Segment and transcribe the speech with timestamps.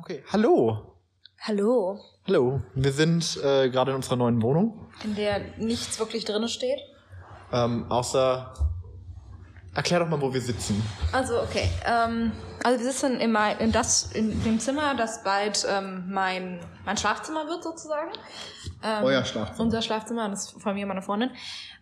[0.00, 0.96] Okay, hallo.
[1.40, 2.00] Hallo.
[2.26, 2.60] Hallo.
[2.74, 4.88] Wir sind äh, gerade in unserer neuen Wohnung.
[5.02, 6.80] In der nichts wirklich drin steht.
[7.52, 8.52] Ähm, außer.
[9.74, 10.82] Erklär doch mal, wo wir sitzen.
[11.12, 11.68] Also, okay.
[11.84, 16.60] Ähm, also wir sitzen in, mein, in, das, in dem Zimmer, das bald ähm, mein,
[16.84, 18.10] mein Schlafzimmer wird, sozusagen.
[18.82, 19.60] Ähm, Euer Schlafzimmer.
[19.64, 21.30] Unser Schlafzimmer, das ist von mir und meiner Freundin.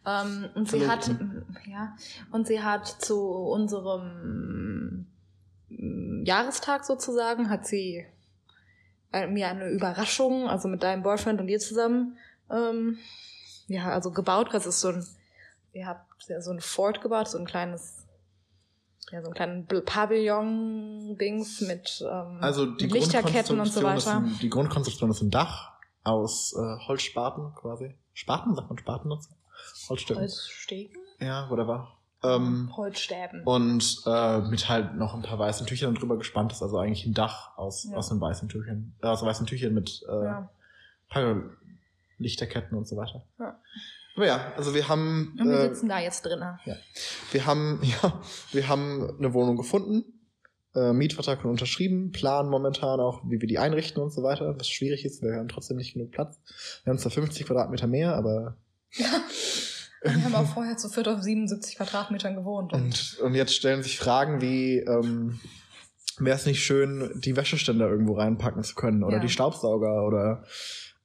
[0.06, 1.08] Ähm, und sie hat,
[1.66, 1.94] ja,
[2.30, 5.06] und sie hat zu unserem
[6.24, 8.06] Jahrestag sozusagen, hat sie
[9.12, 12.16] äh, mir eine Überraschung, also mit deinem Boyfriend und ihr zusammen,
[12.50, 12.98] ähm,
[13.66, 14.48] ja, also gebaut.
[14.52, 15.06] Das ist so ein,
[15.72, 18.06] ihr habt ja so ein Fort gebaut, so ein kleines,
[19.10, 24.18] ja, so ein kleines Pavillon-Dings mit, ähm, Also die mit Lichterketten und so weiter.
[24.18, 25.72] Ein, die Grundkonstruktion ist ein Dach
[26.04, 27.94] aus äh, Holzspaten quasi.
[28.14, 29.30] Spaten, sagt man Spaten dazu?
[29.88, 30.22] Holzstöcken.
[30.22, 30.96] Holzstegen?
[31.18, 31.88] Ja, whatever.
[32.24, 33.42] Ähm, Holzstäben.
[33.44, 37.14] und äh, mit halt noch ein paar weißen Tüchern drüber gespannt ist, also eigentlich ein
[37.14, 37.96] Dach aus, Ja.
[37.96, 40.50] aus einem weißen Tüchern, äh, aus weißen Tüchern mit äh, ja.
[41.08, 41.42] paar
[42.18, 43.24] Lichterketten und so weiter.
[43.40, 43.58] Ja.
[44.14, 46.58] Aber ja, also wir haben Und wir äh, sitzen da jetzt drinnen.
[47.32, 48.20] Wir haben, ja,
[48.52, 50.04] wir haben eine Wohnung gefunden,
[50.74, 55.04] äh, Mietvertrag unterschrieben, planen momentan auch, wie wir die einrichten und so weiter, was schwierig
[55.04, 56.38] ist, wir haben trotzdem nicht genug Platz.
[56.84, 58.56] Wir haben zwar 50 Quadratmeter mehr, aber
[60.02, 62.72] Wir haben auch vorher zu viert auf 77 Quadratmetern gewohnt.
[62.72, 65.40] und, und jetzt stellen sich Fragen wie, ähm,
[66.18, 69.22] wäre es nicht schön, die Wäscheständer irgendwo reinpacken zu können oder Ja.
[69.22, 70.44] die Staubsauger oder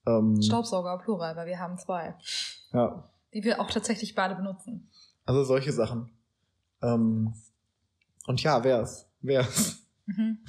[0.05, 2.15] ähm, Staubsauger plural, weil wir haben zwei,
[2.73, 4.89] ja, die wir auch tatsächlich beide benutzen.
[5.25, 6.09] also solche Sachen.
[6.81, 7.33] Ähm,
[8.25, 9.79] und ja, wär's, wär's.
[10.05, 10.39] Mhm.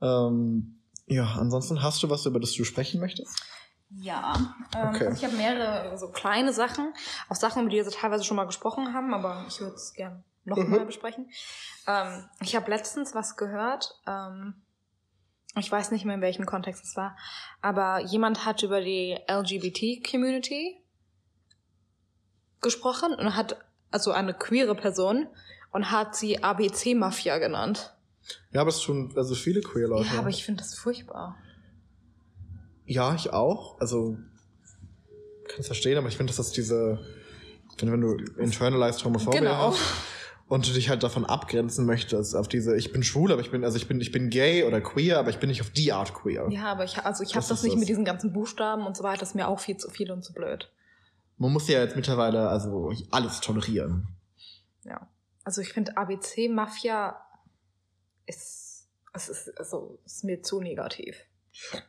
[0.00, 3.36] Ähm, ja, ansonsten hast du was, über das du sprechen möchtest?
[3.90, 4.34] Ja,
[4.76, 5.06] ähm, Okay.
[5.06, 6.92] also ich habe mehrere so kleine Sachen,
[7.28, 10.22] auch Sachen, über die wir teilweise schon mal gesprochen haben, aber ich würde es gerne
[10.44, 10.86] noch Mhm.
[10.86, 11.30] besprechen.
[11.86, 14.54] Ähm, ich habe letztens was gehört, ähm,
[15.56, 17.16] ich weiß nicht mehr, in welchem Kontext es war,
[17.62, 20.82] aber jemand hat über die LGBT-Community
[22.60, 23.56] gesprochen und hat,
[23.90, 25.26] also eine queere Person,
[25.70, 27.94] und hat sie ABC-Mafia genannt.
[28.52, 30.08] Ja, aber es tun also viele queer Leute.
[30.12, 31.36] Ja, aber ich finde das furchtbar.
[32.88, 33.78] Ja, ich auch.
[33.80, 34.16] Also
[35.46, 36.98] kann es verstehen, aber ich finde, dass das diese,
[37.78, 39.70] wenn, wenn du internalized Homophobia Genau.
[39.72, 39.80] hast
[40.48, 43.64] und du dich halt davon abgrenzen möchtest auf diese, ich bin schwul, aber ich bin,
[43.64, 46.14] also ich bin, ich bin gay oder queer, aber ich bin nicht auf die Art
[46.14, 46.48] queer.
[46.50, 47.80] Ja, aber ich, also ich habe Das das, nicht das.
[47.80, 49.20] mit diesen ganzen Buchstaben und so weiter.
[49.20, 50.70] Das ist mir auch viel zu viel und zu blöd.
[51.36, 54.08] Man muss ja jetzt mittlerweile also alles tolerieren.
[54.84, 55.08] Ja.
[55.44, 57.16] Also ich finde ABC Mafia
[58.26, 61.16] ist, es ist, also, ist mir zu negativ.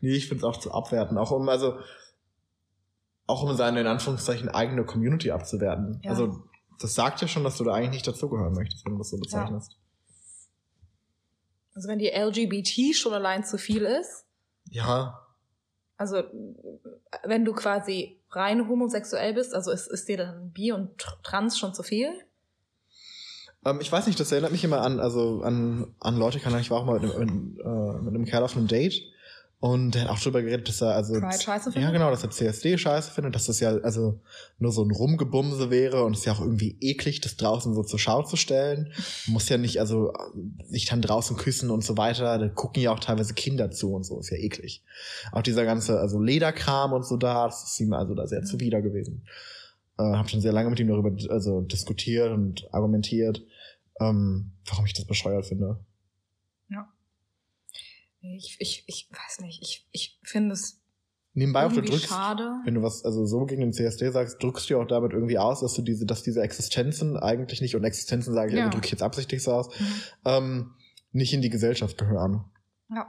[0.02, 1.18] Nee, ich finde es auch zu abwerten.
[1.18, 1.80] Auch um, also,
[3.28, 6.00] auch um seine, in Anführungszeichen, eigene Community abzuwerten.
[6.04, 6.12] Ja.
[6.12, 6.44] Also,
[6.80, 9.18] das sagt ja schon, dass du da eigentlich nicht dazugehören möchtest, wenn du das so
[9.18, 9.78] bezeichnest.
[11.76, 14.26] Also wenn die LGBT schon allein zu viel ist,
[14.70, 15.26] Ja.
[15.98, 16.24] also
[17.24, 21.58] wenn du quasi rein homosexuell bist, also ist, ist dir dann Bi und Tr- Trans
[21.58, 22.10] schon zu viel?
[23.66, 26.70] Ähm, ich weiß nicht, das erinnert mich immer an, also an, an Leute, kann ich
[26.72, 29.02] war auch mal mit einem, äh, mit einem Kerl auf einem Date
[29.62, 31.92] und der hat auch darüber geredet, dass er also Pride scheiße ja findet?
[31.92, 34.22] genau, dass er CSD scheiße findet, dass das ja also
[34.58, 37.84] nur so ein Rumgebumse wäre und es ist ja auch irgendwie eklig, das draußen so
[37.84, 38.94] zur Schau zu stellen.
[39.28, 40.14] Man muss ja nicht also
[40.64, 42.38] sich dann draußen küssen und so weiter.
[42.38, 44.82] Da gucken ja auch teilweise Kinder zu und so, ist ja eklig.
[45.34, 48.82] Auch dieser ganze also Lederkram und so da, das ist ihm also da sehr zuwider
[48.82, 49.26] gewesen.
[49.98, 53.44] Äh, hab schon sehr lange mit ihm darüber also diskutiert und argumentiert,
[54.00, 55.84] ähm, warum ich das bescheuert finde.
[58.22, 60.82] Ich, ich, ich weiß nicht, ich, ich finde es
[61.34, 62.52] Nebenbei auch du drückst, schade.
[62.66, 65.38] wenn du was also so gegen den CSD sagst, drückst du ja auch damit irgendwie
[65.38, 68.64] aus, dass du diese, dass diese Existenzen eigentlich nicht und Existenzen sage ich, Ja.
[68.66, 69.86] also drücke ich jetzt absichtlich so aus, Mhm.
[70.26, 70.72] ähm,
[71.12, 72.46] nicht in die Gesellschaft gehören.
[72.90, 73.08] Ja.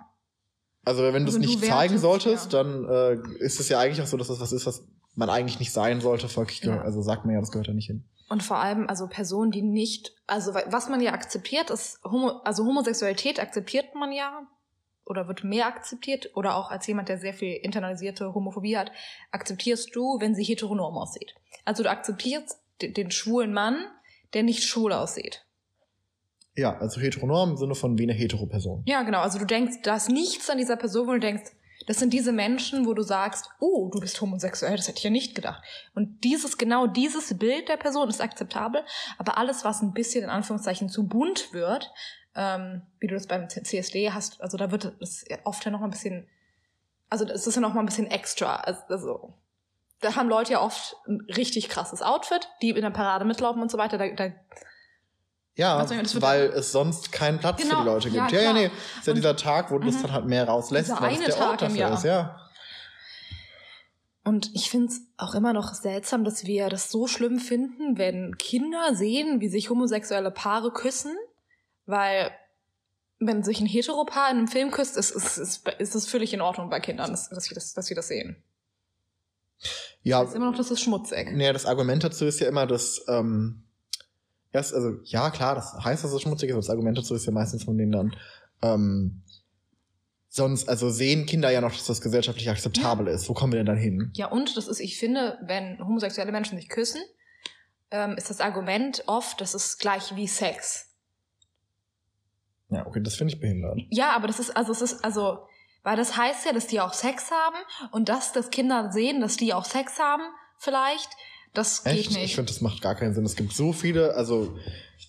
[0.85, 2.63] Also wenn du Also es du nicht wertest, zeigen solltest, ja.
[2.63, 5.59] dann äh, ist es ja eigentlich auch so, dass das was ist, was man eigentlich
[5.59, 6.29] nicht sein sollte.
[6.29, 6.81] Folglich Ja.
[6.83, 8.05] also sagt man ja, das gehört da nicht hin.
[8.29, 12.29] Und vor allem, also Personen, die nicht, also wa- was man ja akzeptiert, ist, Homo,
[12.45, 14.47] also Homosexualität akzeptiert man ja
[15.11, 18.93] oder wird mehr akzeptiert oder auch als jemand, der sehr viel internalisierte Homophobie hat,
[19.33, 21.35] akzeptierst du, wenn sie heteronorm aussieht.
[21.65, 23.85] Also du akzeptierst den, schwulen Mann,
[24.33, 25.45] der nicht schwul aussieht.
[26.55, 28.85] Ja, also heteronorm im Sinne von wie eine Hetero-Person.
[28.87, 29.21] Ja, genau.
[29.21, 31.51] Also du denkst, da ist nichts an dieser Person, wo du denkst,
[31.87, 35.11] das sind diese Menschen, wo du sagst, oh, du bist homosexuell, das hätte ich ja
[35.11, 35.63] nicht gedacht.
[35.95, 38.85] Und dieses, genau dieses Bild der Person ist akzeptabel,
[39.19, 41.91] aber alles, was ein bisschen in Anführungszeichen zu bunt wird,
[42.35, 45.87] ähm, wie du das beim CSD hast, also da wird es oft ja noch mal
[45.87, 46.29] ein bisschen,
[47.09, 48.57] also das ist ja noch mal ein bisschen extra.
[48.57, 49.35] Also, also
[50.01, 53.71] da haben Leute ja oft ein richtig krasses Outfit, die in der Parade mitlaufen und
[53.71, 53.99] so weiter.
[53.99, 54.33] Da, da
[55.57, 55.85] Ja,
[56.21, 58.33] weil es sonst keinen Platz Genau, für die Leute ja, gibt.
[58.33, 58.63] Ja, ja, klar.
[58.63, 58.71] nee.
[58.99, 60.03] Ist ja Und- dieser Tag, wo du das Mhm.
[60.03, 61.93] dann halt mehr rauslässt, weil es der Ort Tag im dafür Jahr.
[61.95, 62.37] ist, ja.
[64.23, 68.37] Und ich finde es auch immer noch seltsam, dass wir das so schlimm finden, wenn
[68.39, 71.17] Kinder sehen, wie sich homosexuelle Paare küssen,
[71.91, 72.31] weil
[73.19, 76.41] wenn sich ein Heteropaar in einem Film küsst, ist, ist, ist, ist es völlig in
[76.41, 78.43] Ordnung bei Kindern, dass, dass, wir, das, dass wir das sehen.
[80.03, 81.33] Ja, Das ist immer noch, das ist schmutzig.
[81.33, 83.65] nee, das Argument dazu ist ja immer, dass, ähm,
[84.53, 87.27] erst, also, ja, klar, das heißt, dass es schmutzig ist, aber das Argument dazu ist
[87.27, 88.17] ja meistens von denen dann,
[88.63, 89.23] ähm,
[90.31, 93.29] sonst, also sehen Kinder ja noch, dass das gesellschaftlich akzeptabel ist.
[93.29, 94.11] Wo kommen wir denn dann hin?
[94.15, 97.03] Ja, und das ist, ich finde, wenn homosexuelle Menschen sich küssen,
[97.91, 100.90] ähm, ist das Argument oft, das ist gleich wie Sex.
[102.71, 103.79] Ja, okay, das finde ich behindert.
[103.91, 105.39] Ja, aber das ist, also es ist, also,
[105.83, 107.57] weil das heißt ja, dass die auch Sex haben
[107.93, 110.23] und dass, dass Kinder sehen, dass die auch Sex haben,
[110.59, 111.09] vielleicht,
[111.53, 112.11] das geht Echt?
[112.13, 112.35] Ich nicht.
[112.37, 113.25] finde, das macht gar keinen Sinn.
[113.25, 114.57] Es gibt so viele, also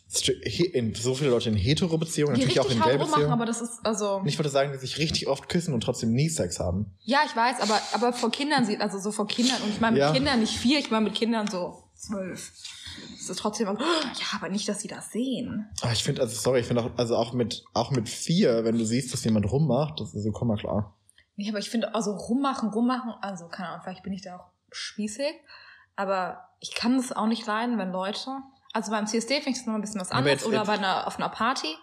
[0.08, 3.32] so viele Leute in Hetero-Beziehungen, Die natürlich auch in hart rummachen, Gay-Beziehungen.
[3.34, 6.12] aber das ist, also, Und ich würde sagen, die sich richtig oft küssen und trotzdem
[6.12, 6.94] nie Sex haben.
[7.04, 9.94] ja, ich weiß, aber, aber vor Kindern sieht, also so vor Kindern, und ich meine
[9.94, 10.12] mit Ja.
[10.12, 12.52] Kindern nicht vier, ich meine mit Kindern so zwölf.
[13.18, 15.70] Das ist trotzdem, ja, aber nicht, dass sie das sehen.
[15.82, 18.78] Aber ich finde, also sorry, ich finde auch, also auch mit, auch mit vier, wenn
[18.78, 20.96] du siehst, dass jemand rummacht, das ist so, komm mal klar.
[21.36, 24.46] Nee, aber ich finde, also rummachen, rummachen, also keine Ahnung, vielleicht bin ich da auch
[24.72, 25.34] spießig,
[25.96, 28.30] aber ich kann das auch nicht leiden, wenn Leute,
[28.74, 30.74] also beim CSD finde ich das noch ein bisschen was anderes jetzt- oder jetzt- bei
[30.74, 31.76] einer, auf einer Party,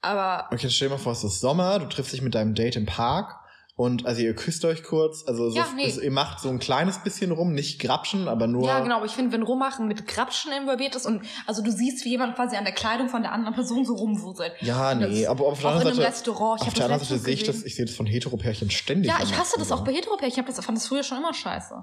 [0.00, 2.76] aber Okay, stell dir mal vor, es ist Sommer, du triffst dich mit deinem Date
[2.76, 3.36] im Park
[3.76, 5.88] und also ihr küsst euch kurz, also so, Ja, nee.
[5.90, 8.66] ihr macht so ein kleines bisschen rum, nicht grapschen, aber nur.
[8.66, 12.04] ja, genau, aber ich finde, wenn Rummachen mit Grapschen involviert ist und also du siehst,
[12.04, 14.52] wie jemand quasi an der Kleidung von der anderen Person so rumwuselt.
[14.60, 16.60] Ja, nee, das- aber auf der anderen einem Seite, Restaurant.
[16.62, 19.10] Ich auf der das anderen Seite sehe ich das, ich sehe das von Hetero-Pärchen ständig.
[19.10, 19.84] Ja, ich hasse das auch Restaurant.
[19.86, 20.28] bei Heteropär.
[20.28, 21.74] Ich hab das, fand das früher schon immer scheiße.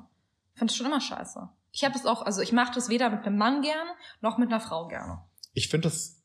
[0.53, 1.49] Ich fand das schon immer scheiße.
[1.73, 3.89] Ich habe das auch, also ich mache das weder mit einem Mann gerne,
[4.21, 5.19] noch mit einer Frau gerne.
[5.53, 6.21] Ich finde das,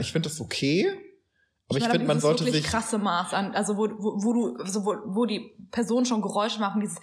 [0.00, 0.90] ich finde das okay,
[1.70, 4.32] aber ich, meine, finde, man sollte wirklich sich, krasse Maß an, also wo, wo, wo
[4.32, 6.98] du, also wo, wo die Personen schon Geräusche machen, dieses,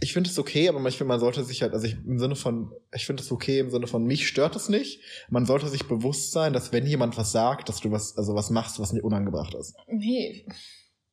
[0.00, 2.34] ich finde es okay, aber ich finde, man sollte sich halt, also ich, im Sinne
[2.34, 5.00] von, ich finde es okay im Sinne von, mich stört es nicht.
[5.30, 8.50] Man sollte sich bewusst sein, dass wenn jemand was sagt, dass du was, also was
[8.50, 9.76] machst, was nicht unangebracht ist.
[9.86, 10.46] nee,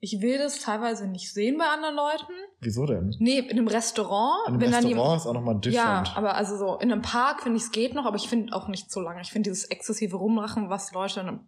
[0.02, 2.32] ich will das teilweise nicht sehen bei anderen Leuten.
[2.62, 3.14] Wieso denn?
[3.20, 6.18] Nee, in einem Restaurant, In einem wenn dann Restaurant jemand, ist auch nochmal ja, different.
[6.18, 8.70] aber also so in einem Park finde ich es geht noch, aber ich finde auch
[8.70, 9.22] nicht so lange.
[9.22, 11.40] Ich finde dieses exzessive Rummachen, was Leute in einem,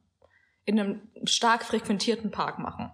[0.66, 2.92] in einem stark frequentierten Park machen,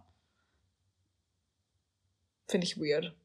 [2.47, 3.15] finde ich weird.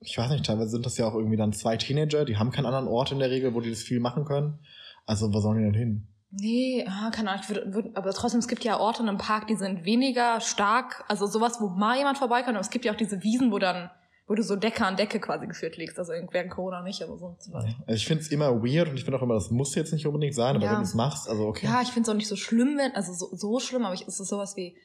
[0.00, 2.66] ich weiß nicht, teilweise sind das ja auch irgendwie dann zwei Teenager, die haben keinen
[2.66, 4.58] anderen Ort in der Regel, wo die das viel machen können.
[5.06, 6.08] Also, wo sollen die denn hin?
[6.36, 9.18] Nee, ah, keine Ahnung, ich würde, würd, aber trotzdem, es gibt ja Orte in einem
[9.18, 12.92] Park, die sind weniger stark, also sowas, wo mal jemand vorbeikommt, aber es gibt ja
[12.92, 13.90] auch diese Wiesen, wo dann,
[14.26, 17.52] wo du so Decke an Decke quasi geführt liegst, also während Corona nicht, aber sonst
[17.52, 17.64] was.
[17.64, 20.06] Also ich finde es immer weird und ich finde auch immer, das muss jetzt nicht
[20.06, 20.70] unbedingt sein, aber Ja.
[20.72, 21.66] wenn du es machst, also okay.
[21.66, 24.06] Ja, ich finde es auch nicht so schlimm, wenn, also so, so schlimm, aber ich,
[24.08, 24.76] es ist sowas wie,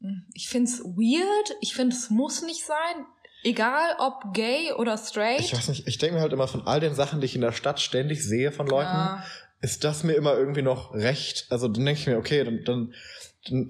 [0.00, 3.04] hm, ich finde es weird, ich finde es muss nicht sein,
[3.44, 5.40] egal ob gay oder straight.
[5.40, 7.42] Ich weiß nicht, ich denke mir halt immer von all den Sachen, die ich in
[7.42, 9.22] der Stadt ständig sehe von Leuten, Ja.
[9.60, 11.46] ist das mir immer irgendwie noch recht.
[11.50, 12.94] Also dann denke ich mir, okay, dann, dann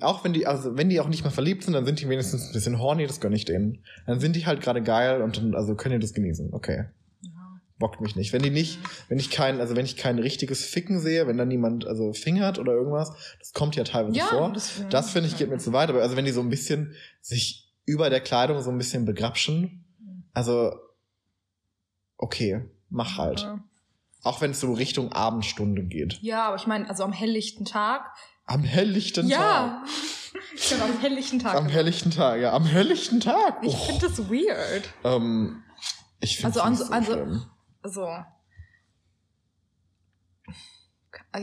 [0.01, 2.47] auch wenn die, also wenn die auch nicht mal verliebt sind, dann sind die wenigstens
[2.49, 3.85] ein bisschen horny, das gönne ich denen.
[4.07, 6.53] Dann sind die halt gerade geil und dann, also können die das genießen.
[6.53, 6.85] Okay.
[7.23, 7.31] Ja.
[7.79, 8.33] Bockt mich nicht.
[8.33, 8.79] Wenn die nicht,
[9.09, 12.59] wenn ich kein, also wenn ich kein richtiges Ficken sehe, wenn da niemand also fingert
[12.59, 14.53] oder irgendwas, das kommt ja teilweise Ja, vor.
[14.53, 15.91] das- Das, finde ich geht mir zu weit.
[15.91, 19.85] Aber also wenn die so ein bisschen sich über der Kleidung so ein bisschen begrapschen,
[20.33, 20.73] also
[22.17, 23.41] okay, mach halt.
[23.41, 23.63] Ja.
[24.23, 26.19] Auch wenn es so Richtung Abendstunde geht.
[26.21, 28.03] Ja, aber ich meine, also am helllichten Tag.
[28.47, 29.83] Am helllichten Ja.
[30.55, 31.53] Ich bin am helllichten Tag.
[31.53, 31.61] Tag.
[31.63, 32.53] Am helllichten Tag, ja.
[32.53, 33.59] Am helllichten Tag.
[33.63, 33.79] Ich Oh.
[33.87, 34.89] finde das weird.
[35.05, 35.63] ähm,
[36.21, 37.47] ich finde Also an nicht so- so also- schlimm.
[37.83, 38.09] Also.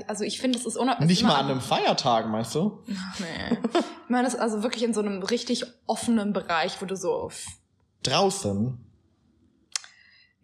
[0.08, 1.10] Also ich finde, es ist unabhängig.
[1.10, 2.84] Nicht mal an einem Feiertag, meinst du?
[2.88, 3.58] Nee.
[4.06, 7.32] Ich meine, das ist also wirklich in so einem richtig offenen Bereich, wo du so.
[8.04, 8.78] Draußen.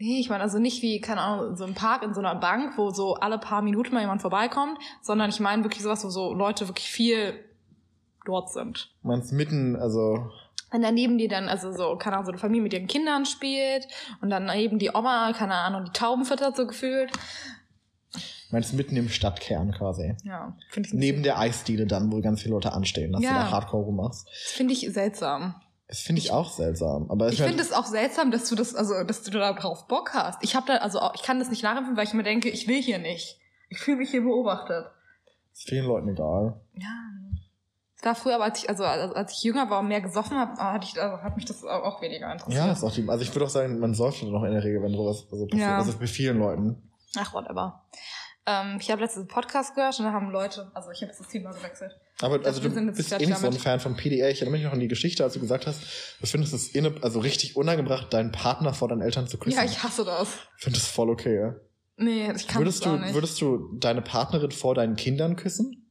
[0.02, 2.78] Nee, ich meine also nicht wie, keine Ahnung, so einem Park, in so einer Bank,
[2.78, 6.34] wo so alle paar Minuten mal jemand vorbeikommt, sondern ich meine wirklich sowas, wo so
[6.34, 7.34] Leute wirklich viel
[8.26, 8.94] dort sind.
[9.04, 10.30] Meinst mitten, also
[10.72, 13.88] Und daneben die dann, also so, keine Ahnung, so eine Familie mit ihren Kindern spielt
[14.22, 17.12] und dann eben die Oma, keine Ahnung, die Tauben füttert so gefühlt.
[18.52, 20.16] meinst mitten im Stadtkern quasi.
[20.24, 23.30] Ja, finde ich, ein Neben der Eisdiele dann, wo ganz viele Leute anstehen, dass Ja.
[23.32, 24.28] du da Hardcore rummachst.
[24.28, 25.56] das finde ich seltsam.
[25.90, 27.10] Das finde ich, auch seltsam.
[27.10, 30.14] Aber Ich finde es auch seltsam, dass du das, also, dass du da drauf Bock
[30.14, 30.38] hast.
[30.44, 32.80] Ich habe da, also, ich kann das nicht nachempfinden, weil ich mir denke, ich will
[32.80, 33.40] hier nicht.
[33.70, 34.86] Ich fühle mich hier beobachtet.
[35.52, 36.62] ist vielen Leuten egal.
[36.76, 37.10] Ja.
[37.98, 40.62] Es war früher, aber als ich, also, als ich jünger war und mehr gesoffen habe,
[40.62, 42.66] hatte ich, also, hat mich das auch weniger interessiert.
[42.66, 44.84] Ja, ist auch die, also ich würde auch sagen, man säuft noch in der Regel,
[44.84, 45.68] wenn sowas also passiert.
[45.68, 45.82] Ja.
[45.82, 46.90] Ist bei vielen Leuten.
[47.18, 47.84] Ach, whatever.
[48.46, 51.20] Ähm, ich habe letztens einen Podcast gehört und da haben Leute, also ich habe jetzt
[51.20, 52.00] das Thema gewechselt.
[52.22, 53.54] Aber also du bist eh nicht so ein.
[53.54, 54.30] Fan von PDA.
[54.30, 55.82] Ich erinnere mich noch an die Geschichte, als du gesagt hast,
[56.20, 59.58] du findest es inne, also richtig unangebracht, deinen Partner vor deinen Eltern zu küssen.
[59.58, 60.38] Ja, ich hasse das.
[60.58, 61.56] Ich finde das voll okay, ja.
[61.98, 63.14] Nee, ich kann Würdest das du, nicht.
[63.14, 65.86] würdest du deine Partnerin vor deinen Kindern küssen?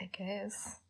[0.00, 0.80] I guess.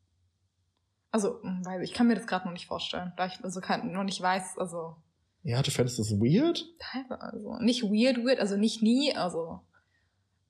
[1.10, 3.92] Also, hm, weil ich kann mir das gerade noch nicht vorstellen, da ich also kein,
[3.92, 4.96] noch nicht weiß, also
[5.44, 6.64] Ja, du fändest das weird?
[6.78, 9.60] teilweise, also nicht weird, weird, also nicht nie, also,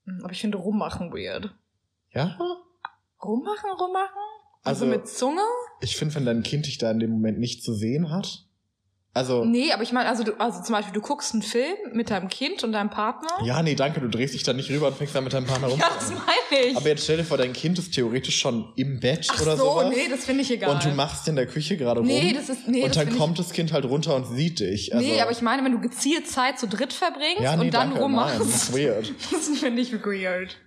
[0.05, 1.53] hm, aber ich finde rummachen weird.
[2.11, 2.37] Ja?
[3.21, 4.15] Rummachen, rummachen?
[4.63, 5.41] Also, Also- mit Zunge?
[5.81, 8.47] Ich finde, wenn dein Kind dich da in dem Moment nicht zu sehen hat.
[9.15, 12.09] Also, Nee, aber ich meine, also du, also zum Beispiel, du guckst einen Film mit
[12.09, 13.29] deinem Kind und deinem Partner.
[13.45, 15.67] ja, nee, danke, du drehst dich da nicht rüber und fängst dann mit deinem Partner
[15.69, 15.79] rum.
[15.85, 16.75] Ja, das meine ich.
[16.75, 19.63] Aber jetzt stell dir vor, dein Kind ist theoretisch schon im Bett Ach oder so,
[19.71, 19.89] sowas.
[19.95, 20.69] nee, das finde ich egal.
[20.69, 22.07] und du machst in der Küche gerade rum.
[22.07, 24.89] Nee, das ist, nee, und dann kommt das Kind halt runter und sieht dich.
[24.89, 27.65] ich, Also, Nee, aber ich meine, wenn du gezielt Zeit zu dritt verbringst ja, nee,
[27.67, 28.39] und dann danke, rummachst.
[28.39, 29.13] Nein, das ist weird.
[29.31, 30.57] Das finde ich weird.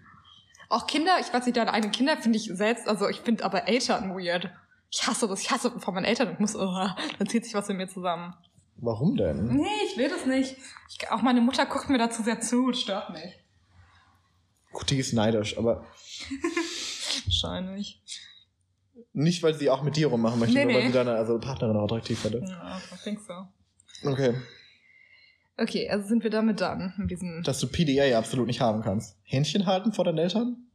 [0.70, 3.68] Auch Kinder, ich weiß nicht, deine eigenen Kinder finde ich selbst, also ich finde aber
[3.68, 4.48] Eltern weird.
[4.90, 7.68] Ich hasse das, ich hasse von meinen Eltern, ich muss, oh, dann zieht sich was
[7.68, 8.34] in mir zusammen.
[8.76, 9.56] Warum denn?
[9.56, 10.56] Nee, ich will das nicht.
[10.88, 13.38] Ich, auch meine Mutter guckt mir dazu sehr zu, das stört mich.
[14.72, 15.84] Gut, die ist neidisch, aber
[17.24, 18.02] Wahrscheinlich.
[19.12, 20.86] nicht, weil sie auch mit dir rummachen möchte, Nee, nur weil nee.
[20.88, 22.48] sie deine also Partnerin auch attraktiv findet.
[22.48, 23.48] Ja, I think so.
[24.08, 24.34] Okay.
[25.56, 27.42] Okay, also sind wir damit dann mit diesem.
[27.42, 29.16] Dass du PDA absolut nicht haben kannst.
[29.24, 30.68] Händchen halten vor deinen Eltern?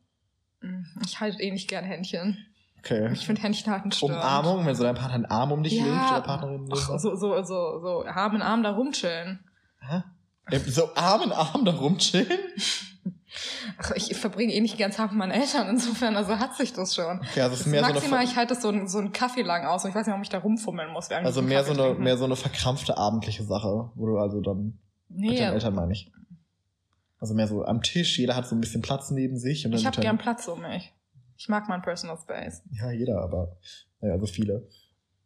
[1.06, 2.46] Ich halte eh nicht gern Händchen.
[2.84, 3.12] Okay.
[3.14, 4.02] Ich finde Händchen störend.
[4.04, 5.86] Umarmung, wenn so dein Partner einen Arm um dich Ja.
[5.86, 6.70] legt oder Partnerin.
[6.72, 9.40] Ach, so, so, so, so, Arm in Arm da rumchillen.
[9.80, 10.04] Hä?
[10.52, 12.28] Äh, So Arm in Arm da rumchillen?
[13.80, 16.94] Ach, ich verbringe eh nicht ganz Tag mit meinen Eltern, insofern, also hat sich das
[16.94, 17.20] schon.
[17.22, 19.42] Okay, also es ist mehr so Maximal, eine, ich halte das so, so einen Kaffee
[19.42, 21.10] lang aus und ich weiß nicht, warum ich da rumfummeln muss.
[21.10, 24.78] also mehr so eine, mehr so eine verkrampfte abendliche Sache, wo du also dann
[25.10, 26.12] mit Nee, deinen Eltern meine ich.
[27.20, 29.80] Also mehr so am Tisch, jeder hat so ein bisschen Platz neben sich und dann
[29.80, 30.94] ich habe gern Platz um mich.
[31.38, 32.62] Ich mag meinen Personal Space.
[32.72, 33.58] Ja, jeder, aber
[34.02, 34.68] naja, so viele.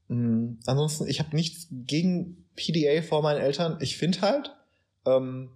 [0.08, 0.60] Mhm.
[0.66, 3.78] Ansonsten, ich habe nichts gegen PDA vor meinen Eltern.
[3.82, 4.56] Ich finde halt,
[5.06, 5.52] ähm,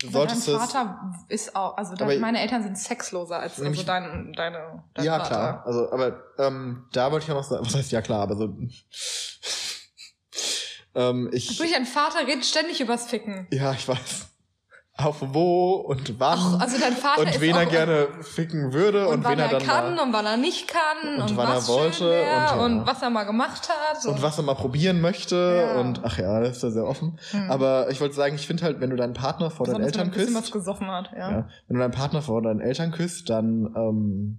[0.00, 0.72] du Aber dein solltest es.
[0.72, 5.18] Vater ist auch, also dein, meine Eltern sind sexloser als also dein, deine, dein Ja,
[5.18, 5.28] Vater.
[5.28, 5.66] klar.
[5.66, 8.56] Also, aber ähm, da wollte ich auch noch sagen, was heißt ja klar, aber so.
[10.94, 11.56] ähm, ich.
[11.56, 13.46] Durch dein Vater redet ständig übers Ficken.
[13.50, 14.28] Ja, ich weiß.
[14.96, 16.38] Auf wo und wann.
[16.38, 16.76] Ach, also
[17.20, 20.02] und wen er gerne ficken würde und, und, wann wen er er dann kann mal,
[20.04, 22.26] und wann er nicht kann Und und, wann er wollte wär und
[22.58, 22.64] ja.
[22.64, 24.06] und was er mal gemacht hat.
[24.06, 25.34] und was er mal probieren möchte
[25.74, 25.80] Ja.
[25.80, 27.18] und ach ja, das ist ja sehr offen.
[27.32, 27.50] Hm.
[27.50, 30.02] Aber ich wollte sagen, ich finde halt, wenn du deinen Partner vor deinen Besonders, er
[30.02, 31.30] Eltern bisschen was küsst, gesoffen hat, ja.
[31.30, 34.38] ja, wenn du deinen Partner vor deinen Eltern küsst, dann ähm,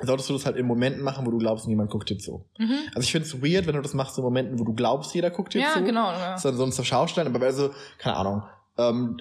[0.00, 2.46] solltest du das halt in Momenten machen, wo du glaubst, niemand guckt dir zu.
[2.56, 2.78] Mhm.
[2.94, 5.28] Also ich finde es weird, wenn du das machst in Momenten, wo du glaubst, jeder
[5.28, 5.82] guckt dir Ja, zu.
[5.84, 6.10] genau.
[6.10, 6.30] Ja.
[6.32, 8.42] Das ist dann so ein zur Schaustellen, aber also, keine Ahnung.
[8.78, 9.16] Ähm,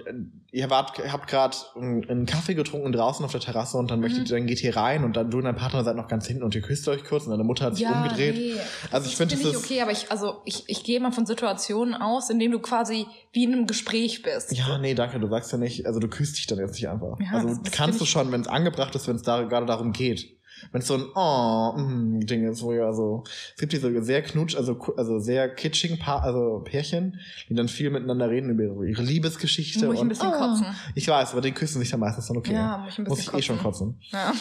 [0.51, 4.19] ihr wart, habt gerade einen, einen Kaffee getrunken draußen auf der Terrasse und dann möchtet
[4.19, 4.25] Mhm.
[4.27, 6.43] ihr, dann geht ihr rein und dann du und dein Partner seid noch ganz hinten
[6.43, 8.35] und ihr küsst euch kurz und deine Mutter hat sich umgedreht.
[8.35, 8.53] Nee.
[8.91, 11.11] Also ich finde, das das finde ich okay, aber ich, also ich, ich gehe mal
[11.11, 14.51] von Situationen aus, in denen du quasi wie in einem Gespräch bist.
[14.55, 17.17] ja, nee, danke, du sagst ja nicht, also du küsst dich dann jetzt nicht einfach.
[17.19, 19.41] Ja, also das- das kannst find du schon, wenn es angebracht ist, wenn es da
[19.43, 20.36] gerade darum geht.
[20.71, 23.23] Wenn es so ein oh mm, Ding ist, wo ja so
[23.55, 27.89] es gibt diese sehr knutsch, also also sehr kitschigen Paar, also Pärchen, die dann viel
[27.89, 30.65] miteinander reden über ihre- Liebesgeschichte Muss ich ein und bisschen oh, kotzen.
[30.95, 32.53] Ich weiß, aber die küssen sich dann meistens dann okay.
[32.53, 33.99] Ja, muss ich ein bisschen Muss ich eh schon kotzen.
[34.11, 34.33] Ja.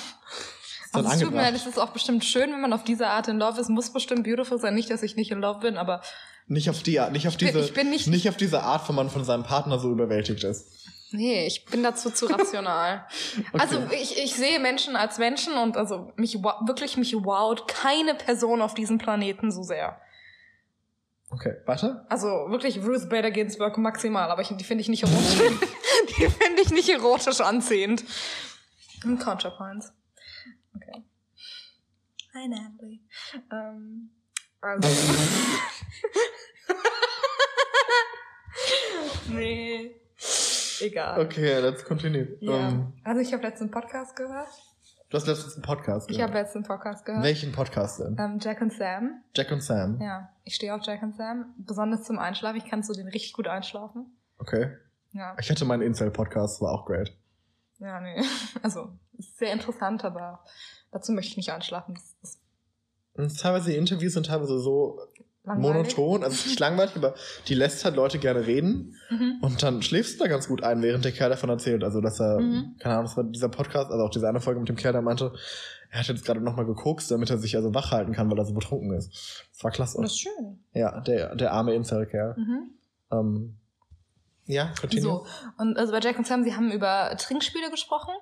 [0.93, 3.29] Also es tut mir leid, es ist auch bestimmt schön, wenn man auf diese Art
[3.29, 3.69] in Love ist.
[3.69, 4.75] Muss bestimmt beautiful sein.
[4.75, 6.01] Nicht, dass ich nicht in Love bin, aber
[6.47, 8.97] Nicht auf die Art, nicht auf bin- diese, ich bin nicht- auf diese Art, wenn
[8.97, 10.86] man von seinem Partner so überwältigt ist.
[11.11, 13.07] Nee, ich bin dazu zu rational.
[13.53, 18.63] Also ich, ich sehe Menschen als Menschen und also mich wirklich mich wowt keine Person
[18.63, 20.01] auf diesem Planeten so sehr.
[21.31, 22.07] Okay, warte.
[22.09, 25.39] Also wirklich Ruth Bader Ginsburg maximal, aber ich, die finde ich nicht erotisch.
[26.19, 28.05] die finde ich nicht erotisch anziehend.
[29.05, 29.93] Und Counterpoints.
[30.75, 31.05] Okay.
[32.35, 33.01] Hi Natalie.
[33.51, 34.11] Ähm,
[34.61, 34.89] also.
[39.29, 40.01] nee.
[40.81, 41.21] Egal.
[41.21, 42.37] Okay, let's continue.
[42.41, 42.69] Ja.
[42.69, 44.49] Ähm, also ich habe letzten Podcast gehört.
[45.11, 46.31] du hast letztens einen Podcast Ich gehört.
[46.33, 47.23] habe letzten Podcast gehört.
[47.25, 48.17] Welchen Podcast denn?
[48.19, 49.23] Ähm, Jack und Sam.
[49.35, 50.01] Jack und Sam.
[50.01, 51.55] Ja, ich stehe auf Jack und Sam.
[51.59, 52.57] Besonders zum Einschlafen.
[52.59, 54.17] Ich kann zu den richtig gut einschlafen.
[54.39, 54.77] Okay.
[55.13, 55.35] Ja.
[55.41, 57.17] Ich hatte meinen Incel-Podcast, war auch great.
[57.79, 58.23] Ja, nee.
[58.63, 60.43] Also, ist sehr interessant, aber
[60.93, 61.95] dazu möchte ich nicht einschlafen.
[61.95, 62.41] Das ist
[63.15, 65.01] Und teilweise die Interviews sind teilweise so
[65.47, 65.97] langweilig.
[65.97, 67.15] monoton, also es ist langweilig, aber
[67.49, 69.39] die lässt halt Leute gerne reden Mhm.
[69.41, 71.83] und dann schläfst du da ganz gut ein, während der Kerl davon erzählt.
[71.85, 72.77] Also, dass er, Mhm.
[72.81, 75.03] keine Ahnung, das war dieser Podcast, also auch diese eine Folge mit dem Kerl, der
[75.03, 75.33] meinte,
[75.91, 78.45] er hat jetzt gerade nochmal gekokst, damit er sich also wach halten kann, weil er
[78.45, 79.47] so betrunken ist.
[79.55, 79.99] Das war klasse.
[80.03, 80.59] Das ist schön.
[80.75, 82.35] Ja, der, der arme Incel-Kerl.
[82.37, 82.71] Mhm.
[83.13, 83.57] Ähm,
[84.49, 85.03] Ja, continue.
[85.03, 85.27] So.
[85.59, 88.13] Und also bei Jack und Sam, sie haben über Trinkspiele gesprochen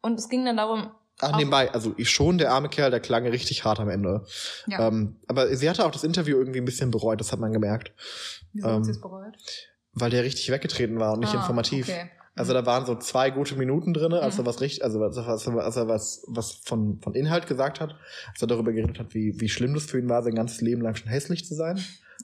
[0.00, 3.26] und es ging dann darum, Ach, nebenbei, also ich schon, der arme Kerl, der klang
[3.26, 4.24] richtig hart am Ende.
[4.66, 7.52] ja, Ähm, aber sie hatte auch das Interview irgendwie ein bisschen bereut, das hat man
[7.52, 7.92] gemerkt.
[8.52, 9.36] wieso hat ähm, sie es bereut?
[9.92, 11.88] Weil der richtig weggetreten war und nicht Ah, informativ.
[11.88, 12.10] Okay.
[12.34, 14.44] Also da waren so zwei gute Minuten drinne, als Mhm.
[14.44, 17.78] er was richtig, also als er was, als er was, was von, von Inhalt gesagt
[17.78, 17.94] hat,
[18.32, 20.80] als er darüber geredet hat, wie, wie schlimm das für ihn war, sein ganzes Leben
[20.80, 21.78] lang schon hässlich zu sein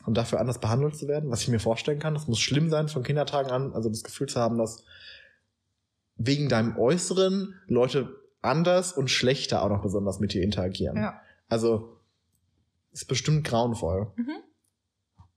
[0.06, 2.14] und dafür anders behandelt zu werden, was ich mir vorstellen kann.
[2.14, 4.82] Das muss schlimm sein, von Kindertagen an, also das Gefühl zu haben, dass
[6.16, 8.08] wegen deinem Äußeren Leute
[8.42, 10.96] anders und schlechter auch noch besonders mit dir interagieren.
[10.96, 11.20] Ja.
[11.48, 11.96] Also
[12.92, 14.12] ist bestimmt grauenvoll.
[14.16, 14.32] Mhm.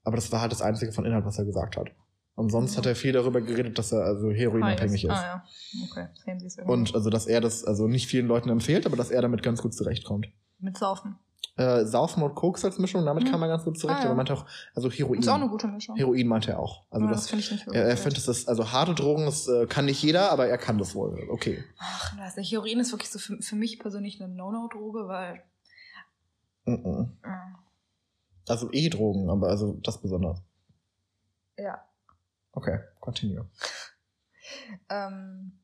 [0.04, 1.92] Aber das war halt das Einzige von Inhalt, was er gesagt hat.
[2.36, 2.78] Und sonst Ja.
[2.80, 5.12] hat er viel darüber geredet, dass er also heroinabhängig ist.
[5.12, 5.44] Ah, ja.
[5.90, 6.74] Okay, sehen Sie es irgendwie.
[6.74, 9.62] Und also, dass er das also nicht vielen Leuten empfiehlt, aber dass er damit ganz
[9.62, 10.28] gut zurechtkommt.
[10.60, 11.18] Mit Saufen.
[11.58, 13.32] Äh, Saufen und Koks als Mischung, damit Mhm.
[13.32, 14.00] kam er ganz gut zurecht.
[14.00, 14.06] Ah, ja.
[14.06, 15.20] Aber er meinte auch, also Heroin.
[15.20, 15.98] Ist auch eine gute Mischung.
[15.98, 16.86] Heroin meinte er auch.
[16.90, 19.48] Also Ja, das, finde ich nicht er, er wirklich findet, das also harte Drogen, das
[19.50, 21.28] äh, kann nicht jeder, aber er kann das wohl.
[21.30, 21.64] Okay.
[21.78, 22.52] Ach, weiß nicht.
[22.52, 25.44] Heroin ist wirklich so für, für mich persönlich eine No-No-Droge, weil.
[26.66, 27.18] Mhm.
[27.24, 30.42] äh, Also E-Drogen, aber also das besonders.
[31.58, 31.84] ja.
[32.54, 33.50] Okay, continue.
[34.90, 35.61] Ähm.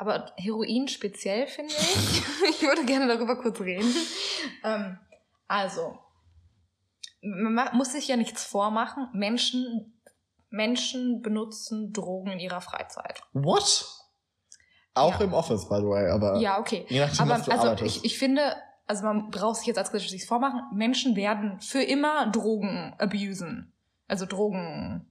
[0.00, 2.22] Aber Heroin speziell finde ich.
[2.50, 3.94] ich würde gerne darüber kurz reden.
[4.64, 4.98] Ähm,
[5.46, 5.98] also,
[7.22, 9.08] man ma- muss sich ja nichts vormachen.
[9.12, 10.00] Menschen,
[10.48, 13.20] Menschen benutzen Drogen in ihrer Freizeit.
[13.32, 13.86] What?
[14.94, 15.26] Auch Ja.
[15.26, 16.84] im Office, by the way, aber Ja, okay.
[16.88, 17.96] je nachdem, Aber was du also arbeitest.
[17.98, 20.62] ich, ich finde, also man braucht sich jetzt als Gesellschaft nichts vormachen.
[20.74, 23.72] Menschen werden für immer Drogen abusen.
[24.08, 25.06] Also Drogen,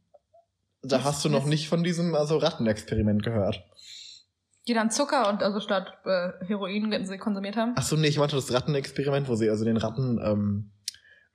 [0.82, 3.64] da hast du noch nicht von diesem also Rattenexperiment gehört.
[4.70, 7.74] Die dann Zucker und also statt äh, Heroin sie konsumiert haben.
[7.76, 10.72] Ach so, nee, ich meinte das Rattenexperiment, wo sie also den Ratten ähm,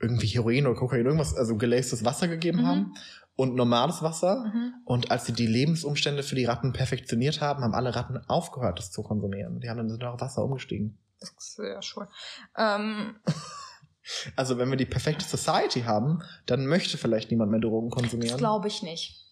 [0.01, 2.67] irgendwie Heroin oder Kokain, irgendwas, also gelaced Wasser gegeben Mhm.
[2.67, 2.95] haben
[3.37, 4.45] und normales Wasser.
[4.53, 4.75] Mhm.
[4.85, 8.91] Und als sie die Lebensumstände für die Ratten perfektioniert haben, haben alle Ratten aufgehört, das
[8.93, 9.61] zu konsumieren.
[9.61, 10.99] Die haben dann sind auf Wasser umgestiegen.
[11.21, 12.07] Das ist ja schon.
[12.57, 13.17] Ähm,
[14.37, 18.37] Also wenn wir die perfekte Society haben, dann möchte vielleicht niemand mehr Drogen das konsumieren.
[18.37, 19.24] glaube ich nicht.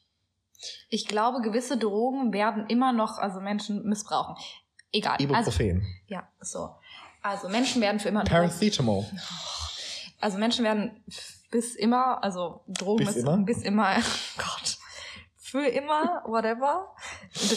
[0.88, 4.36] Ich glaube, gewisse Drogen werden immer noch, also Menschen missbrauchen.
[4.92, 5.12] Egal.
[5.12, 5.86] Also, Ibuprofen.
[6.06, 6.70] ja, so.
[7.22, 9.06] Also Menschen werden für immer Paracetamol.
[10.20, 11.02] Also Menschen werden
[11.50, 13.38] bis immer, also Drogen Bis immer?
[13.38, 13.96] bis immer,
[14.38, 14.78] Gott,
[15.36, 16.94] für immer, whatever,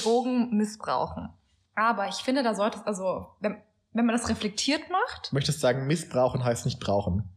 [0.01, 1.29] Drogen missbrauchen.
[1.75, 3.61] Aber ich finde, da sollte es, also, wenn,
[3.93, 7.29] wenn man das reflektiert macht, Möchtest sagen, missbrauchen heißt nicht brauchen.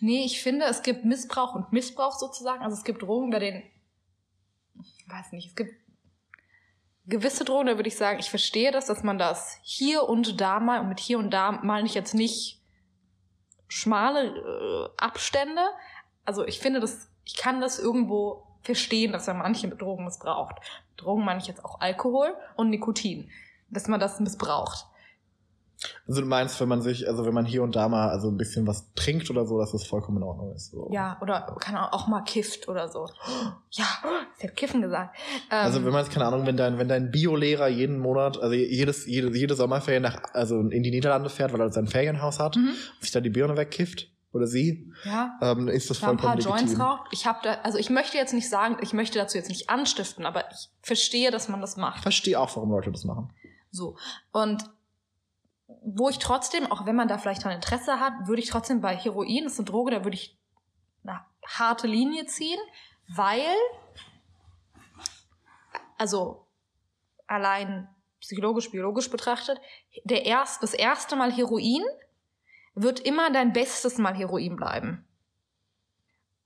[0.00, 2.62] nee, ich finde, es gibt Missbrauch und Missbrauch sozusagen.
[2.62, 3.62] Also es gibt Drogen, bei denen,
[5.08, 5.74] weiß nicht, es gibt
[7.06, 10.60] gewisse Drogen, da würde ich sagen, ich verstehe das, dass man das hier und da
[10.60, 12.60] mal, und mit hier und da meine ich jetzt nicht
[13.66, 15.62] schmale äh, Abstände.
[16.24, 20.56] Also ich finde das, ich kann das irgendwo verstehen, dass man manche Drogen missbraucht.
[20.96, 23.30] Drogen meine ich jetzt auch Alkohol und Nikotin,
[23.70, 24.86] dass man das missbraucht.
[26.08, 28.36] Also du meinst, wenn man sich, also wenn man hier und da mal also ein
[28.36, 30.72] bisschen was trinkt oder so, dass das vollkommen in Ordnung ist.
[30.72, 30.88] So.
[30.92, 33.06] Ja, oder kann auch auch mal kifft oder so.
[33.70, 33.84] Ja,
[34.36, 35.16] sie hat kiffen gesagt.
[35.50, 38.54] Ähm, Also wenn man jetzt, keine Ahnung, wenn dein, wenn dein Biolehrer jeden Monat, also
[38.54, 42.56] jedes, jede, jede Sommerferien nach, also in die Niederlande fährt, weil er sein Ferienhaus hat,
[42.56, 46.16] mhm, und sich da die Birne wegkifft, oder sie, ja, ähm, ist das da ein
[46.18, 46.82] paar vollkommen Joints legitim.
[46.82, 47.08] raucht.
[47.12, 50.26] Ich habe da, also ich möchte jetzt nicht sagen, ich möchte dazu jetzt nicht anstiften,
[50.26, 52.02] aber ich verstehe, dass man das Ich macht.
[52.02, 53.32] verstehe auch, warum Leute das machen.
[53.70, 53.96] So.
[54.32, 54.64] Und
[55.68, 58.96] wo ich trotzdem, auch wenn man da vielleicht ein Interesse hat, würde ich trotzdem bei
[58.96, 60.38] Heroin, das ist eine Droge, da würde ich
[61.04, 62.58] eine harte Linie ziehen,
[63.14, 63.54] weil,
[65.98, 66.46] also
[67.26, 67.88] allein
[68.20, 69.60] psychologisch, biologisch betrachtet,
[70.04, 71.84] der erst, das erste Mal Heroin
[72.74, 75.04] wird immer dein bestes Mal Heroin bleiben.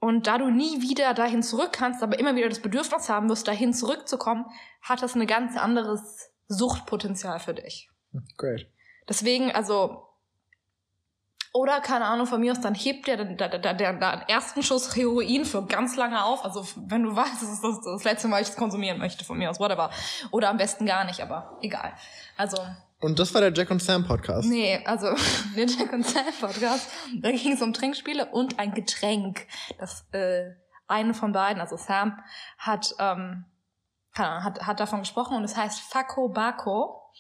[0.01, 3.47] Und da du nie wieder dahin zurück kannst, aber immer wieder das Bedürfnis haben wirst,
[3.47, 4.47] dahin zurückzukommen,
[4.81, 7.89] hat das ein ganz anderes Suchtpotenzial für dich.
[8.37, 8.67] Great.
[9.09, 10.09] Deswegen, also,
[11.53, 14.63] oder keine Ahnung, von mir aus, dann hebt der den, der, der, der, der ersten
[14.63, 16.45] Schuss Heroin für ganz lange auf.
[16.45, 19.37] Also, wenn du weißt, das ist das, das letzte Mal, ich es konsumieren möchte, von
[19.37, 19.91] mir aus, whatever.
[20.31, 21.93] Oder am besten gar nicht, aber egal.
[22.37, 22.57] Also,
[23.01, 24.49] Und das war der Jack und Sam Podcast.
[24.49, 25.09] nee, also,
[25.57, 26.89] der Jack und Sam Podcast,
[27.21, 29.47] da ging es um Trinkspiele und ein Getränk.
[29.79, 30.53] Das, äh,
[30.93, 32.19] eine von beiden, also Sam,
[32.59, 33.45] hat, ähm,
[34.15, 37.11] keine Ahnung, hat, hat davon gesprochen und es heißt Fako Bako.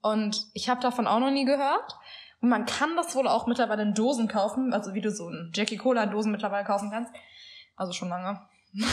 [0.00, 1.96] Und ich habe davon auch noch nie gehört.
[2.40, 5.52] Und man kann das wohl auch mittlerweile in Dosen kaufen, also wie du so ein
[5.54, 7.12] Jackie Cola in Dosen mittlerweile kaufen kannst.
[7.76, 8.40] Also schon lange.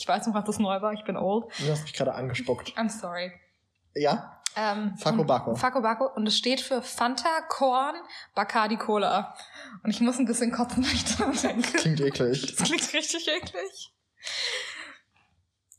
[0.00, 0.92] Ich weiß noch, als das neu war.
[0.92, 1.46] Ich bin old.
[1.58, 2.68] Du hast mich gerade angespuckt.
[2.78, 3.32] I'm sorry.
[3.96, 4.40] Ja?
[4.54, 5.56] Ähm, Fako und- Bako.
[5.56, 6.06] Fako Bako.
[6.14, 7.96] Und es steht für Fanta, Korn,
[8.36, 9.34] Bacardi Cola.
[9.82, 11.78] Und ich muss ein bisschen kotzen, wenn ich daran denke.
[11.78, 12.54] Klingt eklig.
[12.56, 13.92] Das klingt richtig eklig.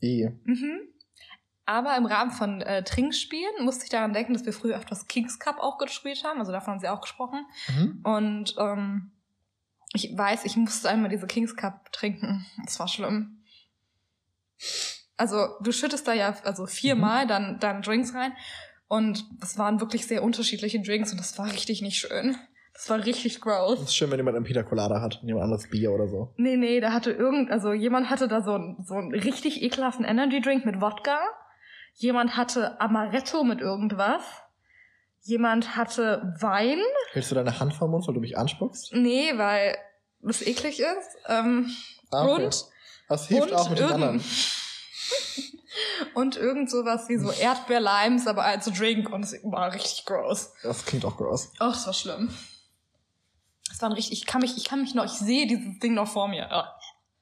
[0.02, 0.28] I.
[0.44, 0.80] Mhm.
[1.66, 5.38] Aber im Rahmen von äh, Trinkspielen musste ich daran denken, dass wir früher öfters Kings
[5.38, 6.40] Cup auch gespielt haben.
[6.40, 7.46] Also davon haben sie auch gesprochen.
[7.76, 8.00] Mhm.
[8.02, 9.12] Und ähm,
[9.92, 12.44] ich weiß, ich musste einmal diese Kings Cup trinken.
[12.64, 13.42] Das war schlimm.
[15.16, 18.32] Also du schüttest da ja also viermal dann dann Drinks rein
[18.88, 22.36] und es waren wirklich sehr unterschiedliche Drinks und das war richtig nicht schön.
[22.72, 23.78] Das war richtig gross.
[23.78, 26.32] Das ist schön, wenn jemand einen Pina Colada hat und jemand anderes Bier oder so.
[26.38, 30.04] Nee, nee, da hatte irgend, also jemand hatte da so, einen- so einen richtig ekelhaften
[30.06, 31.18] Energy Drink mit Wodka.
[32.00, 34.22] Jemand hatte Amaretto mit irgendwas.
[35.20, 36.78] Jemand hatte Wein.
[37.12, 38.94] Hältst du deine Hand vom Mund, weil du mich anspuckst?
[38.94, 39.76] Nee, weil
[40.26, 41.16] es eklig ist.
[41.26, 41.70] Ähm,
[42.10, 42.46] Ah, okay.
[42.46, 42.64] Und?
[43.06, 44.24] Das hilft und auch mit den irgend- anderen.
[46.14, 50.52] und irgend sowas wie so Erdbeerlimes, aber als Drink und es war richtig gross.
[50.62, 51.52] Das klingt auch groß.
[51.58, 52.34] Ach, das war schlimm.
[53.70, 55.92] Es war ein richtig, ich kann mich, ich kann mich noch, ich sehe dieses Ding
[55.94, 56.50] noch vor mir.
[56.50, 56.76] Ah,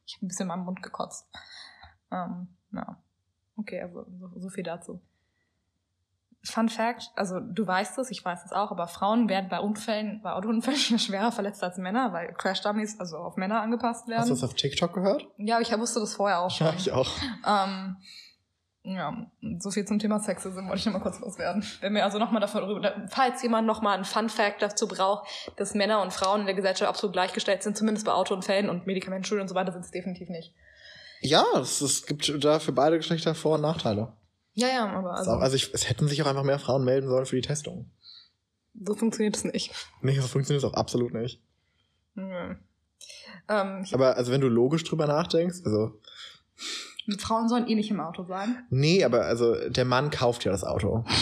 [0.06, 1.26] Ich habe ein bisschen in meinem Mund gekotzt.
[2.12, 2.96] Ähm, ja.
[3.59, 5.01] Okay, also so, viel dazu.
[6.44, 10.23] Fun Fact, also du weißt es, ich weiß es auch, aber Frauen werden bei Unfällen,
[10.23, 14.12] bei Autounfällen schwerer verletzt als Männer, weil Crash Dummies also auf Männer angepasst Hast du
[14.12, 14.29] werden.
[14.29, 15.27] das auf TikTok gehört?
[15.37, 16.68] Ja, ich wusste das vorher auch schon.
[16.68, 17.11] Ja, ich auch.
[17.44, 17.97] Ähm,
[18.85, 19.27] ja,
[19.59, 21.64] so viel zum Thema Sexism wollte ich noch mal kurz loswerden.
[21.81, 25.75] Wenn wir also nochmal davon drüber, falls jemand nochmal einen Fun Fact dazu braucht, dass
[25.75, 29.49] Männer und Frauen in der Gesellschaft absolut gleichgestellt sind, zumindest bei Autounfällen und Medikamentenschule und
[29.49, 30.55] so weiter sind es definitiv nicht.
[31.20, 34.12] Ja, es, es gibt da für beide Geschlechter Vor- und Nachteile.
[34.54, 37.26] Ja, ja, aber Also, also, ich, es hätten sich auch einfach mehr Frauen melden sollen
[37.26, 37.90] für die Testung.
[38.81, 39.72] so funktioniert es nicht.
[40.02, 41.40] Nee, so funktioniert es auch absolut nicht.
[42.14, 42.54] Nö.
[43.48, 46.00] Ähm, Aber also wenn du logisch drüber nachdenkst, also
[47.18, 48.66] Frauen sollen eh nicht im Auto sein.
[48.70, 51.04] nee, aber also der Mann kauft ja das Auto.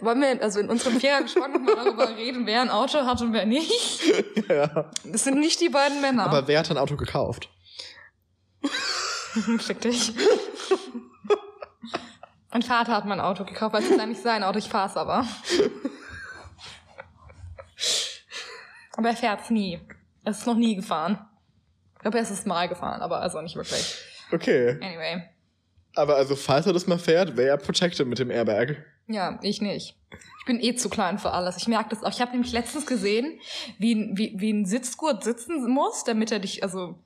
[0.00, 3.46] Wollen wir also in unserem Vierergespann nochmal darüber reden, wer ein Auto hat und wer
[3.46, 4.00] nicht?
[4.48, 4.90] ja.
[5.04, 6.24] Das sind nicht die beiden Männer.
[6.24, 7.48] Aber wer hat ein Auto gekauft?
[9.58, 10.12] Fick dich.
[12.50, 15.26] mein Vater hat mein Auto gekauft, weil es ist eigentlich sein Auto, ich fahr's aber.
[18.96, 19.80] aber er fährt's nie.
[20.24, 21.18] Er ist noch nie gefahren.
[21.94, 23.96] Ich glaube, er ist es mal gefahren, aber also nicht wirklich.
[24.32, 24.78] Okay.
[24.82, 25.22] Anyway.
[25.94, 28.76] Aber also falls er das mal fährt, wäre er protected mit dem Airbag.
[29.06, 29.96] Ja, ich nicht.
[30.40, 31.56] Ich bin eh zu klein für alles.
[31.56, 32.10] Ich merke das auch.
[32.12, 33.40] Ich habe nämlich letztens gesehen,
[33.78, 36.98] wie, ein- wie, wie ein Sitzgurt sitzen muss, damit er dich, also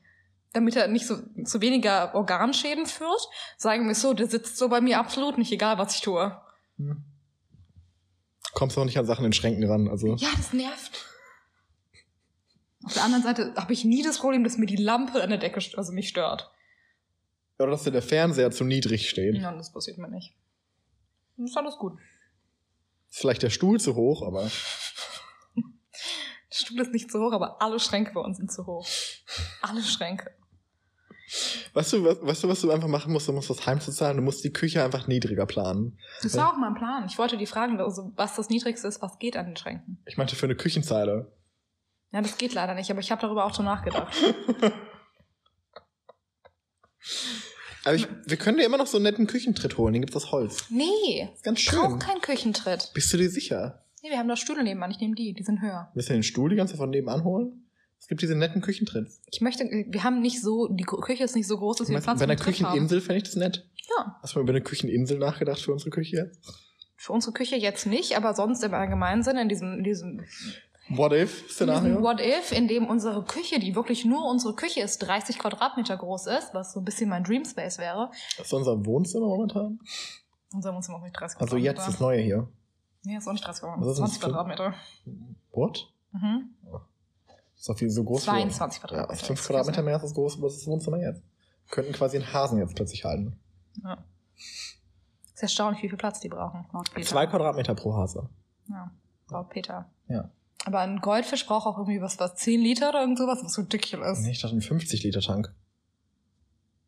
[0.53, 3.29] damit er nicht so zu weniger Organschäden führt.
[3.57, 6.41] Sagen wir so, der sitzt so bei mir absolut nicht, egal was ich tue.
[8.55, 9.88] Kommst auch nicht an Sachen in Schränken ran.
[9.88, 11.07] Also Ja, das nervt.
[12.85, 15.38] Auf der anderen Seite habe ich nie das Problem, dass mir die Lampe an der
[15.38, 16.51] Decke, also mich stört.
[17.59, 19.37] oder dass dir der Fernseher zu niedrig steht.
[19.37, 20.35] Ja, das passiert mir nicht.
[21.37, 21.99] Das ist alles gut.
[23.09, 24.51] Ist vielleicht der Stuhl zu hoch, aber
[25.55, 28.87] Der Stuhl ist nicht zu hoch, aber alle Schränke bei uns sind zu hoch.
[29.62, 30.35] Alle Schränke.
[31.74, 33.28] Weißt du, was, weißt du, was du einfach machen musst?
[33.28, 34.16] Du musst das Heim zu zahlen.
[34.16, 35.98] Du musst die Küche einfach niedriger planen.
[36.22, 37.04] Das war auch mein Plan.
[37.06, 40.02] Ich wollte die fragen, also, was das Niedrigste ist, was geht an den Schränken.
[40.06, 41.32] Ich meinte für eine Küchenzeile.
[42.12, 44.14] Ja, das geht leider nicht, aber ich habe darüber auch schon nachgedacht.
[47.85, 49.92] Aber ich, wir können dir immer noch so einen netten Küchentritt holen.
[49.92, 50.66] Den gibt's aus Holz.
[50.70, 51.98] Nee, Ist ganz ich brauche schön.
[51.98, 52.92] keinen Küchentritt.
[52.94, 53.85] Bist du dir sicher?
[54.02, 55.90] Nee, wir haben da Stühle nebenan, ich nehme die, die sind höher.
[55.94, 57.62] Willst du den Stuhl die ganze Zeit von nebenan holen?
[58.03, 59.23] Es gibt diese netten Küchentritts.
[59.31, 62.19] Ich möchte, wir haben nicht so, die Küche ist nicht so groß, dass wir Platz
[62.19, 62.35] bei einer.
[62.37, 63.65] Kücheninsel fände ich das nett.
[63.97, 66.41] Ja, Hast du mal über eine Kücheninsel nachgedacht für unsere Küche jetzt?
[66.97, 70.21] für unsere Küche jetzt nicht, aber sonst im allgemeinen Sinne, in diesem, in diesem,
[70.88, 72.03] What if in diesem Szenario?
[72.03, 76.27] What If, in dem unsere Küche, die wirklich nur unsere Küche ist, 30 Quadratmeter groß
[76.27, 78.11] ist, was so ein bisschen mein Dream Space wäre.
[78.37, 79.79] Das ist unser Wohnzimmer momentan.
[80.53, 81.91] Unser Wohnzimmer auch nicht 30 Also jetzt Quadratmeter.
[81.93, 82.49] das neue hier.
[83.05, 84.75] Nee, ist auch nicht 30 Was Quadratmeter, ist denn 20 das für- Quadratmeter.
[85.53, 85.93] What?
[86.12, 86.51] Mhm.
[87.62, 88.22] Ist doch viel so groß.
[88.22, 89.12] wie- 22 Ja, Quadratmeter.
[89.20, 91.22] ist fünf Quadratmeter mehr als das große was ist das Wohnzimmer jetzt.
[91.70, 93.38] Könnten quasi einen Hasen jetzt plötzlich halten.
[93.85, 94.05] Ja.
[94.37, 97.07] Ist erstaunlich, wie viel Platz die brauchen, laut Peter.
[97.07, 98.29] Zwei Quadratmeter pro Hase.
[98.68, 98.90] Ja,
[99.31, 99.88] laut Peter.
[100.09, 100.29] Ja.
[100.64, 104.18] Aber ein Goldfisch braucht auch irgendwie was, was 10 Liter oder irgend sowas, was ridiculous.
[104.18, 105.55] Nee, ich dachte, ein 50 Liter Tank.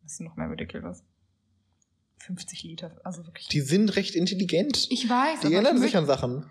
[0.02, 1.04] Das ist noch mehr ridiculous.
[2.18, 3.46] 50 Liter, also wirklich.
[3.46, 4.88] Die sind recht intelligent.
[4.90, 6.50] ich weiß, Die erinnern ich sich an Sachen.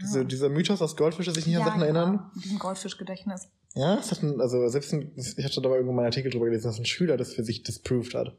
[0.00, 0.24] Diese, Ja.
[0.24, 2.30] Dieser Mythos, dass Goldfische sich nicht an Ja, Sachen ja, erinnern.
[2.34, 3.48] Mit diesem Goldfischgedächtnis.
[3.74, 6.30] Ja, es hat ein, also selbst ein, ich hatte da mal irgendwo mal einen Artikel
[6.30, 8.36] drüber gelesen, dass ein Schüler das für sich disproved hat.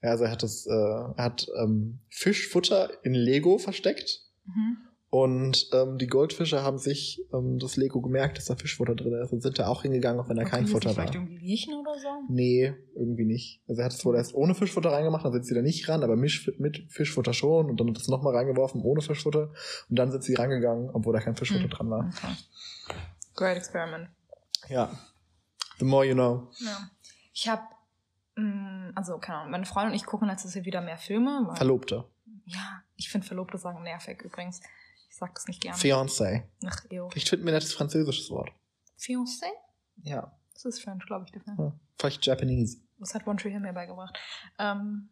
[0.00, 4.78] Also er hat das, äh, er hat ähm, Fischfutter in Lego versteckt Mhm.
[5.10, 9.32] Und ähm, die Goldfische haben sich ähm, das Lego gemerkt, dass da Fischfutter drin ist
[9.32, 10.94] und sind da auch hingegangen, auch wenn da kein Futter war.
[10.94, 12.08] vielleicht irgendwie riechen oder so?
[12.28, 13.60] Nee, irgendwie nicht.
[13.68, 16.04] Also er hat es wohl erst ohne Fischfutter reingemacht, dann sind sie da nicht ran,
[16.04, 16.14] aber
[16.60, 19.52] mit Fischfutter schon und dann hat es nochmal reingeworfen ohne Fischfutter
[19.88, 21.70] und dann sind sie rangegangen, obwohl da kein Fischfutter Hm.
[21.70, 22.08] dran war.
[22.16, 22.34] Okay.
[23.34, 24.08] Great experiment.
[24.68, 24.90] Ja.
[25.78, 26.48] The more you know.
[26.60, 26.88] Ja.
[27.32, 27.62] Ich habe
[28.36, 31.50] Mm, Also, keine Ahnung, meine Freundin und ich gucken Jahr wieder mehr Filme.
[31.54, 32.04] Verlobte.
[32.44, 34.60] ja, ich finde Verlobte sagen nervig übrigens.
[35.20, 35.76] Sag das nicht gerne.
[35.76, 36.44] Fiancé.
[36.66, 37.08] Ach, ew.
[37.10, 38.50] Vielleicht finden wir ein nettes französisches Wort.
[38.98, 39.44] Fiancé?
[40.02, 40.34] Ja.
[40.54, 41.56] Das ist French, glaube ich, Film.
[41.58, 41.72] ja.
[41.98, 42.78] Vielleicht Japanese.
[42.98, 44.18] Das hat One Tree Hill mir beigebracht.
[44.58, 45.10] Ähm,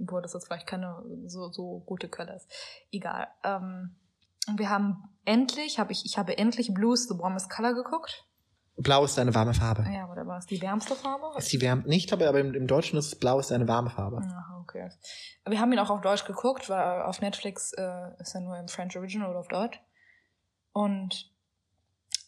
[0.00, 2.50] obwohl das jetzt vielleicht keine so, so gute Quelle ist.
[2.90, 3.28] Egal.
[3.44, 3.96] Ähm,
[4.56, 8.26] wir haben endlich, habe ich, ich habe endlich Blues The Warmest Color geguckt.
[8.82, 9.84] Blau ist eine warme Farbe.
[9.92, 11.26] Ja, oder war es die wärmste Farbe?
[11.36, 13.90] Ist die wärmt nicht, aber aber im, im Deutschen ist es blau ist eine warme
[13.90, 14.18] Farbe.
[14.18, 14.90] Aha, okay.
[15.46, 18.68] Wir haben ihn auch auf Deutsch geguckt, weil auf Netflix äh, ist er nur im
[18.68, 19.80] French Original oder auf Deutsch.
[20.72, 21.30] Und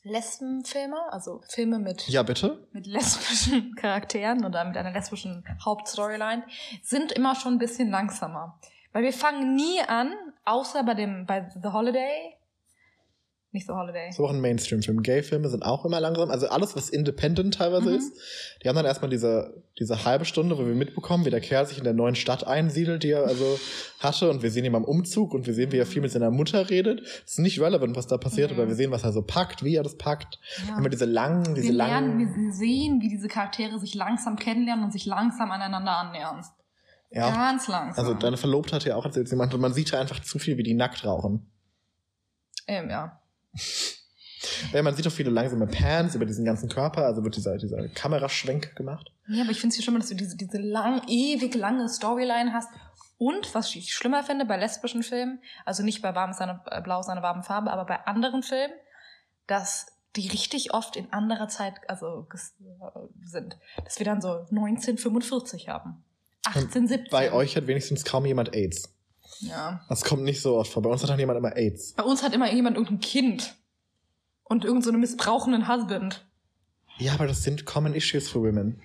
[0.04, 2.66] Lesbenfilme, also Filme mit, Ja, bitte?
[2.72, 6.44] mit lesbischen Charakteren oder mit einer lesbischen Hauptstoryline,
[6.82, 8.58] sind immer schon ein bisschen langsamer.
[8.92, 10.12] Weil wir fangen nie an,
[10.44, 12.36] außer bei dem, bei The Holiday.
[13.54, 14.08] Nicht The Holiday.
[14.08, 15.02] Ist auch ein Mainstream-Film.
[15.02, 16.30] Gay-Filme sind auch immer langsam.
[16.30, 17.96] Also alles, was independent teilweise Mhm.
[17.96, 18.12] ist.
[18.62, 21.76] Die haben dann erstmal diese, diese halbe Stunde, wo wir mitbekommen, wie der Kerl sich
[21.76, 23.58] in der neuen Stadt einsiedelt, die er also
[24.00, 24.30] hatte.
[24.30, 26.70] Und wir sehen ihn beim Umzug und wir sehen, wie er viel mit seiner Mutter
[26.70, 27.02] redet.
[27.02, 28.56] Es ist nicht relevant, was da passiert, Mhm.
[28.58, 30.38] aber wir sehen, was er so packt, wie er das packt.
[30.66, 30.78] Ja.
[30.78, 32.34] Immer diese langen, diese wir lernen, langen.
[32.46, 36.42] wir sehen, wie diese Charaktere sich langsam kennenlernen und sich langsam aneinander annähern.
[37.10, 37.30] Ja.
[37.30, 38.02] Ganz langsam.
[38.02, 40.56] Also deine Verlobte hat ja auch erzählt, sie meinte, man sieht ja einfach zu viel,
[40.56, 41.46] wie die nackt rauchen.
[42.66, 43.18] ähm, ja.
[44.72, 47.88] Ja, man sieht auch viele langsame Pans über diesen ganzen Körper, also wird dieser, dieser
[47.88, 49.12] Kameraschwenk gemacht.
[49.28, 52.52] Ja, aber ich finde es viel schlimmer, dass du diese, diese lang, ewig lange Storyline
[52.52, 52.68] hast.
[53.18, 56.80] Und, was ich schlimmer finde bei lesbischen Filmen, also nicht bei Warm ist eine, äh,
[56.80, 58.74] Blau ist eine warme Farbe, aber bei anderen Filmen,
[59.46, 59.86] dass
[60.16, 62.88] die richtig oft in anderer Zeit also äh,
[63.24, 63.56] sind.
[63.84, 66.04] Dass wir dann so 1945 haben.
[66.46, 67.10] 1817.
[67.10, 68.92] Bei euch hat wenigstens kaum jemand AIDS.
[69.40, 69.84] Ja.
[69.88, 70.82] Das kommt nicht so oft vor.
[70.82, 71.94] Bei uns hat dann jemand immer AIDS.
[71.94, 73.56] Bei uns hat immer jemand irgendein Kind.
[74.44, 76.26] Und irgendeinen so einen missbrauchenden Husband.
[76.98, 78.82] Ja, aber das sind common issues for women.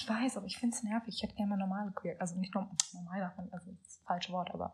[0.00, 1.14] Ich weiß, aber ich finde es nervig.
[1.16, 4.32] Ich hätte gerne mal normale Queer, also nicht nur normal, also das ist das falsche
[4.32, 4.72] Wort, aber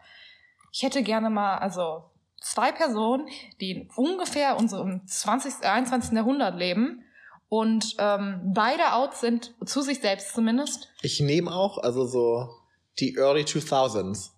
[0.71, 2.11] ich hätte gerne mal, also
[2.43, 3.27] zwei Personen,
[3.59, 6.12] die in ungefähr unserem 20., 21.
[6.12, 7.05] Jahrhundert leben
[7.49, 10.93] und ähm, beide out sind, zu sich selbst zumindest.
[11.01, 12.51] Ich nehme auch, also so
[12.99, 14.34] die early 2000s.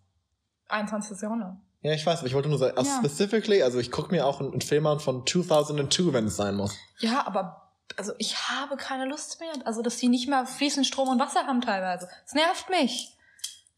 [0.68, 1.20] 21.
[1.20, 1.56] Jahrhundert.
[1.82, 2.98] Ja, ich weiß, aber ich wollte nur sagen, also Ja.
[2.98, 6.56] specifically, also ich gucke mir auch einen, einen Film an von 2002, wenn es sein
[6.56, 6.74] muss.
[6.98, 9.52] Ja, aber also ich habe keine Lust mehr.
[9.64, 12.08] Also, dass die nicht mehr fließend Strom und Wasser haben teilweise.
[12.24, 13.16] Das nervt mich.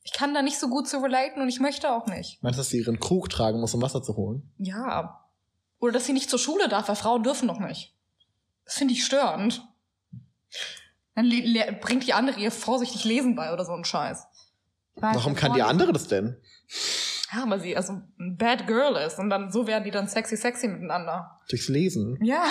[0.02, 2.42] Ich kann da nicht so gut zu relaten und ich möchte auch nicht.
[2.42, 4.50] Meinst du, dass sie ihren Krug tragen muss, um Wasser zu holen?
[4.56, 5.20] Ja.
[5.80, 7.94] Oder dass sie nicht zur Schule darf, weil Frauen dürfen noch nicht.
[8.64, 9.62] Das finde ich störend.
[11.14, 11.28] Dann
[11.80, 14.26] bringt die andere ihr vorsichtig lesen bei oder so ein Scheiß.
[15.00, 16.36] Weiß, Warum kann die andere das denn?
[17.32, 20.36] Ja, weil sie also ein Bad Girl ist und dann so werden die dann sexy
[20.36, 21.38] sexy miteinander.
[21.48, 22.18] Durchs Lesen.
[22.22, 22.44] Ja,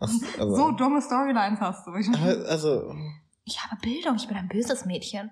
[0.00, 1.92] Ach, Also, so dumme Storylines hast du.
[2.48, 2.94] also,
[3.44, 5.30] Ich habe Bildung, ich bin ein böses Mädchen.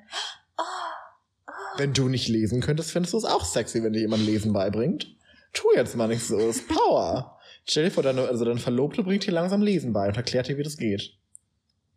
[1.76, 5.14] wenn du nicht lesen könntest, findest du es auch sexy, wenn dir jemand Lesen beibringt.
[5.54, 7.38] Tu jetzt mal nicht so, ist Power.
[7.64, 10.58] Stell dir vor, deine, also deine Verlobte bringt dir langsam Lesen bei und erklärt dir,
[10.58, 11.14] wie das geht.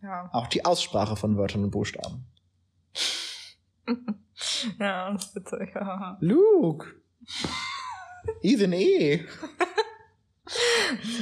[0.01, 0.29] Ja.
[0.31, 2.25] Auch die Aussprache von Wörtern und Buchstaben.
[4.79, 5.73] Ja, das ist witzig.
[6.19, 6.87] Luke!
[8.41, 9.25] Ethan E.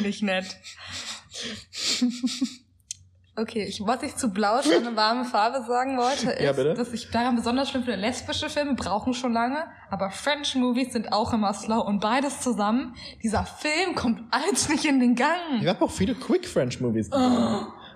[0.01, 0.57] Nicht nett.
[3.35, 6.91] Okay, ich, was ich zu Blau ist eine warme Farbe sagen wollte, ist, Ja, dass
[6.91, 11.31] ich daran besonders schlimm finde, lesbische Filme brauchen schon lange, aber French Movies sind auch
[11.31, 15.65] immer slow und beides zusammen, dieser Film kommt alles nicht in den Ich Gang.
[15.65, 17.09] habe auch viele Quick French Movies.
[17.13, 17.17] Oh.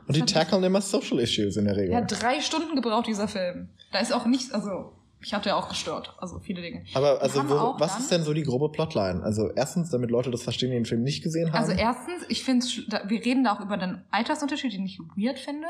[0.08, 1.96] und die tackeln immer Social Issues in der Regel.
[1.96, 3.68] Hat drei Stunden gebraucht, dieser Film.
[3.92, 6.84] Da ist auch nichts, also, ich hatte ja auch gestört, also viele Dinge.
[6.94, 9.24] Aber also, wo, was ist denn so die grobe Plotline?
[9.24, 11.60] Also erstens, damit Leute das verstehen, die den Film nicht gesehen haben.
[11.60, 15.68] Also erstens, ich finde, wir reden da auch über den Altersunterschied, den ich weird finde.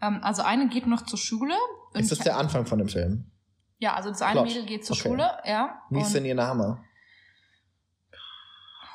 [0.00, 1.54] Ähm, also eine geht noch zur Schule.
[1.94, 3.26] ist das der Anfang von dem Film?
[3.78, 4.46] Ja, also das eine Plot.
[4.46, 5.08] Mädel geht zur Okay.
[5.08, 5.82] Schule, ja.
[5.90, 6.78] Wie ist denn ihr Name?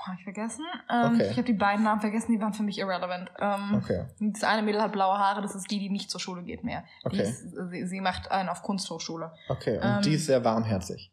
[0.07, 0.63] Hab ich vergessen.
[0.89, 1.27] Ähm, Okay.
[1.31, 3.29] Ich habe die beiden Namen vergessen, die waren für mich irrelevant.
[3.39, 4.05] Ähm, Okay.
[4.19, 6.83] Das eine Mädel hat blaue Haare, das ist die, die nicht zur Schule geht mehr.
[7.03, 7.21] Die Okay.
[7.23, 9.31] ist, sie, sie macht einen auf Kunsthochschule.
[9.49, 9.77] Okay.
[9.77, 11.11] Und Ähm, die ist sehr warmherzig.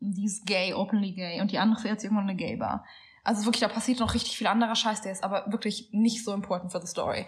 [0.00, 1.40] Die ist gay, openly gay.
[1.40, 2.84] Und die andere ist jetzt irgendwann eine Gay-Bar.
[3.24, 6.32] Also wirklich, da passiert noch richtig viel anderer Scheiß, der ist aber wirklich nicht so
[6.32, 7.26] important für the story.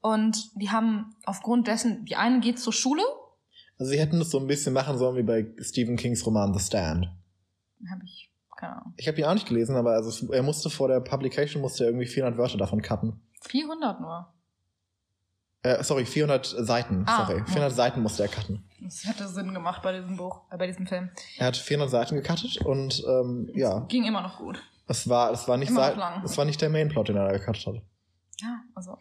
[0.00, 3.02] Und die haben aufgrund dessen, die eine geht zur Schule,
[3.78, 6.60] Also sie hätten das so ein bisschen machen sollen wie bei Stephen Kings Roman The
[6.60, 7.06] Stand.
[7.90, 8.27] habe ich,
[8.66, 11.84] Ahnung, Ich habe ihn auch nicht gelesen, aber also er musste vor der Publication musste
[11.84, 13.20] er irgendwie 400 Wörter davon cutten.
[13.42, 14.32] 400 nur.
[15.62, 17.04] Äh, sorry, 400 Seiten.
[17.06, 17.44] Ah, sorry, ja.
[17.46, 18.64] 400 Seiten musste er cutten.
[18.80, 21.10] Das hätte Sinn gemacht bei diesem Buch, äh, bei diesem Film.
[21.36, 24.62] Er hat 400 Seiten gecuttet und ähm, ja, Ging immer noch gut.
[24.86, 26.22] es war, es war nicht, Immer noch lang.
[26.24, 27.74] es war nicht der Mainplot, den er da gecuttet hat.
[28.40, 28.96] Ja, also.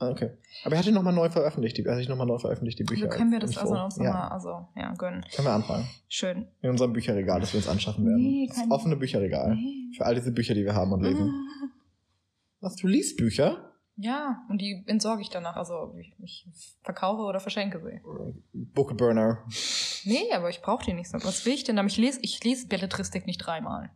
[0.00, 0.30] Ah, Okay.
[0.64, 2.84] Aber er hat ihn nochmal neu veröffentlicht, die, er hat sich nochmal neu veröffentlicht, die
[2.84, 3.06] Bücher.
[3.06, 4.04] Also können wir das ich also uns ja.
[4.04, 5.24] nochmal, also, ja, gönnen.
[5.34, 5.86] Können wir anfangen.
[6.08, 6.48] Schön.
[6.62, 8.22] In unserem Bücherregal, das wir uns anschaffen werden.
[8.22, 9.54] Nee, das offene Bücherregal.
[9.54, 9.92] Nee.
[9.96, 11.32] Für all diese Bücher, die wir haben und lesen.
[12.60, 13.72] Was, du liest Bücher?
[13.96, 15.56] Ja, und die entsorge ich danach.
[15.56, 16.46] Also ich, ich
[16.82, 18.00] verkaufe oder verschenke sie.
[18.52, 19.44] Bookburner.
[20.04, 21.18] Nee, aber ich brauche die nicht so.
[21.22, 21.76] Was will ich denn?
[21.76, 21.92] damit?
[21.92, 23.90] Ich lese, ich lese Belletristik nicht dreimal.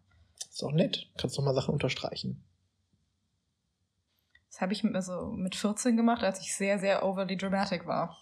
[0.51, 1.11] Ist doch nett.
[1.17, 2.45] Kannst doch mal Sachen unterstreichen.
[4.55, 8.17] Das habe ich mit, also mit 14 gemacht, als ich sehr, sehr overly dramatic war.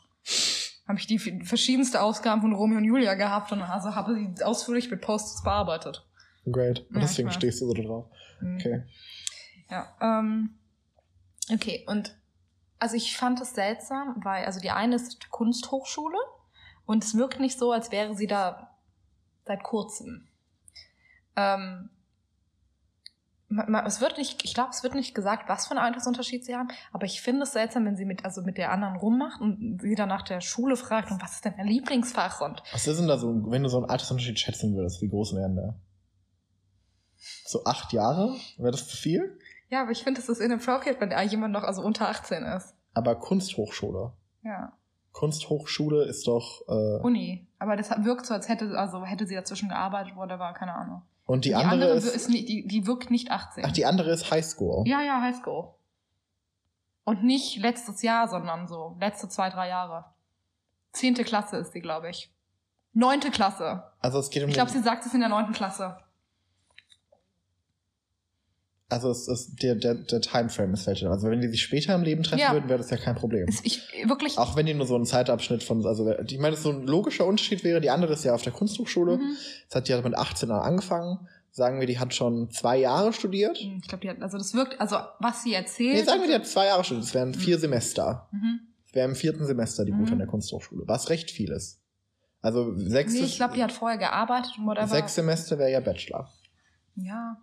[0.88, 4.90] Habe ich die verschiedenste Ausgaben von Romeo und Julia gehabt und also habe sie ausführlich
[4.90, 6.08] mit Posts bearbeitet.
[6.50, 6.86] Great.
[6.88, 8.06] Und deswegen stehst du so drauf.
[8.40, 8.56] Mhm.
[8.56, 8.82] Okay.
[9.68, 10.58] Ja, ähm,
[11.52, 12.16] okay, und
[12.78, 16.16] also ich fand es seltsam, weil, also die eine ist Kunsthochschule
[16.86, 18.74] und es wirkt nicht so, als wäre sie da
[19.44, 20.28] seit kurzem.
[21.36, 21.90] Ähm,
[23.86, 26.68] es wird nicht, ich glaube, es wird nicht gesagt, was für einen Altersunterschied sie haben,
[26.92, 29.94] aber ich finde es seltsam, wenn sie mit, also mit der anderen rummacht und sie
[29.94, 32.40] dann nach der Schule fragt, und was ist denn dein Lieblingsfach?
[32.40, 35.34] Und Was ist denn da so, wenn du so einen Altersunterschied schätzen würdest, wie groß
[35.34, 35.74] wären der?
[37.46, 38.34] So acht Jahre?
[38.58, 39.38] Wäre das zu viel?
[39.68, 42.74] ja, aber ich finde, es ist inappropriate, wenn da jemand noch also unter 18 ist.
[42.92, 44.12] Aber Kunsthochschule.
[44.42, 44.72] Ja.
[45.12, 46.62] Kunsthochschule ist doch.
[46.68, 47.46] Äh, Uni.
[47.58, 51.02] Aber das wirkt so, als hätte, also hätte sie dazwischen gearbeitet, whatever, keine Ahnung.
[51.24, 52.28] Und die, andere, ist.
[52.28, 53.64] nicht, die, die wirkt nicht 18.
[53.64, 54.86] ach, die andere ist Highschool.
[54.86, 55.74] ja, ja, Highschool.
[57.04, 60.04] Und nicht letztes Jahr, sondern so letzte zwei, drei Jahre.
[60.92, 62.32] Zehnte Klasse ist sie, glaube ich.
[62.92, 63.84] Neunte Klasse.
[64.00, 65.98] Also es geht um Ich glaube, sie sagt es in der neunten Klasse.
[68.92, 71.02] Also es ist der, der, der Timeframe ist falsch.
[71.04, 72.52] Also wenn die sich später im Leben treffen Ja.
[72.52, 73.48] würden, wäre das ja kein Problem.
[73.64, 74.38] Ich wirklich.
[74.38, 77.64] Auch wenn die nur so einen Zeitabschnitt von, also ich meine, so ein logischer Unterschied
[77.64, 79.16] wäre, die andere ist ja auf der Kunsthochschule.
[79.18, 79.36] Mhm.
[79.68, 81.26] Das hat die hat mit 18 Jahren angefangen.
[81.50, 83.58] Sagen wir, die hat schon zwei Jahre studiert.
[83.60, 85.96] Ich glaube, die hat, also das wirkt, also was sie erzählt.
[85.96, 87.04] Nee, sagen wir, die hat zwei Jahre studiert.
[87.06, 88.28] Das wären vier Semester.
[88.32, 88.60] mhm.
[88.86, 90.12] Das wäre im vierten Semester die Gute Mhm.
[90.12, 91.80] an der Kunsthochschule, was recht viel ist.
[92.40, 94.88] Also sechs, Nee, ich glaube, die hat vorher gearbeitet und whatever.
[94.88, 96.28] sechs Semester wäre ja Bachelor.
[96.96, 97.36] Ja.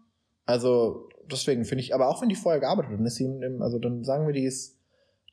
[0.46, 3.80] Also deswegen finde ich, aber auch wenn die vorher gearbeitet hat, dann ist sie also
[3.80, 4.78] dann sagen wir, die ist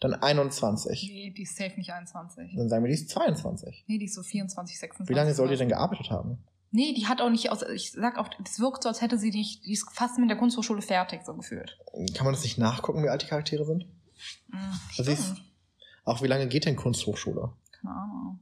[0.01, 1.09] dann 21.
[1.11, 2.55] Nee, die ist safe nicht 21.
[2.57, 3.85] Dann sagen wir, die ist 22.
[3.87, 5.09] Nee, die ist so 24, 26.
[5.09, 6.39] Wie lange soll die denn gearbeitet haben?
[6.71, 9.31] Nee, die hat auch nicht, aus, ich sag auch, das wirkt so, als hätte sie
[9.31, 11.79] nicht, die ist fast mit der Kunsthochschule fertig, so gefühlt.
[12.15, 13.87] Kann man das nicht nachgucken, wie alt die Charaktere sind?
[14.49, 14.59] Mhm,
[14.99, 15.35] Also ist-.
[16.05, 17.53] Auch wie lange geht denn Kunsthochschule?
[17.73, 18.41] Keine Ahnung.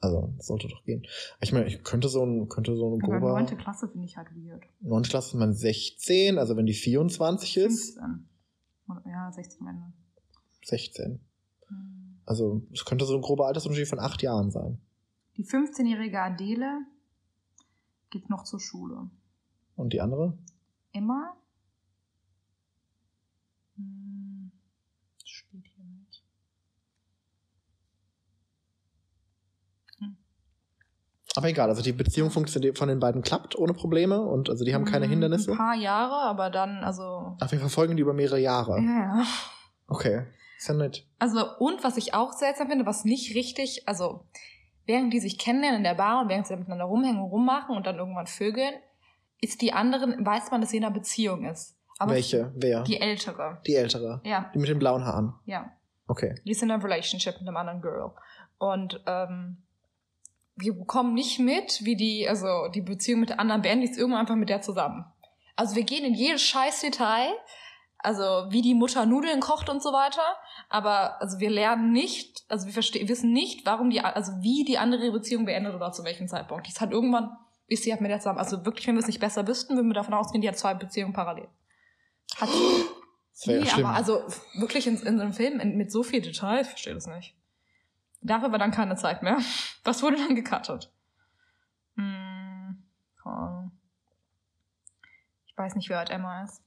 [0.00, 1.04] Also, das sollte doch gehen.
[1.40, 4.28] Ich meine, ich könnte so ein, könnte so ein grober, neunte Klasse finde ich halt
[4.36, 4.62] weird.
[4.80, 5.02] 9.
[5.02, 8.28] Klasse ist man 16, also wenn die 24 ist, 15.
[8.88, 9.92] Oder- Ja, 16 am Ende.
[10.64, 11.20] 16.
[11.68, 12.20] Mhm.
[12.24, 14.80] Also, es könnte so ein grober Altersunterschied von acht Jahren sein.
[15.36, 16.84] Die 15-jährige Adele
[18.10, 19.10] geht noch zur Schule.
[19.74, 20.38] Und die andere?
[20.92, 21.36] Emma?
[23.76, 24.52] Hm,
[25.24, 26.22] steht hier nicht.
[31.38, 34.74] Aber egal, also die Beziehung funktioniert von den beiden klappt ohne Probleme und also die
[34.74, 35.52] haben keine Hm, Hindernisse.
[35.52, 37.36] Ein paar Jahre, aber dann, also.
[37.38, 38.80] Ach, wir verfolgen die über mehrere Jahre.
[38.80, 39.24] Ja, ja.
[39.86, 40.24] Okay.
[40.58, 41.06] Ist ja nett.
[41.20, 44.24] Also, und was ich auch seltsam finde, was nicht richtig, also,
[44.84, 47.86] während die sich kennenlernen in der Bar und während sie miteinander rumhängen und rummachen und
[47.86, 48.74] dann irgendwann vögeln,
[49.40, 51.76] ist die anderen, weiß man, dass sie in einer Beziehung ist.
[52.00, 52.50] Aber Welche?
[52.56, 52.82] Wer?
[52.82, 53.60] Die, Die ältere.
[53.64, 54.20] ältere.
[54.24, 55.34] Ja, Die mit den blauen Haaren.
[55.44, 55.70] ja.
[56.10, 56.34] Okay.
[56.46, 58.10] Die ist in einer Relationship mit einem anderen Girl.
[58.56, 59.58] Und ähm,
[60.58, 64.20] wir bekommen nicht mit, wie die, also die Beziehung mit der anderen beendet, ist irgendwann
[64.20, 65.04] einfach mit der zusammen.
[65.56, 67.28] Also wir gehen in jedes scheiß Detail,
[67.98, 70.22] also wie die Mutter Nudeln kocht und so weiter,
[70.68, 74.78] aber also wir lernen nicht, also wir verstehen, wissen nicht, warum die, also wie die
[74.78, 76.66] andere Beziehung beendet oder zu welchem Zeitpunkt.
[76.66, 78.38] Die ist halt irgendwann, ist sie halt mit der zusammen.
[78.38, 80.74] Also wirklich, wenn wir es nicht besser wüssten, würden wir davon ausgehen, die hat zwei
[80.74, 81.48] Beziehungen parallel.
[82.36, 82.48] Hat
[83.44, 84.22] wäre nee, aber also
[84.54, 87.37] wirklich in, in einem Film in, mit so viel Detail, ich verstehe das nicht.
[88.20, 89.38] Dafür war dann keine Zeit mehr.
[89.84, 90.90] Was wurde dann gecuttet?
[91.96, 92.82] Hm,
[93.24, 93.72] Ahnung.
[95.46, 96.62] ich weiß nicht, wer alt Emma ist.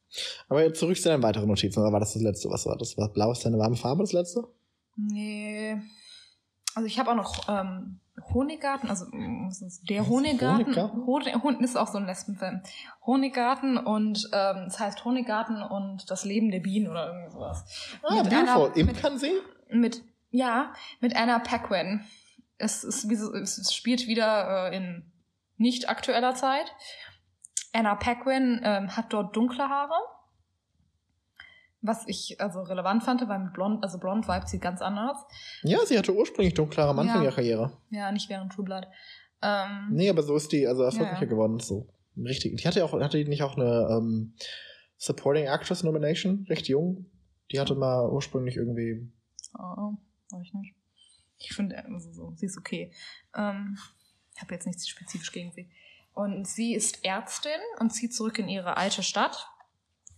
[0.50, 1.80] aber jetzt zurück zu deinen weiteren Notizen.
[1.80, 2.50] Oder war das das letzte?
[2.50, 2.98] Was war das?
[2.98, 4.48] War blau ist deine warme Farbe das letzte?
[4.96, 5.82] Nee.
[6.76, 8.00] Also ich habe auch noch ähm,
[8.34, 9.06] Honiggarten, also
[9.50, 10.08] ist der?
[10.08, 10.66] Honiggarten.
[10.68, 11.06] Honiggarten?
[11.06, 12.62] Honig, Hund ist auch so ein Lesbenfilm.
[13.06, 17.64] Honiggarten und ähm, es heißt Honiggarten und das Leben der Bienen oder irgendwie sowas.
[18.04, 18.66] Ah, Mit beautiful.
[18.68, 19.42] einer- Im mit- sehen?
[19.72, 22.02] Mit, ja, mit Anna Paquin.
[22.58, 25.12] Es, ist, es spielt wieder äh, in
[25.58, 26.66] nicht aktueller Zeit.
[27.74, 29.94] Anna Paquin ähm, hat dort dunkle Haare.
[31.84, 35.18] Was ich also relevant fand, weil mit blond, also blond vibet sie ganz anders.
[35.64, 37.24] Ja, sie hatte ursprünglich dunklere am Anfang Ja.
[37.24, 37.72] ihrer Karriere.
[37.90, 38.88] Ja, nicht während True Blood.
[39.42, 41.28] Ähm, Nee, aber so ist die also erfolgreicher Ja, ja.
[41.30, 41.60] geworden.
[41.60, 42.56] So richtig.
[42.58, 44.36] Die hatte ja auch, hatte die nicht auch eine ähm,
[44.98, 47.08] Supporting Actress Nomination, recht jung.
[47.52, 49.12] Die hatte mal ursprünglich irgendwie.
[49.58, 49.94] Oh,
[50.32, 50.76] weiß ich nicht.
[51.38, 52.92] Ich finde, also so, sie ist okay.
[53.36, 53.78] Ähm,
[54.36, 55.70] ich habe jetzt nichts spezifisch gegen sie.
[56.14, 59.48] Und sie ist Ärztin und zieht zurück in ihre alte Stadt,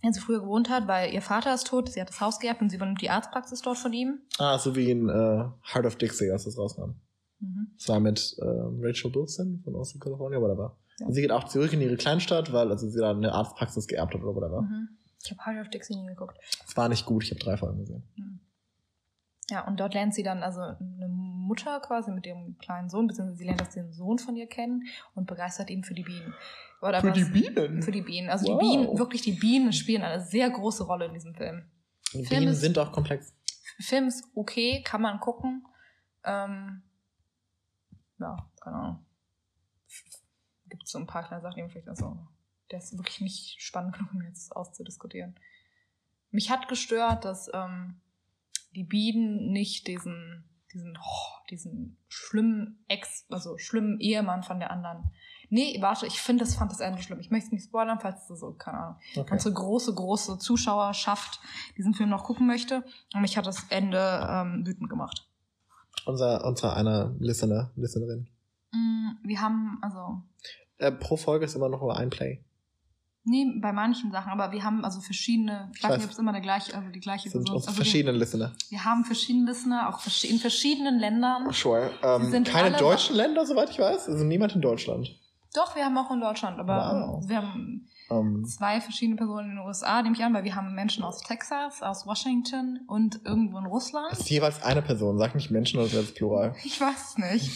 [0.00, 2.40] in der sie früher gewohnt hat, weil ihr Vater ist tot, sie hat das Haus
[2.40, 4.18] geerbt und sie übernimmt die Arztpraxis dort von ihm.
[4.38, 6.96] Ah, so wie in äh, Heart of Dixie, als das rauskam.
[7.40, 7.68] Mhm.
[7.76, 10.76] Das war mit äh, Rachel Bilson von Austin, California, whatever.
[10.98, 11.06] Ja.
[11.06, 14.14] Und sie geht auch zurück in ihre Kleinstadt, weil also sie da eine Arztpraxis geerbt
[14.14, 14.62] hat oder whatever.
[14.62, 14.88] Mhm.
[15.24, 16.38] Ich habe Heart of Dixie nie geguckt.
[16.66, 18.02] Es war nicht gut, ich habe drei Folgen gesehen.
[19.50, 23.36] Ja, und dort lernt sie dann also eine Mutter quasi mit ihrem kleinen Sohn, beziehungsweise
[23.38, 24.84] sie lernt auch den Sohn von ihr kennen
[25.14, 26.32] und begeistert ihn für die Bienen.
[26.80, 27.82] Oder Für was- die Bienen?
[27.82, 28.30] Für die Bienen.
[28.30, 28.60] Also Wow.
[28.60, 31.70] die Bienen, wirklich die Bienen spielen eine sehr große Rolle in diesem Film.
[32.14, 33.34] Die Film Bienen ist- sind auch komplex.
[33.80, 35.66] Film ist okay, kann man gucken.
[36.24, 36.82] Ähm,
[38.18, 39.06] ja, keine Ahnung.
[40.68, 42.16] Gibt so ein paar kleine Sachen, die man vielleicht, also,
[42.70, 45.38] der ist wirklich nicht spannend genug, um jetzt auszudiskutieren.
[46.30, 48.00] Mich hat gestört, dass ähm,
[48.74, 55.04] die Bienen nicht diesen, diesen, oh, diesen schlimmen Ex, also schlimmen Ehemann von der anderen.
[55.50, 57.20] Nee, warte, ich finde, das fand das Ende schlimm.
[57.20, 59.28] Ich möchte es nicht spoilern, falls du so, keine Ahnung, Okay.
[59.30, 61.38] ganze große, große Zuschauerschaft
[61.76, 62.82] diesen Film noch gucken möchte.
[63.14, 65.28] Und mich hat das Ende ähm, wütend gemacht.
[66.06, 68.26] Unser, unser einer Listener, Listenerin.
[68.72, 70.22] Mm, Wir haben, also,
[70.78, 72.42] Äh, pro Folge ist immer noch nur ein Play.
[73.24, 76.18] Nee, bei manchen Sachen, aber wir haben also verschiedene, ich Ich weiß nicht, ob es
[76.18, 77.62] immer der gleiche, also die gleiche Das sind Person ist.
[77.66, 78.52] unsere Also wir, verschiedenen Listener.
[78.70, 81.50] wir haben verschiedene Listener, auch in verschiedenen Ländern.
[81.52, 81.90] Sure.
[82.02, 84.08] Ähm, sind keine alle- deutschen Länder, soweit ich weiß.
[84.08, 85.08] Also niemand in Deutschland.
[85.54, 87.28] Doch, wir haben auch in Deutschland, aber Wow.
[87.28, 90.74] wir haben Ähm, zwei verschiedene Personen in den USA, nehme ich an, weil wir haben
[90.74, 94.08] Menschen aus Texas, aus Washington und irgendwo in Russland.
[94.12, 95.16] es ist jeweils eine Person.
[95.16, 96.54] Sag nicht Menschen oder ist Plural.
[96.64, 97.50] Ich weiß es nicht.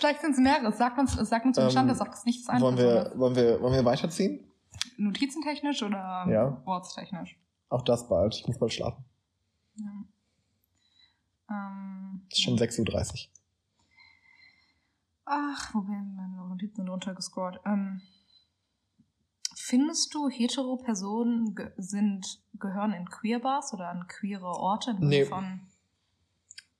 [0.00, 0.72] Vielleicht sind es mehrere.
[0.72, 3.12] Sagt uns, sagt uns im Ähm, Stand, dass auch das nicht das eine Wollen Person
[3.12, 4.40] wir, wollen, wir, wollen wir weiterziehen?
[4.98, 6.62] Notizentechnisch oder Ja.
[6.64, 7.38] ortstechnisch?
[7.68, 8.34] Auch das bald.
[8.36, 9.04] Ich muss bald schlafen.
[9.76, 10.04] Ja.
[11.50, 13.32] Ähm, Es ist schon 6.30 Uhr.
[15.24, 17.60] Ach, wo bin meine Notizen runtergescrollt?
[17.66, 18.00] Ähm,
[19.54, 24.94] findest du, hetero Personen ge sind, gehören in Queerbars oder an queere Orte?
[25.00, 25.24] Nee.
[25.24, 25.65] Von,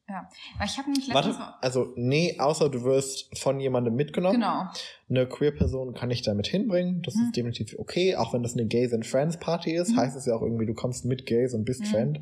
[0.09, 0.29] ja,
[0.59, 1.39] weil ich habe nämlich letztens...
[1.39, 4.35] Warte, also nee, außer du wirst von jemandem mitgenommen.
[4.41, 4.65] Genau.
[5.11, 7.03] Eine Queer-Person kann ich damit hinbringen.
[7.03, 7.23] Das Mhm.
[7.25, 8.17] ist definitiv okay.
[8.17, 9.97] Auch wenn das eine Gays and Friends Party ist, Mhm.
[9.97, 11.87] heißt es ja auch irgendwie, du kommst mit Gays und bist Mhm.
[11.87, 12.19] Friend.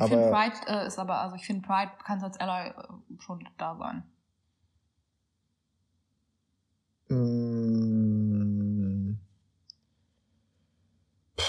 [0.00, 2.72] Ich finde Aber Pride äh, ist aber, also ich finde Pride kann als Ally äh,
[3.20, 4.04] schon da sein.
[7.08, 7.16] mh,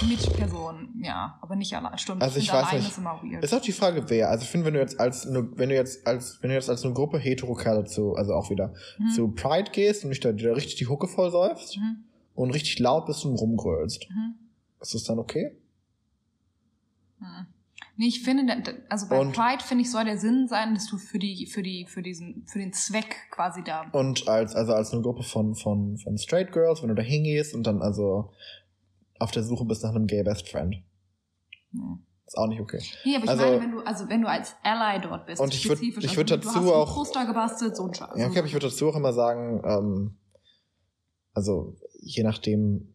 [0.08, 1.98] Mit Personen, ja, aber nicht allein.
[1.98, 2.88] Stimmt, Also ich weiß nicht.
[2.88, 4.30] ist ist auch die Frage, wer.
[4.30, 6.70] Also ich finde, wenn du jetzt als eine, wenn du jetzt als wenn du jetzt
[6.70, 9.10] als eine Gruppe Hetero-Kerle zu, also auch wieder Mhm.
[9.16, 12.04] zu Pride gehst und dich da, da richtig die Hucke voll säufst Mhm.
[12.36, 14.36] und richtig laut bist und rumgrölst, Mhm.
[14.80, 15.56] ist das dann okay?
[17.20, 17.48] Mhm.
[17.98, 20.98] Nee, ich finde, also bei Und- Pride finde ich, soll der Sinn sein, dass du
[20.98, 23.88] für die, für die, für diesen, für den Zweck quasi da.
[23.92, 27.54] Und als, also als eine Gruppe von, von, von Straight Girls, wenn du da hingehst
[27.54, 28.32] und dann also
[29.20, 30.76] auf der Suche bist nach einem Gay Best Friend.
[31.72, 31.82] Nee.
[32.26, 32.82] Ist auch nicht okay.
[33.06, 35.54] Nee, aber ich Also- meine, wenn du, also wenn du als Ally dort bist, Und
[35.54, 38.18] ich würd- spezifisch, ich also würd du dazu ein auch- Poster gebastelt, so ein Scheiß.
[38.18, 40.18] Ja, okay, aber ich würde dazu auch immer sagen, ähm,
[41.34, 42.94] also je nachdem,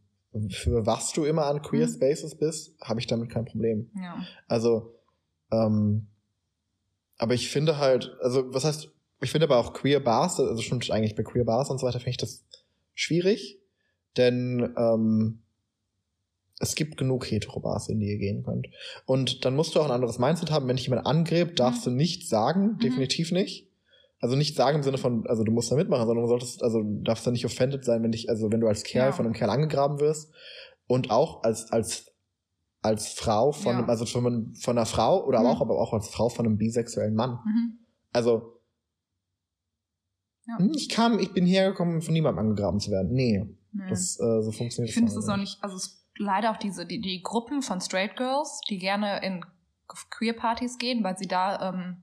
[0.51, 1.93] für was du immer an Queer Mhm.
[1.93, 3.91] Spaces bist, habe ich damit kein Problem.
[3.97, 4.25] ja.
[4.49, 4.95] Also,
[5.53, 6.09] ähm,
[7.18, 8.89] aber ich finde halt, also was heißt,
[9.20, 11.99] ich finde aber auch Queer Bars, also stimmt eigentlich bei Queer Bars und so weiter,
[11.99, 12.45] finde ich das
[12.95, 13.61] schwierig,
[14.16, 15.43] denn ähm,
[16.61, 18.68] es gibt genug Hetero-Bars, in die ihr gehen könnt.
[19.07, 21.90] Und dann musst du auch ein anderes Mindset haben, wenn dich jemand angrebt, darfst du
[21.90, 23.68] nicht sagen, definitiv nicht.
[24.20, 26.80] Also nicht sagen im Sinne von, also du musst da mitmachen, sondern du solltest, also
[26.82, 29.12] du darfst da nicht offended sein, wenn dich, also wenn du als Kerl Ja.
[29.12, 30.32] von einem Kerl angegraben wirst
[30.86, 32.12] und auch als, als,
[32.80, 33.78] als Frau von, Ja.
[33.80, 35.46] einem- also von, von einer Frau oder Mhm.
[35.46, 37.32] auch, aber auch als Frau von einem bisexuellen Mann.
[37.44, 37.78] Mhm.
[38.12, 38.61] Also,
[40.46, 40.59] Ja.
[40.59, 43.12] hm, ich kam, ich bin hergekommen, um von niemandem angegraben zu werden.
[43.12, 43.82] Nee, Nee.
[43.88, 46.57] das, äh, so funktioniert Ich finde, es das ist auch nicht, also es leider auch
[46.57, 49.45] diese, die, die Gruppen von Straight Girls, die gerne in
[49.87, 52.03] Queer-Partys gehen, weil sie da, ähm,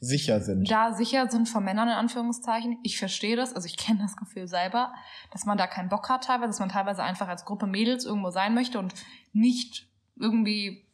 [0.00, 0.70] Sicher sind.
[0.70, 2.78] da sicher sind von Männern in Anführungszeichen.
[2.84, 4.94] Ich verstehe das, also ich kenne das Gefühl selber,
[5.32, 8.30] dass man da keinen Bock hat teilweise, dass man teilweise einfach als Gruppe Mädels irgendwo
[8.30, 8.94] sein möchte und
[9.32, 10.86] nicht irgendwie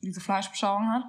[0.00, 1.04] diese Fleischbeschauung hat.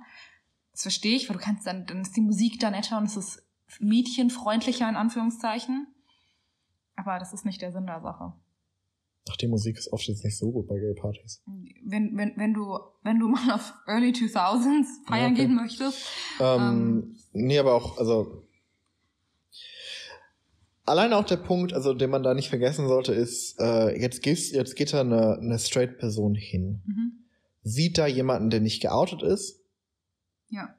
[0.71, 3.17] Das verstehe ich, weil du kannst dann, dann ist die Musik da netter und es
[3.17, 3.43] ist
[3.79, 5.87] mädchenfreundlicher in Anführungszeichen.
[6.95, 8.33] Aber das ist nicht der Sinn der Sache.
[9.29, 11.41] Ach, die Musik ist oft jetzt nicht so gut bei Gay-Partys.
[11.85, 15.33] wenn, wenn, wenn du, wenn du mal auf Early 2000s feiern Ja, okay.
[15.35, 16.05] gehen möchtest.
[16.41, 18.43] Ähm, nee, aber auch, also.
[20.85, 24.53] Allein auch der Punkt, also den man da nicht vergessen sollte, ist, äh, jetzt, gehst,
[24.53, 26.81] jetzt geht da eine, eine Straight-Person hin.
[26.85, 27.23] Mhm.
[27.65, 29.61] sieht da jemanden, der nicht geoutet ist,
[30.49, 30.75] Ja.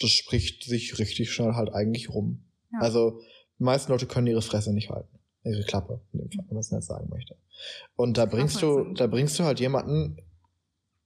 [0.00, 2.42] das spricht sich richtig schnell halt eigentlich rum.
[2.72, 2.80] Ja.
[2.80, 3.20] Also,
[3.60, 5.11] die meisten Leute können ihre Fresse nicht halten.
[5.44, 7.36] Ihre Klappe, in dem Fall, wenn man es nicht sagen möchte.
[7.96, 10.18] Und da bringst du, da bringst du halt jemanden,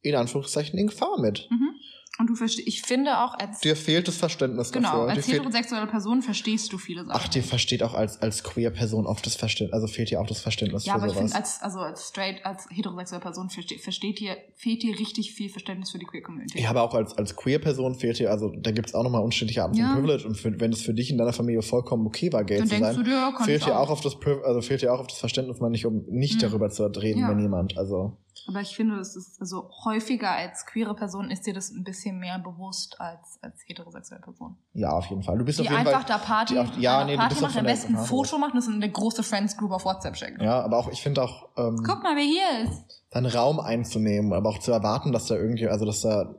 [0.02, 1.48] in Anführungszeichen, in Gefahr mit.
[1.50, 1.75] Mhm.
[2.18, 5.06] Und du verstehst, ich finde auch als, Dir fehlt das Verständnis genau, dafür.
[5.06, 7.12] Dir als heterosexuelle Person verstehst du viele Sachen.
[7.14, 10.26] ach, dir versteht auch als, als queer Person oft das Verständnis, also fehlt dir auch
[10.26, 11.32] das Verständnis ja, für aber ich sowas.
[11.32, 15.50] finde, als, also als straight, als heterosexuelle Person versteht, versteht dir, fehlt dir richtig viel
[15.50, 16.60] Verständnis für die queer Community.
[16.60, 19.74] Ja, aber auch als, als Queer-Person fehlt dir, also da gibt's auch nochmal unterschiedliche Arten
[19.76, 19.88] Ja.
[19.92, 22.58] von Privilege und für, wenn es für dich in deiner Familie vollkommen okay war, gay
[22.58, 23.90] Dann zu denkst sein, du dir, kann fehlt dir auch.
[23.90, 26.40] auf das also fehlt dir auch auf das Verständnis mal nicht, um nicht Mhm.
[26.46, 27.28] darüber zu reden, Ja.
[27.28, 28.16] wenn jemand, also
[28.48, 32.18] Aber ich finde, es ist also häufiger als queere Person ist dir das ein bisschen
[32.20, 34.56] mehr bewusst als als heterosexuelle Person.
[34.72, 35.36] ja, auf jeden Fall.
[35.38, 37.34] Du bist Die auf jeden einfach Fall, da Party, die auch- ja, nee, du Party
[37.34, 39.56] bist auch macht, am besten ein ja, Foto macht und das in eine große Friends
[39.56, 40.40] Group auf WhatsApp schickt.
[40.40, 43.02] ja, aber auch, ich finde auch, ähm, Guck mal, wer hier ist.
[43.10, 46.34] seinen Raum einzunehmen, aber auch zu erwarten, dass da irgendwie, also dass da,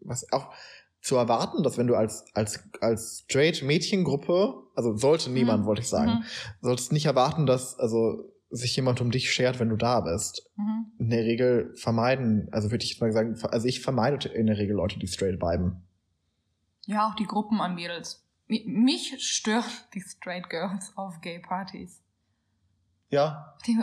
[0.00, 0.48] was auch
[1.02, 5.66] zu erwarten, dass wenn du als, als, als straight Mädchengruppe, also sollte niemand, Mhm.
[5.66, 6.24] wollte ich sagen, Mhm.
[6.62, 10.48] solltest nicht erwarten, dass, also, sich jemand um dich schert, wenn du da bist.
[10.56, 10.92] Mhm.
[10.98, 14.58] In der Regel vermeiden, also würde ich jetzt mal sagen, also ich vermeide in der
[14.58, 15.82] Regel Leute, die straight bleiben.
[16.86, 18.24] Ja, auch die Gruppen an Mädels.
[18.48, 22.02] Mi- Mich stören die Straight Girls auf Gay Partys.
[23.08, 23.54] Ja.
[23.66, 23.78] Die,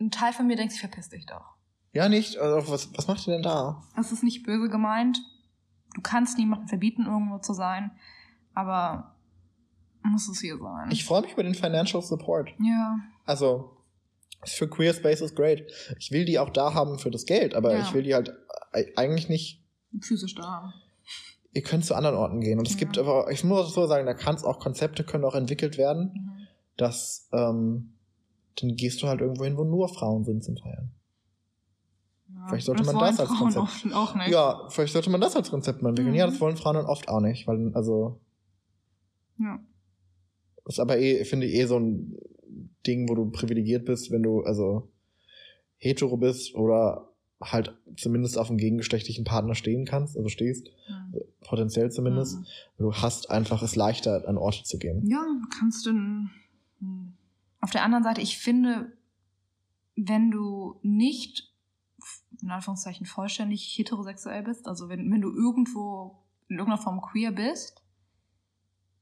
[0.00, 1.44] ein Teil von mir denkt sich, verpiss dich doch.
[1.92, 3.82] Ja, nicht, also was, was macht ihr denn da?
[3.96, 5.18] Das ist nicht böse gemeint.
[5.94, 7.90] Du kannst niemandem verbieten, irgendwo zu sein.
[8.54, 9.16] Aber
[10.02, 10.90] muss es hier sein.
[10.90, 12.50] Ich freue mich über den Financial Support.
[12.60, 12.98] ja.
[13.26, 13.76] Also,
[14.44, 15.64] für Queer Spaces great.
[15.98, 17.82] Ich will die auch da haben für das Geld, aber Ja.
[17.82, 18.32] ich will die halt
[18.96, 19.62] eigentlich nicht.
[20.00, 20.72] Physisch da haben.
[21.54, 22.58] Ihr könnt zu anderen Orten gehen.
[22.58, 22.80] Und es Ja.
[22.80, 25.76] gibt aber, ich muss auch so sagen, da kann es auch Konzepte können auch entwickelt
[25.78, 26.46] werden, Mhm.
[26.76, 27.94] dass ähm,
[28.60, 30.90] dann gehst du halt irgendwo hin, wo nur Frauen sind zum Feiern.
[32.34, 32.46] Ja.
[32.48, 34.28] Vielleicht sollte das man das als Frauen Konzept- Auch, auch nicht.
[34.28, 36.12] Ja, vielleicht sollte man das als Konzept mal entwickeln.
[36.12, 36.18] Mhm.
[36.18, 38.20] Ja, das wollen Frauen dann oft auch nicht, weil, also,
[39.38, 39.58] ja.
[40.64, 42.16] das ist aber eh, finde ich, eh so ein
[42.86, 44.88] Ding, wo du privilegiert bist, wenn du, also,
[45.78, 47.08] hetero bist oder
[47.40, 51.20] halt zumindest auf einen gegengeschlechtlichen Partner stehen kannst, also stehst, Mhm.
[51.40, 52.38] potenziell zumindest.
[52.38, 52.46] Mhm.
[52.78, 55.06] Du hast einfach es leichter, an Orte zu gehen.
[55.06, 55.24] Ja,
[55.58, 55.92] kannst du.
[57.60, 58.92] Auf der anderen Seite, ich finde,
[59.94, 61.52] wenn du nicht,
[62.42, 66.18] in Anführungszeichen, vollständig heterosexuell bist, also wenn, wenn du irgendwo
[66.48, 67.82] in irgendeiner Form queer bist,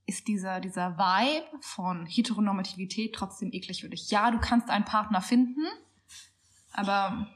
[0.06, 4.10] ist dieser, dieser Vibe von Heteronormativität trotzdem eklig für dich.
[4.10, 5.62] Ja, du kannst einen Partner finden,
[6.72, 7.26] aber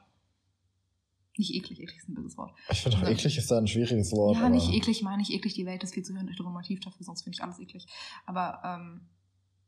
[1.37, 2.53] nicht eklig, eklig ist ein böses Wort.
[2.71, 3.09] Ich finde auch Ja.
[3.09, 4.37] eklig ist da ein schwieriges Wort.
[4.37, 7.23] Ja, aber nicht eklig, meine ich eklig, die Welt ist viel zu heteronormativ dafür, sonst
[7.23, 7.87] finde ich alles eklig.
[8.27, 9.09] Aber ähm,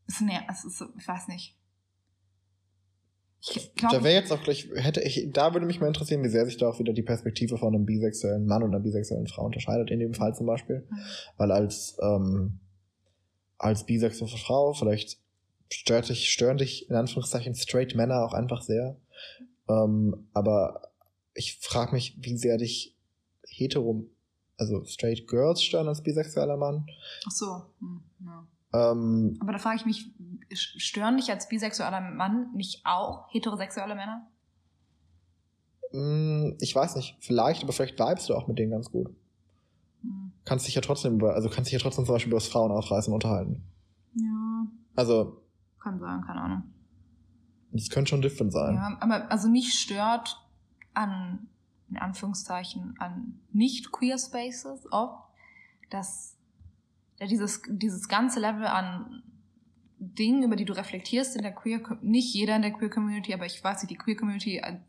[0.06, 1.56] es, ist, ne, es ist, ich weiß nicht.
[3.40, 6.28] Ich Da glaube, wäre jetzt auch gleich, hätte ich, da würde mich mal interessieren, wie
[6.28, 9.44] sehr sich da auch wieder die Perspektive von einem bisexuellen Mann und einer bisexuellen Frau
[9.46, 10.86] unterscheidet, in dem Fall zum Beispiel.
[10.88, 10.98] Mhm.
[11.38, 12.60] Weil als, ähm,
[13.62, 15.18] als bisexuelle Frau, vielleicht
[15.70, 18.96] stört dich, stören dich in Anführungszeichen straight Männer auch einfach sehr.
[19.68, 20.90] Ähm, aber
[21.34, 22.96] ich frage mich, wie sehr dich
[23.48, 24.06] hetero,
[24.58, 26.86] also straight Girls stören als bisexueller Mann.
[27.26, 27.62] ach so.
[27.80, 28.46] Hm, ja.
[28.74, 30.10] Ähm, Aber da frage ich mich,
[30.52, 34.26] stören dich als bisexueller Mann nicht auch heterosexuelle Männer?
[35.92, 39.14] mh, ich weiß nicht, vielleicht, aber vielleicht vibest du auch mit denen ganz gut.
[40.44, 43.12] Kannst dich ja trotzdem über, also kannst dich ja trotzdem zum Beispiel über das Frauenaufreißen
[43.12, 43.62] unterhalten.
[44.14, 44.66] Ja,
[44.96, 45.42] Also,
[45.80, 46.62] kann sein, keine Ahnung.
[47.72, 48.74] das könnte schon different sein.
[48.74, 50.38] Ja, aber also mich stört
[50.94, 51.48] an,
[51.88, 55.22] in Anführungszeichen, an nicht queer Spaces oft,
[55.90, 56.36] dass
[57.20, 59.22] ja, dieses, dieses ganze Level an
[59.98, 63.46] Dingen, über die du reflektierst in der queer, nicht jeder in der queer Community, aber
[63.46, 64.80] ich weiß nicht, die queer Community, äh,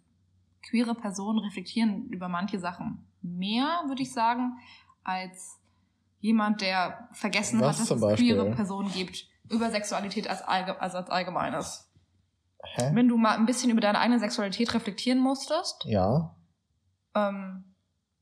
[0.68, 4.54] queere Personen reflektieren über manche Sachen mehr, würde ich sagen,
[5.04, 5.58] als
[6.20, 10.98] jemand, der vergessen Was hat, dass es queere Personen gibt, über Sexualität als, allge also
[10.98, 11.90] als Allgemeines.
[12.64, 12.92] Hä?
[12.94, 16.36] Wenn du mal ein bisschen über deine eigene Sexualität reflektieren musstest, Ja.
[17.14, 17.76] ähm,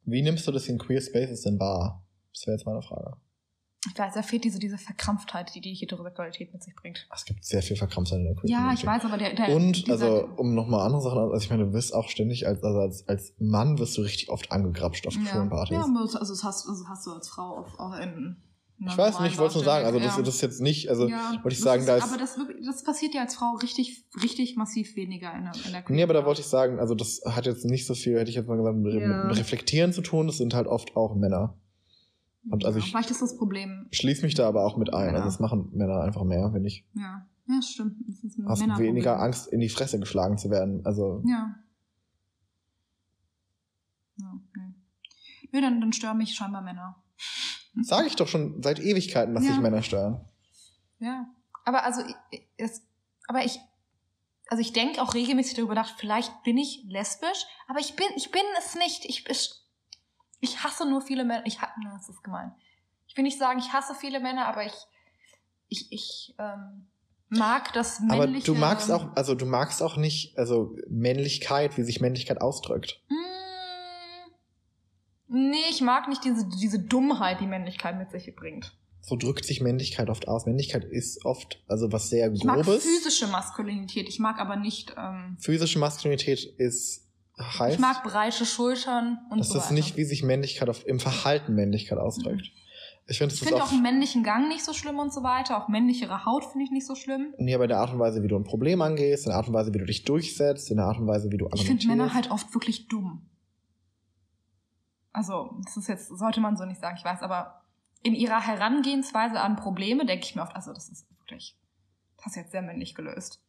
[0.04, 2.04] Wie nimmst du das in Queer Spaces denn wahr?
[2.34, 3.18] Das wäre jetzt meine Frage.
[3.90, 7.08] Ich weiß, da fehlt diese, diese Verkrampftheit, die die Heterosexualität mit sich bringt.
[7.14, 8.82] Es gibt sehr viel Verkrampftheit in der Queer Ja, Community.
[8.82, 11.74] ich weiß, aber der, der Und, also, um nochmal andere Sachen, also ich meine, du
[11.74, 15.22] wirst auch ständig als, also als, als Mann wirst du richtig oft angegrapscht auf ja,
[15.26, 15.78] schwulen Partys.
[15.78, 18.38] ja, also das hast, also hast du als Frau auch, auch in
[18.84, 20.24] ich weiß nicht, ich wollte nur sagen, also das, ja.
[20.24, 22.36] das ist jetzt nicht, also ja, wollte ich das sagen, ist, da ist- Aber das,
[22.66, 26.14] das passiert ja als Frau richtig, richtig massiv weniger in der, in der Nee, aber
[26.16, 28.58] da wollte ich sagen, also das hat jetzt nicht so viel, hätte ich jetzt mal
[28.58, 29.24] gesagt, mit, Ja.
[29.26, 31.60] mit Reflektieren zu tun, das sind halt oft auch Männer.
[32.50, 35.10] Und also ja, ich- Vielleicht ist das Problem, Schließ mich da aber auch mit ein.
[35.10, 35.14] Ja.
[35.16, 37.98] Also das machen Männer einfach mehr, wenn ich ja, ja, stimmt.
[38.08, 40.86] Das ist ein hast weniger Angst, in die Fresse geschlagen zu werden.
[40.86, 41.56] Also Ja.
[44.18, 44.42] ja.
[45.54, 46.96] Nö, dann, dann stören mich scheinbar Männer.
[47.82, 49.52] Sage ich doch schon seit Ewigkeiten, dass Ja.
[49.52, 50.22] sich Männer stören.
[51.00, 51.28] Ja.
[51.66, 52.82] Aber also, ich- es,
[53.28, 53.60] aber ich,
[54.48, 58.32] also ich denke auch regelmäßig darüber nach, vielleicht bin ich lesbisch, aber ich bin, ich
[58.32, 59.06] bin es nicht.
[59.06, 59.52] Ich, ich,
[60.42, 61.46] ich hasse nur viele Männer.
[61.46, 62.52] Ich ha- na, das ist gemein.
[63.08, 64.74] Ich will nicht sagen, ich hasse viele Männer, aber ich,
[65.70, 66.88] ich, ich ähm,
[67.30, 68.46] mag das Aber männliche.
[68.46, 73.02] du magst auch, also du magst auch nicht, also Männlichkeit, wie sich Männlichkeit ausdrückt.
[75.28, 78.76] Mm, nee, ich mag nicht diese, diese Dummheit, die Männlichkeit mit sich bringt.
[79.04, 80.46] So drückt sich Männlichkeit oft aus.
[80.46, 82.84] Männlichkeit ist oft, also was sehr Ich mag grobes.
[82.84, 84.08] physische Maskulinität.
[84.08, 84.94] Ich mag aber nicht.
[84.98, 87.08] Ähm, Physische Maskulinität ist
[87.42, 89.74] heißt, ich mag breite Schultern und das so ist weiter.
[89.76, 92.52] nicht, wie sich Männlichkeit auf, im Verhalten Männlichkeit ausdrückt.
[93.08, 95.12] Ich finde, Ich das ist finde auch, auch einen männlichen Gang nicht so schlimm und
[95.14, 95.62] so weiter.
[95.62, 97.34] Auch männlichere Haut finde ich nicht so schlimm.
[97.40, 99.54] nee, bei der Art und Weise, wie du ein Problem angehst, in der Art und
[99.54, 102.04] Weise, wie du dich durchsetzt, in der Art und Weise, wie du Ich finde Männer
[102.06, 102.32] argumentierst.
[102.32, 103.28] halt oft wirklich dumm.
[105.14, 107.64] Also, das ist jetzt, sollte man so nicht sagen, ich weiß, aber
[108.04, 111.58] in ihrer Herangehensweise an Probleme denke ich mir oft, also das ist wirklich,
[112.24, 113.44] das du jetzt sehr männlich gelöst.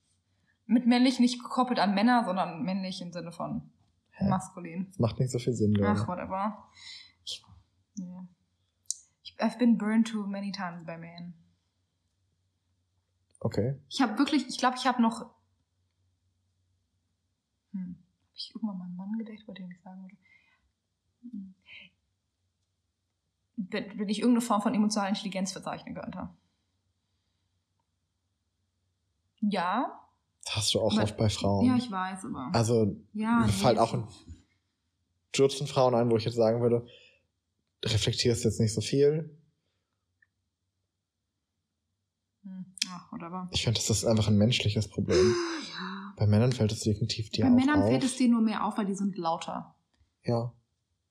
[0.67, 3.71] Mit männlich nicht gekoppelt an Männer, sondern männlich im Sinne von
[4.13, 4.29] Hä?
[4.29, 4.87] maskulin.
[4.89, 6.09] Das macht nicht so viel Sinn, glaube Ach, ich.
[6.09, 6.69] whatever.
[7.25, 7.45] Ich,
[7.97, 8.29] nee.
[9.23, 11.35] ich, I've been burned too many times by men.
[13.41, 13.77] Okay.
[13.89, 15.35] Ich habe wirklich, ich glaube, ich habe noch.
[17.73, 17.97] Hm.
[17.97, 20.17] Habe ich irgendwann mal einen Mann gedacht, bei dem ich sagen würde?
[21.23, 21.55] Hm.
[23.57, 26.29] Wenn wenn ich irgendeine Form von emotionaler Intelligenz verzeichnen könnte.
[29.41, 30.02] Ja.
[30.45, 31.67] Das hast du auch Aber- oft bei Frauen.
[31.67, 32.51] Ja, ich weiß, aber.
[32.53, 34.09] also, ja, mir fällt auch ein
[35.35, 36.87] Dutzend Frauen ein, wo ich jetzt sagen würde,
[37.85, 39.39] reflektierst jetzt nicht so viel.
[42.43, 42.67] Hm.
[42.91, 43.49] Ach, whatever.
[43.53, 45.35] Ich finde, das ist einfach ein menschliches Problem.
[45.73, 46.13] Ja.
[46.19, 47.89] Bei Männern fällt es definitiv dir Bei Männern auf.
[47.89, 49.75] fällt es denen nur mehr auf, weil die sind lauter.
[50.25, 50.53] ja.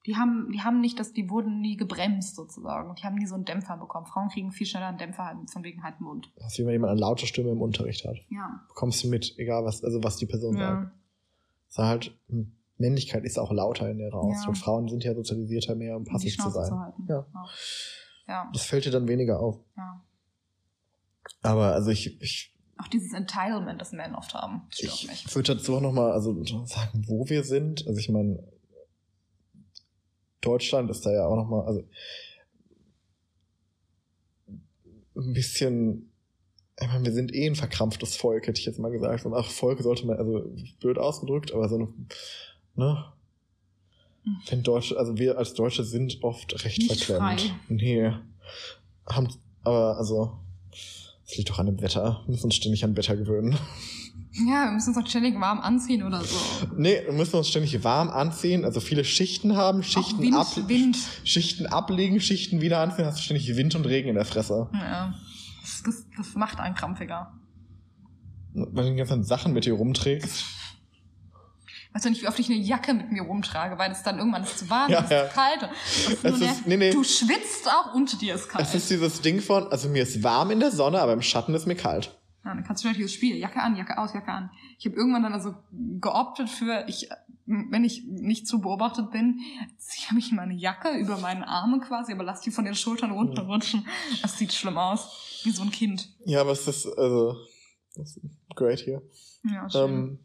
[0.07, 2.95] Die haben, die haben nicht, das, die wurden nie gebremst sozusagen.
[2.95, 4.07] Die haben nie so einen Dämpfer bekommen.
[4.07, 6.31] Frauen kriegen viel schneller einen Dämpfer halt von wegen halt Mund.
[6.37, 8.17] Das ist wie wenn jemand eine laute Stimme im Unterricht hat.
[8.29, 8.63] Ja.
[8.67, 10.83] Bekommst du mit, egal was, also was die Person sagt.
[10.85, 10.91] ja.
[11.69, 12.17] Es ist halt,
[12.77, 14.55] Männlichkeit ist auch lauter in ihrer Ausdruck.
[14.55, 14.61] Ja.
[14.61, 16.65] Frauen sind ja sozialisierter mehr, um passiv zu sein.
[16.65, 17.05] zu halten.
[17.07, 17.25] Ja.
[18.27, 18.49] Ja.
[18.53, 19.59] Das fällt dir dann weniger auf.
[19.77, 20.01] ja.
[21.43, 25.35] Aber also ich, ich, Auch dieses Entitlement, das Männer oft haben, ich mich.
[25.35, 27.87] würde dazu auch nochmal also sagen, wo wir sind.
[27.87, 28.43] Also ich meine,
[30.41, 31.83] Deutschland ist da ja auch nochmal, also
[35.15, 36.11] ein bisschen,
[36.79, 39.25] ich meine, wir sind eh ein verkrampftes Volk, hätte ich jetzt mal gesagt.
[39.25, 41.87] Und auch Volk sollte man, also blöd ausgedrückt, aber so eine,
[42.75, 43.05] ne?
[44.23, 44.37] Hm.
[44.43, 47.41] Ich finde Deutsche, also wir als Deutsche sind oft recht Nicht verklemmt.
[47.41, 47.51] frei.
[47.69, 48.11] Nee.
[49.07, 49.29] Haben,
[49.63, 50.39] aber also,
[50.71, 52.21] es liegt doch an dem Wetter.
[52.25, 53.57] Wir müssen uns ständig an Wetter gewöhnen.
[54.34, 56.38] Ja, wir müssen uns auch ständig warm anziehen oder so.
[56.77, 60.97] Nee, wir müssen uns ständig warm anziehen, also viele Schichten haben, Schichten, Wind, ab, Wind.
[61.25, 64.69] Schichten ablegen, Schichten wieder anziehen, hast du ständig Wind und Regen in der Fresse.
[64.73, 65.13] Ja.
[65.61, 67.34] Das, das, das macht einen krampfiger.
[68.53, 70.45] Weil du die ganzen Sachen mit dir rumträgst.
[71.93, 74.43] Weißt du nicht, wie oft ich eine Jacke mit mir rumtrage, weil es dann irgendwann
[74.43, 75.27] ist zu warm, Ja, ist ja.
[75.27, 75.69] zu kalt.
[76.07, 76.91] Ist Es ist- nee, nee.
[76.91, 78.65] Du schwitzt auch und dir ist kalt.
[78.65, 81.53] Es ist dieses Ding von, also mir ist warm in der Sonne, aber im Schatten
[81.53, 82.17] ist mir kalt.
[82.43, 84.49] Ja, dann kannst du natürlich dieses Spiel, Jacke an, Jacke aus, Jacke an.
[84.79, 85.53] Ich habe irgendwann dann also
[85.99, 87.07] geoptet für, ich,
[87.45, 89.39] wenn ich nicht zu beobachtet bin,
[89.77, 93.85] ziehe ich meine Jacke über meine Arme quasi, aber lass die von den Schultern runterrutschen.
[94.23, 95.41] Das sieht schlimm aus.
[95.43, 96.09] Wie so ein Kind.
[96.25, 97.35] Ja, aber es ist, also,
[97.95, 98.25] das ist
[98.55, 99.03] great hier.
[99.43, 99.89] Ja, schön.
[99.89, 100.19] Ähm,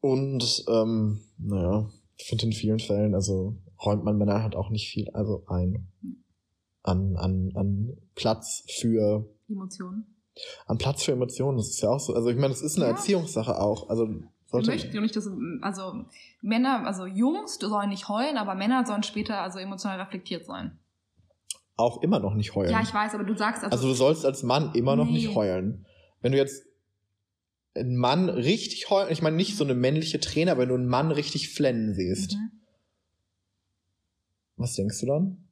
[0.00, 4.90] und, ähm, naja, ich finde in vielen Fällen, also räumt man Männern halt auch nicht
[4.90, 5.88] viel, also ein.
[6.82, 10.06] An, an, an Platz für Emotionen.
[10.66, 11.56] an Platz für Emotionen.
[11.58, 12.14] Das ist ja auch so.
[12.14, 12.92] Also ich meine, das ist eine Ja.
[12.92, 13.88] Erziehungssache auch.
[13.90, 14.08] Also
[14.46, 15.28] sollte, möchten ja nicht, dass,
[15.60, 16.04] also
[16.40, 20.78] Männer, also Jungs sollen nicht heulen, aber Männer sollen später also emotional reflektiert sein.
[21.76, 22.70] auch immer noch nicht heulen.
[22.72, 25.12] Ja, ich weiß, aber du sagst also, also du sollst als Mann immer noch Nee.
[25.12, 25.86] nicht heulen.
[26.20, 26.64] Wenn du jetzt
[27.74, 30.88] einen Mann richtig heulen, ich meine nicht so eine männliche Träne, aber wenn du einen
[30.88, 32.50] Mann richtig flennen siehst, mhm.
[34.56, 35.48] was denkst du dann?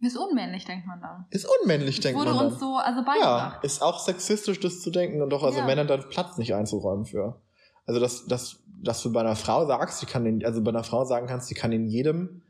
[0.00, 1.24] Ist unmännlich, denkt man dann.
[1.30, 2.46] Ist unmännlich, denkt wurde man dann.
[2.52, 3.64] uns so also ja, beigebracht.
[3.64, 5.66] ist auch sexistisch, das zu denken und doch also Ja.
[5.66, 7.40] Männern dann Platz nicht einzuräumen für.
[7.86, 10.84] Also dass, dass, dass du bei einer Frau sagst, die kann in, also bei einer
[10.84, 12.42] Frau sagen kannst, die kann in jedem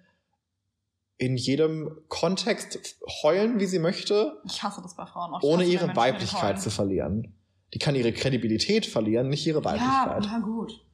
[1.19, 5.43] in jedem Kontext heulen, wie sie möchte, Ich hasse das bei Frauen auch.
[5.43, 7.35] Ohne ihre Weiblichkeit zu verlieren.
[7.73, 10.25] Die kann ihre Kredibilität verlieren, nicht ihre Ja, Weiblichkeit.
[10.27, 10.85] ja, gut.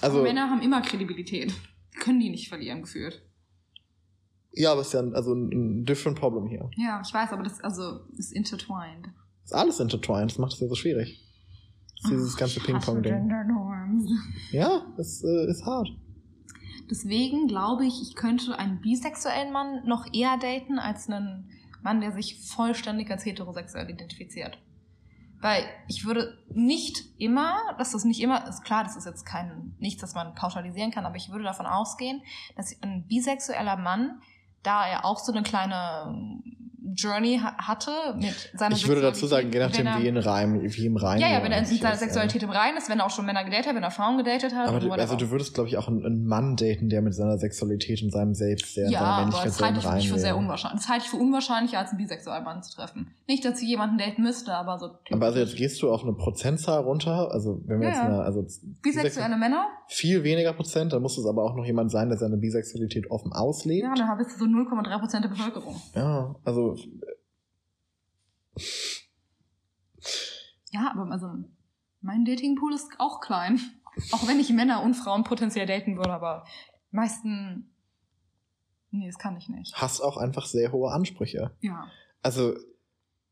[0.00, 1.52] also, Männer haben immer Kredibilität.
[1.98, 3.27] Können die nicht verlieren, gefühlt.
[4.58, 6.70] Ja, aber es ist ja ein, also ein, different problem hier.
[6.76, 9.08] Ja, ich weiß, aber das also ist intertwined.
[9.44, 11.24] Ist alles intertwined, das macht es ja so schwierig.
[12.02, 13.12] Das dieses ganze Ping-Pong-Ding.
[13.12, 14.10] Gender Norms.
[14.50, 15.88] Ja, es äh, ist hart.
[16.90, 21.50] Deswegen glaube ich, ich könnte einen bisexuellen Mann noch eher daten als einen
[21.82, 24.58] Mann, der sich vollständig als heterosexuell identifiziert.
[25.40, 29.74] Weil ich würde nicht immer, dass das nicht immer, ist klar, das ist jetzt kein,
[29.78, 32.22] nichts, das man pauschalisieren kann, aber ich würde davon ausgehen,
[32.56, 34.20] dass ein bisexueller Mann,
[34.62, 36.32] da er auch so eine kleine
[36.80, 40.86] Journey hatte mit seiner Ich würde dazu sagen, je nachdem, er, wie, in Reim, wie
[40.86, 41.20] im Reim.
[41.20, 43.44] Ja, ja, wenn er in seiner Sexualität im Rein ist, wenn er auch schon Männer
[43.44, 44.68] gedatet hat, wenn er Frauen gedatet hat.
[44.68, 47.38] Aber du, also du würdest, glaube ich, auch einen, einen, Mann daten, der mit seiner
[47.38, 50.80] Sexualität und seinem Selbst, der ja, seiner Männlichkeit das halte ich nicht für sehr unwahrscheinlich.
[50.80, 53.10] Das halte ich für unwahrscheinlicher, als einen bisexuellen Mann zu treffen.
[53.26, 54.90] Nicht, dass ich jemanden daten müsste, aber so.
[55.10, 58.20] Aber also jetzt gehst du auf eine Prozentzahl runter, also wenn wir ja, jetzt eine,
[58.20, 58.46] also
[58.82, 59.66] bisexuelle Männer?
[59.88, 63.32] Viel weniger Prozent, dann muss es aber auch noch jemand sein, der seine Bisexualität offen
[63.32, 63.84] auslebt.
[63.84, 65.76] Ja, dann bist du so 0,3 Prozent der Bevölkerung.
[65.94, 66.67] Ja, also
[70.70, 71.28] ja, aber also
[72.00, 73.60] mein Datingpool ist auch klein.
[74.12, 76.44] Auch wenn ich Männer und Frauen potenziell daten würde, aber
[76.90, 77.74] meisten.
[78.90, 79.74] Nee, das kann ich nicht.
[79.74, 81.56] Hast auch einfach sehr hohe Ansprüche.
[81.60, 81.90] Ja.
[82.22, 82.54] Also,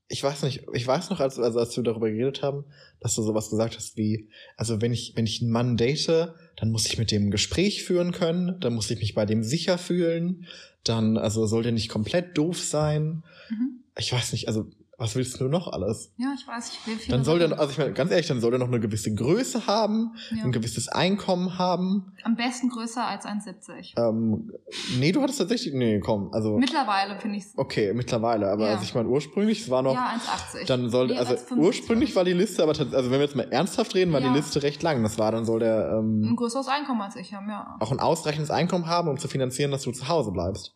[0.08, 2.64] ich weiß nicht, ich weiß noch, als, also als wir darüber geredet haben,
[3.00, 6.70] dass du sowas gesagt hast wie, also wenn ich, wenn ich einen Mann date, dann
[6.70, 9.78] muss ich mit dem ein Gespräch führen können, dann muss ich mich bei dem sicher
[9.78, 10.46] fühlen,
[10.84, 13.22] dann, also soll der nicht komplett doof sein.
[13.50, 13.80] Mhm.
[13.98, 16.12] Ich weiß nicht, also was willst du noch alles?
[16.16, 17.12] Ja, ich weiß, ich will viel.
[17.12, 19.66] Dann soll der, also ich meine, ganz ehrlich, dann soll der noch eine gewisse Größe
[19.66, 20.44] haben, ja.
[20.44, 22.12] ein gewisses Einkommen haben.
[22.22, 23.98] Am besten größer als 1,70.
[23.98, 24.52] Ähm,
[24.98, 26.56] nee, du hattest tatsächlich, nee, komm, also.
[26.56, 28.72] Mittlerweile finde ich Okay, mittlerweile, aber ja.
[28.72, 29.94] also ich meine, ursprünglich, es war noch.
[29.94, 30.14] Ja,
[30.54, 30.66] 1,80.
[30.66, 33.94] Dann soll, nee, also ursprünglich war die Liste, aber also wenn wir jetzt mal ernsthaft
[33.94, 34.28] reden, war ja.
[34.28, 35.02] die Liste recht lang.
[35.02, 37.76] Das war, dann soll der, ähm, Ein größeres Einkommen als ich haben, ja.
[37.80, 40.75] Auch ein ausreichendes Einkommen haben, um zu finanzieren, dass du zu Hause bleibst.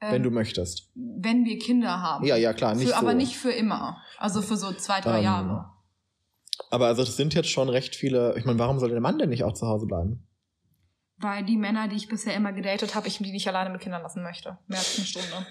[0.00, 0.90] Wenn du ähm, möchtest.
[0.94, 2.26] Wenn wir Kinder haben.
[2.26, 2.74] Ja, ja, klar.
[2.74, 2.96] Nicht für, so.
[2.96, 4.02] Aber nicht für immer.
[4.18, 5.70] Also für so zwei, drei ähm, Jahre.
[6.70, 8.36] Aber also das sind jetzt schon recht viele.
[8.36, 10.26] Ich meine, warum soll der Mann denn nicht auch zu Hause bleiben?
[11.16, 14.02] Weil die Männer, die ich bisher immer gedatet habe, ich die nicht alleine mit Kindern
[14.02, 14.58] lassen möchte.
[14.66, 15.46] Mehr als eine Stunde.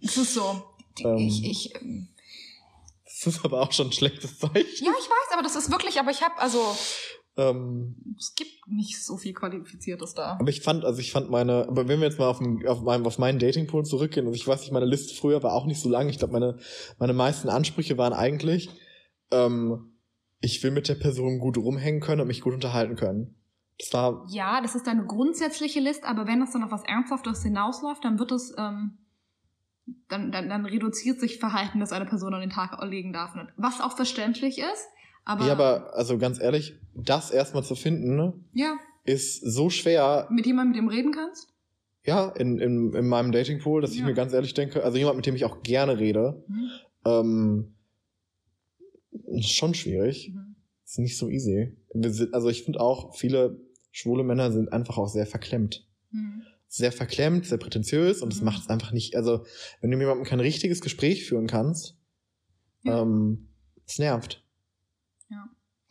[0.00, 0.64] Es ist so.
[1.00, 2.08] Ähm, ich, ich, ähm,
[3.04, 4.54] das ist aber auch schon ein schlechtes Zeichen.
[4.54, 6.76] Ja, ich weiß, aber das ist wirklich, aber ich habe, also,
[7.38, 10.36] ähm, es gibt nicht so viel Qualifiziertes da.
[10.40, 12.82] Aber ich fand, also ich fand meine, aber wenn wir jetzt mal auf, den, auf,
[12.82, 15.80] meinen, auf meinen Datingpool zurückgehen, also ich weiß nicht, meine Liste früher war auch nicht
[15.80, 16.08] so lang.
[16.08, 16.58] Ich glaube, meine,
[16.98, 18.68] meine meisten Ansprüche waren eigentlich,
[19.30, 19.92] ähm,
[20.40, 23.36] ich will mit der Person gut rumhängen können und mich gut unterhalten können.
[23.78, 24.26] Das war.
[24.28, 28.18] Ja, das ist deine grundsätzliche Liste, aber wenn das dann auf was Ernsthaftes hinausläuft, dann
[28.18, 28.98] wird es, ähm,
[30.08, 33.34] dann, dann, dann reduziert sich Verhalten, das eine Person an den Tag legen darf.
[33.56, 34.88] Was auch verständlich ist.
[35.28, 38.78] Aber ja, aber also ganz ehrlich, das erstmal zu finden, ne, ja.
[39.04, 40.26] ist so schwer.
[40.30, 41.52] Mit jemandem, mit dem reden kannst?
[42.02, 43.98] Ja, in, in, in meinem Datingpool, dass ja.
[43.98, 46.70] ich mir ganz ehrlich denke, also jemand, mit dem ich auch gerne rede, mhm.
[47.04, 47.74] ähm,
[49.26, 50.32] ist schon schwierig.
[50.34, 50.56] Mhm.
[50.86, 51.76] Ist nicht so easy.
[51.92, 53.60] Sind, also ich finde auch, viele
[53.90, 55.86] schwule Männer sind einfach auch sehr verklemmt.
[56.10, 56.40] Mhm.
[56.68, 58.46] Sehr verklemmt, sehr prätentiös und das mhm.
[58.46, 59.14] macht es einfach nicht.
[59.14, 59.44] Also,
[59.82, 61.98] wenn du mit jemandem kein richtiges Gespräch führen kannst,
[62.84, 63.02] ja.
[63.02, 63.50] ähm,
[63.86, 64.42] es nervt.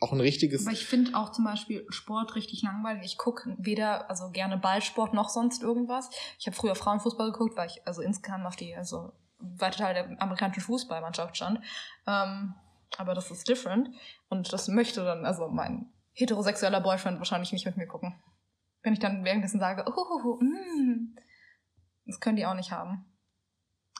[0.00, 0.64] Auch ein richtiges.
[0.64, 3.04] Aber ich finde auch zum Beispiel Sport richtig langweilig.
[3.04, 6.08] Ich gucke weder also gerne Ballsport noch sonst irgendwas.
[6.38, 10.22] Ich habe früher Frauenfußball geguckt, weil ich also insgesamt auf die also weite Teil der
[10.22, 11.60] amerikanischen Fußballmannschaft stand.
[12.06, 12.54] Ähm,
[12.96, 13.90] aber das ist different
[14.28, 18.20] und das möchte dann also mein heterosexueller Boyfriend wahrscheinlich nicht mit mir gucken.
[18.82, 21.16] Wenn ich dann währenddessen sage, oh, oh, oh mm,
[22.06, 23.04] das können die auch nicht haben.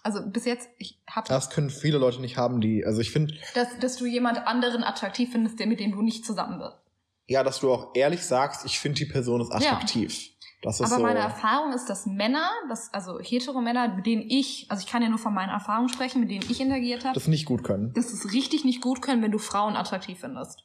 [0.08, 1.28] Also bis jetzt, ich habe.
[1.28, 3.34] Das können viele Leute nicht haben, die, also ich finde.
[3.54, 6.78] Dass, dass du jemand anderen attraktiv findest, der mit dem du nicht zusammen bist.
[7.26, 10.18] Ja, dass du auch ehrlich sagst, ich finde die Person ist attraktiv.
[10.18, 10.32] Ja.
[10.62, 14.22] Das ist Aber so meine Erfahrung ist, dass Männer, dass, also hetero Männer, mit denen
[14.30, 17.12] ich, also ich kann ja nur von meinen Erfahrungen sprechen, mit denen ich interagiert habe.
[17.12, 17.92] Das nicht gut können.
[17.92, 20.64] Das ist richtig nicht gut können, wenn du Frauen attraktiv findest.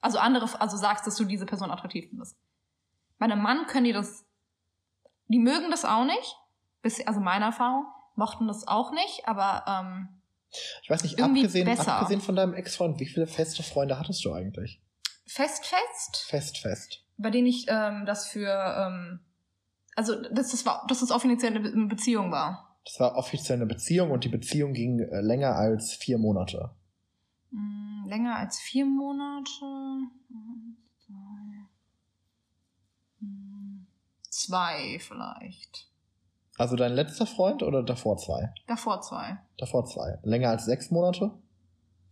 [0.00, 2.34] Also andere, also sagst, dass du diese Person attraktiv findest.
[3.18, 4.24] Bei einem Mann können die das,
[5.28, 6.38] die mögen das auch nicht,
[6.80, 7.84] bis, also meine Erfahrung,
[8.16, 10.08] mochten das auch nicht, aber ähm,
[10.82, 14.80] ich weiß nicht, abgesehen, abgesehen von deinem Ex-Freund, wie viele feste Freunde hattest du eigentlich?
[15.26, 16.26] Fest, fest?
[16.28, 17.04] Fest, fest.
[17.16, 19.20] Bei denen ich ähm, das für, ähm,
[19.96, 22.78] also dass das war, dass das offiziell eine Beziehung war.
[22.84, 26.74] Das war offiziell eine Beziehung und die Beziehung ging äh, länger als vier Monate.
[27.50, 30.10] Mm, länger als vier Monate.
[34.28, 35.88] Zwei vielleicht.
[36.56, 38.52] Also dein letzter Freund oder davor zwei?
[38.66, 39.38] Davor zwei.
[39.58, 40.18] Davor zwei.
[40.22, 41.32] Länger als sechs Monate?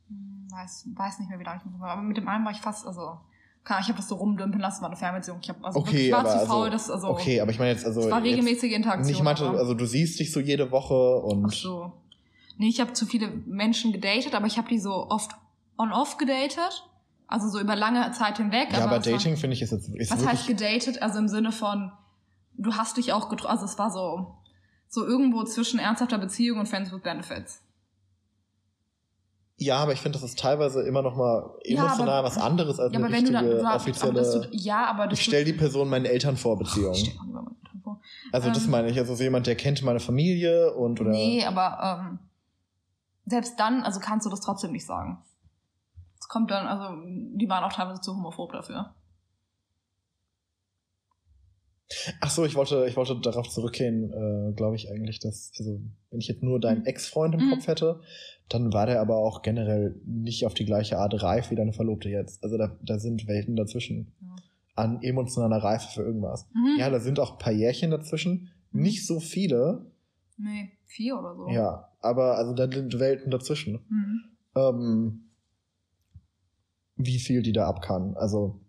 [0.09, 1.91] Hm, weiß, weiß nicht mehr, wie lange ich mit war.
[1.91, 3.21] Aber mit dem einen war ich fast, also,
[3.65, 5.39] klar, ich habe das so rumdümpeln lassen, war eine Fernbeziehung.
[5.43, 7.09] Ich, hab, also okay, ich war zu faul, also, das, also.
[7.11, 8.01] Okay, aber ich meine jetzt, also.
[8.01, 9.15] Es war regelmäßige Interaktion.
[9.15, 11.47] Ich meinte, also du siehst dich so jede Woche und.
[11.47, 11.93] Ach so.
[12.59, 15.33] Nee, ich habe zu viele Menschen gedatet, aber ich habe die so oft
[15.79, 16.89] on-off gedatet.
[17.29, 18.69] Also so über lange Zeit hinweg.
[18.73, 19.89] Ja, aber, aber Dating finde ich ist jetzt.
[19.89, 21.01] Ist was heißt gedatet?
[21.01, 21.91] Also im Sinne von,
[22.55, 24.35] du hast dich auch getroffen, also es war so,
[24.89, 27.61] so irgendwo zwischen ernsthafter Beziehung und Friends with Benefits.
[29.59, 32.81] Ja, aber ich finde, das ist teilweise immer noch mal emotional Ja, aber- was anderes
[32.81, 34.13] als Ja, eine aber wenn du richtige aber offizielle.
[34.15, 36.95] dass du, ja, aber ich stelle die Person meinen Eltern vor, Beziehung.
[37.85, 38.01] Vor.
[38.33, 41.11] Also das ähm, meine ich, also so jemand, der kennt meine Familie und oder.
[41.11, 42.19] Nee, aber ähm,
[43.27, 45.23] selbst dann, also kannst du das trotzdem nicht sagen.
[46.19, 46.97] Es kommt dann, also
[47.37, 48.95] die waren auch teilweise zu homophob dafür.
[52.21, 55.81] Ach so, ich wollte, ich wollte darauf zurückgehen, äh, glaube ich eigentlich, dass, also
[56.11, 56.87] wenn ich jetzt nur deinen Mhm.
[56.87, 57.51] Ex-Freund im Mhm.
[57.51, 58.01] Kopf hätte,
[58.49, 62.09] dann war der aber auch generell nicht auf die gleiche Art reif wie deine Verlobte
[62.09, 62.43] jetzt.
[62.45, 64.13] Also da, da sind Welten dazwischen.
[64.21, 64.37] Ja.
[64.75, 66.47] An emotionaler Reife für irgendwas.
[66.55, 66.77] Mhm.
[66.79, 68.51] Ja, da sind auch ein paar Jährchen dazwischen.
[68.73, 69.87] Nicht so viele,
[70.39, 71.49] Nee, vier oder so.
[71.51, 73.81] ja, aber also da sind Welten dazwischen.
[73.89, 74.21] Mhm.
[74.57, 75.19] ähm,
[76.97, 78.15] wie viel die da ab kann.
[78.17, 78.61] Also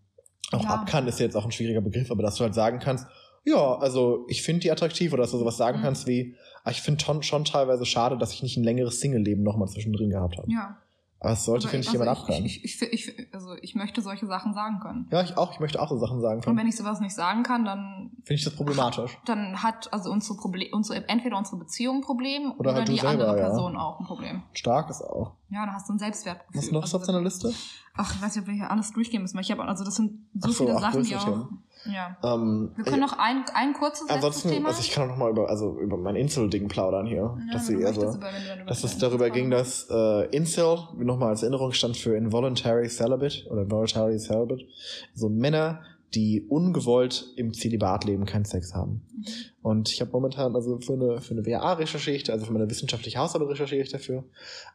[0.56, 0.70] auch Ja.
[0.70, 3.08] ab kann ist jetzt auch ein schwieriger Begriff, aber dass du halt sagen kannst,
[3.46, 5.84] ja, also ich finde die attraktiv oder dass du sowas sagen Mhm.
[5.84, 9.44] kannst wie, ah, ich finde schon, schon teilweise schade, dass ich nicht ein längeres Single-Leben
[9.44, 10.50] nochmal zwischendrin gehabt habe.
[10.52, 10.78] Ja.
[11.24, 12.44] Aber es sollte, finde ich, also jemand abkann.
[12.44, 15.08] Ich, ich, ich, ich, also ich möchte solche Sachen sagen können.
[15.10, 15.54] ja, ich auch.
[15.54, 16.58] Ich möchte auch so Sachen sagen Und können.
[16.58, 19.18] wenn ich sowas nicht sagen kann, dann, Finde ich das problematisch.
[19.24, 22.96] dann hat also unsere Problem, unsere, entweder unsere Beziehung ein Problem Oder oder, halt die
[22.96, 23.46] selber, andere ja.
[23.46, 24.44] Person auch ein Problem.
[24.52, 25.32] Stark ist auch.
[25.50, 26.62] Ja, da hast du ein Selbstwertgefühl.
[26.62, 27.54] Was noch so auf also, deiner Liste?
[27.96, 29.96] Ach, ich weiß nicht, ob wir hier alles durchgehen müssen, weil ich habe, also das
[29.96, 31.48] sind so, so, viele ach, Sachen, die auch.
[31.86, 32.18] Ja.
[32.24, 34.70] Ähm, Wir können noch ein, ein kurzes Ansonsten, Thema.
[34.70, 37.18] also ich kann auch noch mal über, also über mein Insel-Ding plaudern hier.
[37.48, 38.98] ja, dass wenn sie du eher so, möchtest, über- wenn du dann über dass es
[38.98, 44.66] darüber ging, dass äh, Incel, nochmal als Erinnerung stand für Involuntary Celibate oder Voluntary Celibate,
[45.14, 45.82] so Männer,
[46.14, 49.02] die ungewollt im Zölibat leben, keinen Sex haben.
[49.16, 49.26] Mhm.
[49.64, 52.70] Und ich habe momentan, also für eine, für eine WA recherchiere ich, also für meine
[52.70, 54.24] wissenschaftliche Hausarbeit recherchiere ich dafür,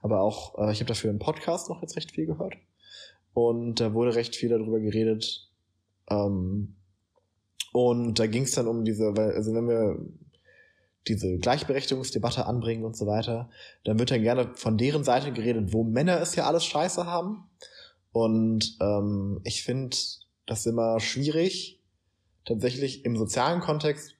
[0.02, 2.54] aber auch, äh, ich habe dafür einen Podcast noch jetzt recht viel gehört.
[3.34, 5.48] Und da wurde recht viel darüber geredet.
[6.11, 6.74] Ähm,
[7.72, 9.98] und da ging es dann um diese, weil, also wenn wir
[11.06, 13.48] diese Gleichberechtigungsdebatte anbringen und so weiter,
[13.84, 17.44] dann wird dann gerne von deren Seite geredet, wo Männer es ja alles scheiße haben.
[18.12, 19.96] Und ähm, ich finde
[20.46, 21.80] das immer schwierig,
[22.44, 24.14] tatsächlich im sozialen Kontext,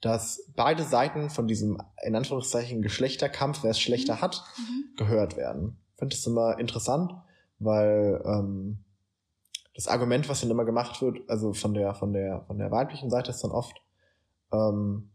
[0.00, 4.96] dass beide Seiten von diesem, in Anführungszeichen, Geschlechterkampf, wer es schlechter hat, Mhm.
[4.96, 5.76] gehört werden.
[5.94, 7.12] Ich finde das immer interessant,
[7.58, 8.78] weil ähm,
[9.74, 13.10] das Argument, was dann immer gemacht wird, also von der, von der, von der weiblichen
[13.10, 13.80] Seite ist dann oft,
[14.52, 15.10] ähm,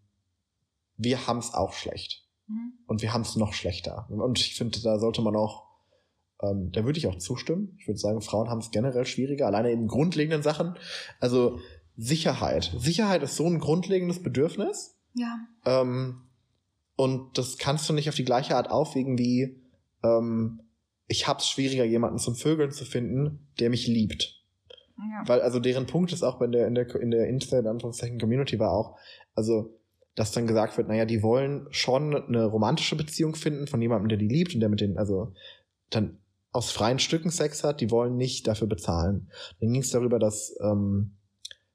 [0.97, 2.73] wir haben es auch schlecht Mhm.
[2.87, 4.07] und wir haben es noch schlechter.
[4.09, 5.65] Und ich finde, da sollte man auch,
[6.41, 7.75] ähm, da würde ich auch zustimmen.
[7.79, 10.75] Ich würde sagen, Frauen haben es generell schwieriger, alleine in grundlegenden Sachen.
[11.19, 11.59] Also
[11.97, 12.73] Sicherheit.
[12.77, 14.97] Sicherheit ist so ein grundlegendes Bedürfnis.
[15.13, 15.37] Ja.
[15.65, 16.21] Ähm,
[16.95, 19.61] und das kannst du nicht auf die gleiche Art aufwiegen wie,
[20.03, 20.61] ähm,
[21.07, 24.36] ich hab's schwieriger, jemanden zum Vögeln zu finden, der mich liebt.
[25.25, 28.19] Weil also deren Punkt ist auch bei der, in der, in der Internet, in Anführungszeichen,
[28.19, 28.97] Community war auch,
[29.35, 29.77] also,
[30.15, 34.17] dass dann gesagt wird, naja, die wollen schon eine romantische Beziehung finden von jemandem, der
[34.17, 35.33] die liebt und der mit denen, also,
[35.89, 36.17] dann
[36.51, 39.29] aus freien Stücken Sex hat, die wollen nicht dafür bezahlen.
[39.59, 41.17] Dann ging es darüber, dass ähm,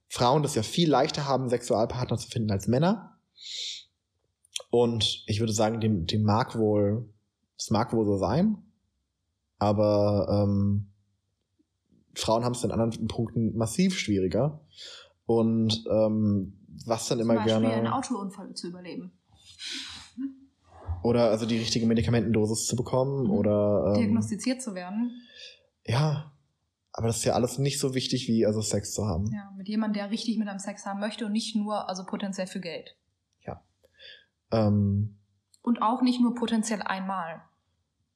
[0.09, 3.19] Frauen das ja viel leichter haben, Sexualpartner zu finden als Männer.
[4.71, 7.09] Und ich würde sagen, dem, dem mag wohl,
[7.57, 8.59] es mag wohl so sein,
[9.59, 10.92] aber ähm,
[12.23, 14.61] Frauen haben es in anderen Punkten massiv schwieriger.
[15.27, 17.75] Und ähm, was dann Zum immer Beispiel gerne.
[17.75, 19.13] einen Autounfall zu überleben.
[21.03, 23.31] Oder also die richtige Medikamentendosis zu bekommen Mhm.
[23.31, 25.11] oder ähm, Diagnostiziert zu werden.
[25.85, 26.33] ja,
[26.93, 29.31] aber das ist ja alles nicht so wichtig wie also Sex zu haben.
[29.33, 32.47] Ja, mit jemandem, der richtig mit einem Sex haben möchte und nicht nur, also potenziell
[32.47, 32.97] für Geld.
[34.55, 35.17] Ähm,
[35.63, 37.41] Und auch nicht nur potenziell einmal.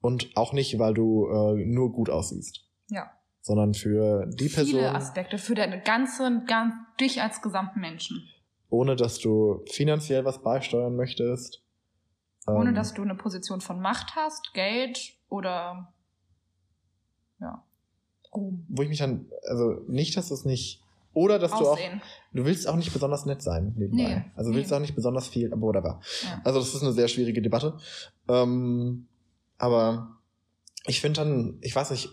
[0.02, 3.10] und auch nicht, weil du äh, nur gut aussiehst, Ja.
[3.46, 8.28] Sondern für die Viele Person, Aspekte für deine ganze, ganz, dich als gesamten Menschen.
[8.70, 11.62] ohne dass du finanziell was beisteuern möchtest.
[12.48, 15.92] Ohne Ähm, dass du eine Position von Macht hast, Geld oder
[17.40, 17.62] ja,
[18.34, 18.66] Ruhm.
[18.68, 20.82] wo ich mich dann, also nicht, dass es nicht,
[21.12, 22.02] oder dass du auch, Aussehen.
[22.32, 24.02] du willst auch nicht besonders nett sein nebenbei.
[24.02, 24.56] Nee, also nee.
[24.56, 26.00] willst auch nicht besonders viel, aber whatever.
[26.24, 26.40] Ja.
[26.42, 27.78] Also das ist eine sehr schwierige Debatte.
[28.28, 29.06] Ähm,
[29.56, 30.18] aber
[30.84, 32.10] ich finde dann, ich weiß nicht,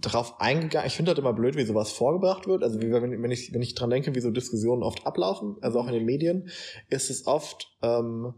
[0.00, 2.62] drauf eingegangen, ich finde das immer blöd, wie sowas vorgebracht wird.
[2.62, 5.80] Also wie, wenn, wenn ich, wenn ich dran denke, wie so Diskussionen oft ablaufen, also
[5.80, 6.48] auch in den Medien,
[6.88, 8.34] ist es oft, ähm,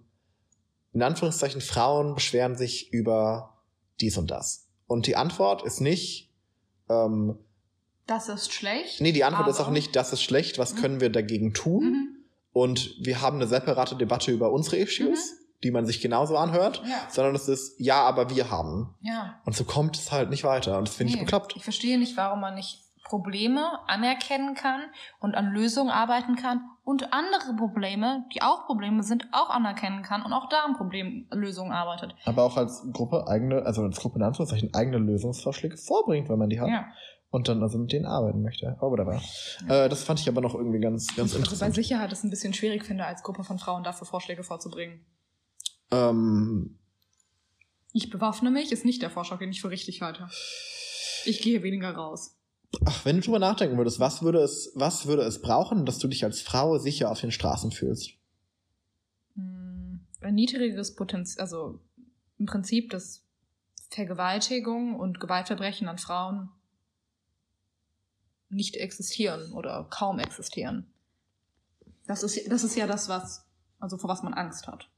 [0.93, 3.59] in Anführungszeichen, Frauen beschweren sich über
[4.01, 4.69] dies und das.
[4.87, 6.31] Und die Antwort ist nicht,
[6.91, 7.39] ähm,
[8.07, 9.01] Das ist schlecht.
[9.01, 10.79] nee, die Antwort ist auch nicht, das ist schlecht, was Mhm.
[10.81, 11.85] können wir dagegen tun?
[11.85, 12.09] Mhm.
[12.53, 16.97] Und wir haben eine separate Debatte über unsere Issues, die man sich genauso anhört, Ja.
[17.09, 18.95] sondern es ist, ja, aber wir haben.
[19.01, 19.41] Ja.
[19.45, 20.79] Und so kommt es halt nicht weiter.
[20.79, 21.55] Und das finde ich Nee, bekloppt.
[21.57, 24.81] Ich verstehe nicht, warum man nicht Probleme anerkennen kann
[25.21, 30.23] und an Lösungen arbeiten kann und andere Probleme, die auch Probleme sind, auch anerkennen kann
[30.23, 32.15] und auch da an Problemlösungen arbeitet.
[32.25, 36.49] Aber auch als Gruppe eigene, also als Gruppe in Anführungszeichen eigene Lösungsvorschläge vorbringt, wenn man
[36.49, 36.69] die hat.
[36.69, 36.87] Ja.
[37.31, 38.77] Und dann also mit denen arbeiten möchte.
[38.81, 39.21] Oh, whatever.
[39.69, 39.85] Ja.
[39.85, 41.73] Äh, das fand ich aber noch irgendwie ganz, ganz also interessant.
[41.73, 45.05] bei Sicherheit ist ein bisschen schwierig finde, als Gruppe von Frauen dafür Vorschläge vorzubringen.
[45.93, 46.79] Ähm,
[47.93, 50.29] ich bewaffne mich, ist nicht der Vorschlag, den ich für richtig halte.
[51.25, 52.37] Ich gehe weniger raus.
[52.87, 56.09] Ach, wenn du drüber nachdenken würdest, was würde es, was würde es brauchen, dass du
[56.09, 58.15] dich als Frau sicher auf den Straßen fühlst?
[59.37, 61.81] Hm, ein niedriges Potenzial, also
[62.39, 63.25] im Prinzip das
[63.91, 66.49] Vergewaltigung und Gewaltverbrechen an Frauen
[68.49, 70.87] nicht existieren oder kaum existieren.
[72.07, 73.47] Das ist, das ist ja das, was,
[73.83, 74.89] also vor was man Angst hat.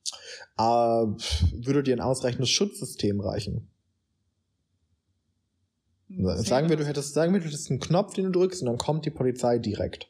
[0.58, 3.70] Äh, würde dir ein ausreichendes Schutzsystem reichen?
[6.08, 8.78] Sagen wir, du hättest, sagen wir, du hättest einen Knopf, den du drückst, und dann
[8.78, 10.08] kommt die Polizei direkt.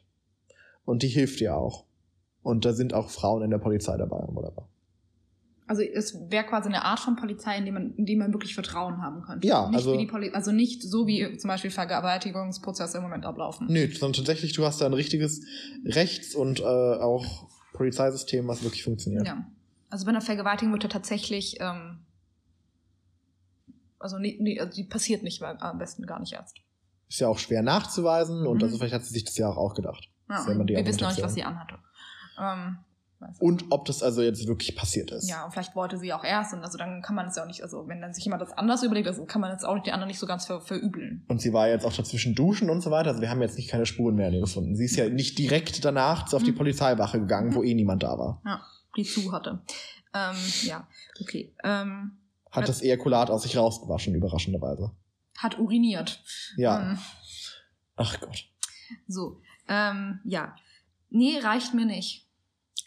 [0.83, 1.85] Und die hilft dir auch.
[2.43, 4.53] Und da sind auch Frauen in der Polizei dabei, oder?
[5.67, 8.53] Also es wäre quasi eine Art von Polizei, in die man, in die man wirklich
[8.53, 9.47] Vertrauen haben könnte.
[9.47, 9.97] Ja, nicht also,
[10.33, 13.65] also nicht so wie zum Beispiel Vergewaltigungsprozesse im Moment ablaufen.
[13.67, 15.41] Nö, sondern tatsächlich, du hast da ein richtiges
[15.85, 19.27] Rechts- und äh, auch Polizeisystem, was wirklich funktioniert.
[19.27, 19.45] Ja.
[19.89, 21.99] Also bei einer Vergewaltigung wird ja tatsächlich ähm,
[24.05, 26.57] also, nie, nie, also die passiert nicht, weil am besten gar nicht erst.
[27.09, 28.63] Ist ja auch schwer nachzuweisen und mhm.
[28.63, 30.09] also vielleicht hat sie sich das ja auch gedacht.
[30.29, 31.79] Ja, wir wissen auch nicht, was sie anhatte.
[32.39, 32.77] Ähm,
[33.39, 35.29] und ob das also jetzt wirklich passiert ist.
[35.29, 37.47] Ja, und vielleicht wollte sie auch erst und also dann kann man es ja auch
[37.47, 39.91] nicht, also wenn dann sich jemand das anders überlegt, also kann man jetzt auch die
[39.91, 41.23] anderen nicht so ganz ver verübeln.
[41.27, 43.69] Und sie war jetzt auch dazwischen duschen und so weiter, also wir haben jetzt nicht
[43.69, 44.75] keine Spuren mehr gefunden.
[44.75, 46.57] Sie ist ja nicht direkt danach auf die mhm.
[46.57, 48.41] Polizeiwache gegangen, wo eh niemand da war.
[48.45, 48.61] Ja,
[48.95, 49.61] die zu hatte.
[50.13, 50.87] Ähm, ja,
[51.21, 51.53] okay.
[51.63, 52.17] Ähm,
[52.51, 54.91] hat das Ejakulat aus sich rausgewaschen, überraschenderweise.
[55.37, 56.23] Hat uriniert.
[56.55, 56.91] Ja.
[56.91, 56.99] Ähm,
[57.97, 58.45] Ach Gott.
[59.07, 60.55] So, ähm, ja.
[61.09, 62.24] Nee, reicht mir nicht.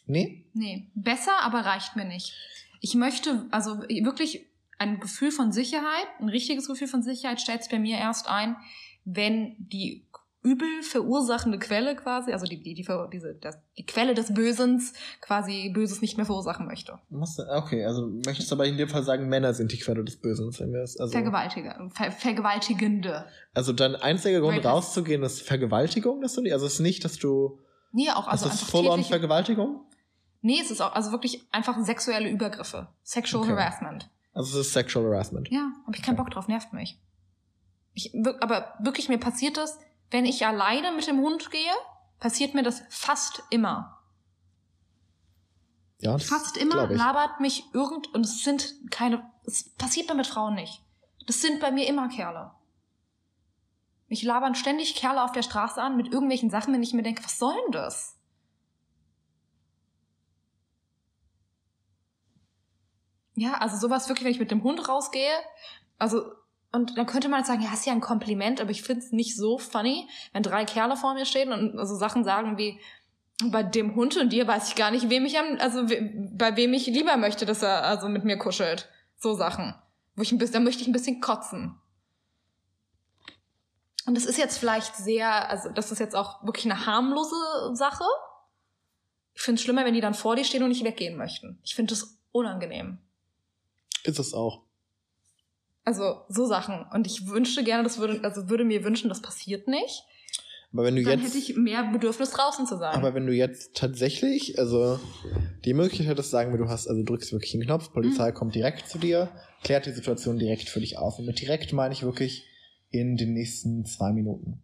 [0.08, 0.46] Nee?
[0.54, 0.90] Nee.
[0.94, 2.34] Besser, aber reicht mir nicht.
[2.80, 4.46] Ich möchte, also wirklich
[4.78, 8.56] ein Gefühl von Sicherheit, ein richtiges Gefühl von Sicherheit stellt es bei mir erst ein,
[9.04, 10.08] wenn die
[10.42, 15.70] übel verursachende Quelle quasi, also die, die, die, diese, das, die Quelle des Bösens quasi
[15.74, 16.98] Böses nicht mehr verursachen möchte.
[17.10, 20.60] Okay, also möchtest du aber in dem Fall sagen, Männer sind die Quelle des Bösens,
[20.60, 21.12] wenn wir es, also.
[21.12, 23.26] Vergewaltiger, ver Vergewaltigende.
[23.52, 27.18] Also dein einziger Grund rauszugehen ist Vergewaltigung, dass du die, also es ist nicht, dass
[27.18, 27.58] du.
[27.92, 28.46] Nee, auch, also.
[28.46, 29.87] Ist das full-on Vergewaltigung?
[30.40, 32.88] Nee, es ist auch, also wirklich einfach sexuelle Übergriffe.
[33.02, 33.52] Sexual okay.
[33.52, 34.08] Harassment.
[34.32, 35.48] Also es ist Sexual Harassment.
[35.50, 36.24] Ja, hab ich keinen okay.
[36.24, 36.98] Bock drauf, nervt mich.
[37.94, 39.78] Ich, aber wirklich, mir passiert das,
[40.10, 41.72] wenn ich alleine mit dem Hund gehe,
[42.20, 43.98] passiert mir das fast immer.
[46.00, 50.54] Ja, fast immer labert mich irgend und es sind keine es passiert mir mit Frauen
[50.54, 50.82] nicht.
[51.26, 52.50] Das sind bei mir immer Kerle.
[54.08, 57.24] Mich labern ständig Kerle auf der Straße an mit irgendwelchen Sachen, wenn ich mir denke,
[57.24, 58.17] was soll denn das?
[63.38, 65.30] Ja, also sowas wirklich, wenn ich mit dem Hund rausgehe,
[65.98, 66.22] also
[66.70, 69.36] und dann könnte man sagen, ja, ist ja ein Kompliment, aber ich finde es nicht
[69.36, 72.78] so funny, wenn drei Kerle vor mir stehen und also Sachen sagen wie,
[73.44, 76.72] bei dem Hund und dir weiß ich gar nicht, wem ich am, also bei wem
[76.74, 78.88] ich lieber möchte, dass er also mit mir kuschelt.
[79.16, 79.74] So Sachen.
[80.16, 81.80] Wo ich ein bisschen, da möchte ich ein bisschen kotzen.
[84.06, 87.36] Und das ist jetzt vielleicht sehr, also das ist jetzt auch wirklich eine harmlose
[87.74, 88.04] Sache.
[89.34, 91.60] Ich finde es schlimmer, wenn die dann vor dir stehen und nicht weggehen möchten.
[91.62, 92.98] Ich finde das unangenehm.
[94.08, 94.62] Ist es auch.
[95.84, 96.84] Also so Sachen.
[96.92, 100.04] Und ich wünschte gerne, das würde, also würde mir wünschen, das passiert nicht.
[100.72, 102.94] Aber wenn du dann jetzt, hätte ich mehr Bedürfnis draußen zu sein.
[102.94, 104.98] Aber wenn du jetzt tatsächlich, also
[105.64, 108.34] die Möglichkeit hättest, sagen wir, du hast, also drückst wirklich einen Knopf, Polizei mhm.
[108.34, 109.30] kommt direkt zu dir,
[109.62, 111.18] klärt die Situation direkt für dich auf.
[111.18, 112.46] Und mit direkt meine ich wirklich
[112.90, 114.62] in den nächsten zwei Minuten.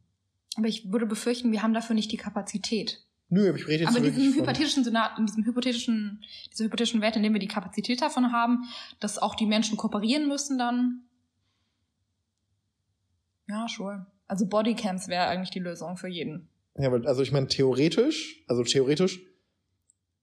[0.56, 3.02] Aber ich würde befürchten, wir haben dafür nicht die Kapazität.
[3.34, 6.22] Nö, aber ich rede jetzt Aber in diesem hypothetischen Senat, in diesem hypothetischen,
[6.52, 8.62] dieser hypothetischen Welt, in dem wir die Kapazität davon haben,
[9.00, 11.02] dass auch die Menschen kooperieren müssen dann,
[13.48, 14.06] ja, sure.
[14.28, 16.48] Also Bodycams wäre eigentlich die Lösung für jeden.
[16.78, 19.20] Ja, weil, also ich meine, theoretisch, also theoretisch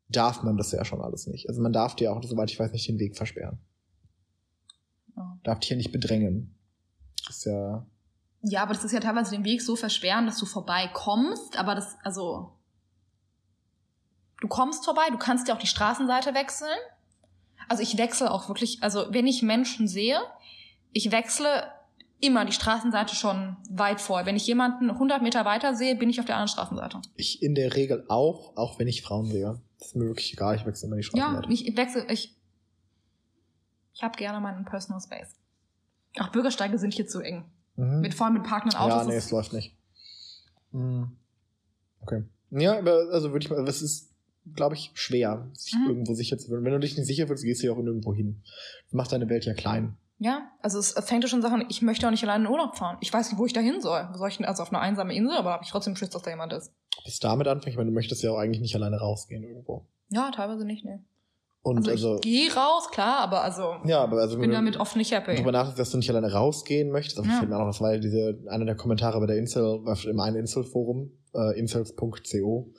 [0.07, 1.49] darf man das ja schon alles nicht.
[1.49, 3.59] Also man darf dir auch, soweit ich weiß, nicht den Weg versperren.
[5.17, 5.21] Oh.
[5.43, 6.55] Darf dich ja nicht bedrängen.
[7.27, 7.85] Das ist ja.
[8.43, 11.97] Ja, aber das ist ja teilweise den Weg so versperren, dass du vorbeikommst, aber das,
[12.03, 12.57] also.
[14.41, 16.77] Du kommst vorbei, du kannst ja auch die Straßenseite wechseln.
[17.69, 20.19] Also ich wechsle auch wirklich, also wenn ich Menschen sehe,
[20.91, 21.71] ich wechsle
[22.19, 24.25] immer die Straßenseite schon weit vor.
[24.25, 27.01] Wenn ich jemanden 100 Meter weiter sehe, bin ich auf der anderen Straßenseite.
[27.15, 29.61] Ich in der Regel auch, auch wenn ich Frauen sehe.
[29.79, 31.47] Das ist mir wirklich egal, ich wechsle immer die Straßenseite.
[31.47, 32.37] Ja, ich wechsle, ich,
[33.93, 35.35] ich habe gerne meinen Personal Space.
[36.17, 37.45] Ach, Bürgersteige sind hier zu eng.
[37.75, 38.01] Mhm.
[38.01, 38.97] Mit voll mit parkenden Autos.
[38.97, 39.75] Ja, nee, es läuft nicht.
[40.71, 41.15] Mhm.
[42.01, 42.23] Okay.
[42.51, 44.10] Ja, aber also würde ich mal, es ist,
[44.55, 45.87] glaube ich, schwer, sich Mhm.
[45.89, 46.63] irgendwo sicher zu fühlen.
[46.63, 48.41] Wenn du dich nicht sicher fühlst, gehst du ja auch nirgendwo hin.
[48.85, 49.95] Das macht deine Welt ja klein.
[50.19, 52.97] Ja, also es fängt ja schon Sachen, ich möchte auch nicht alleine in Urlaub fahren.
[53.01, 54.07] Ich weiß nicht, wo ich da hin soll.
[54.11, 54.45] Wo soll ich denn?
[54.45, 56.71] Also auf eine einsame Insel, aber habe ich trotzdem Schiss, dass da jemand ist.
[57.03, 59.85] Bis damit anfängt, ich meine, du möchtest ja auch eigentlich nicht alleine rausgehen irgendwo.
[60.09, 61.03] Ja, teilweise nicht, ne.
[61.63, 64.55] Und Also, also, ich gehe raus, klar, aber also ja, aber also ich bin du
[64.55, 65.33] damit oft nicht happy.
[65.35, 67.37] darüber nachdenkst, dass du nicht alleine rausgehen möchtest, aber Ja.
[67.37, 70.19] fällt mir auch noch was, weil diese, einer der Kommentare bei der Insel, war im
[70.19, 72.71] einen Inselforum, äh, incels.co,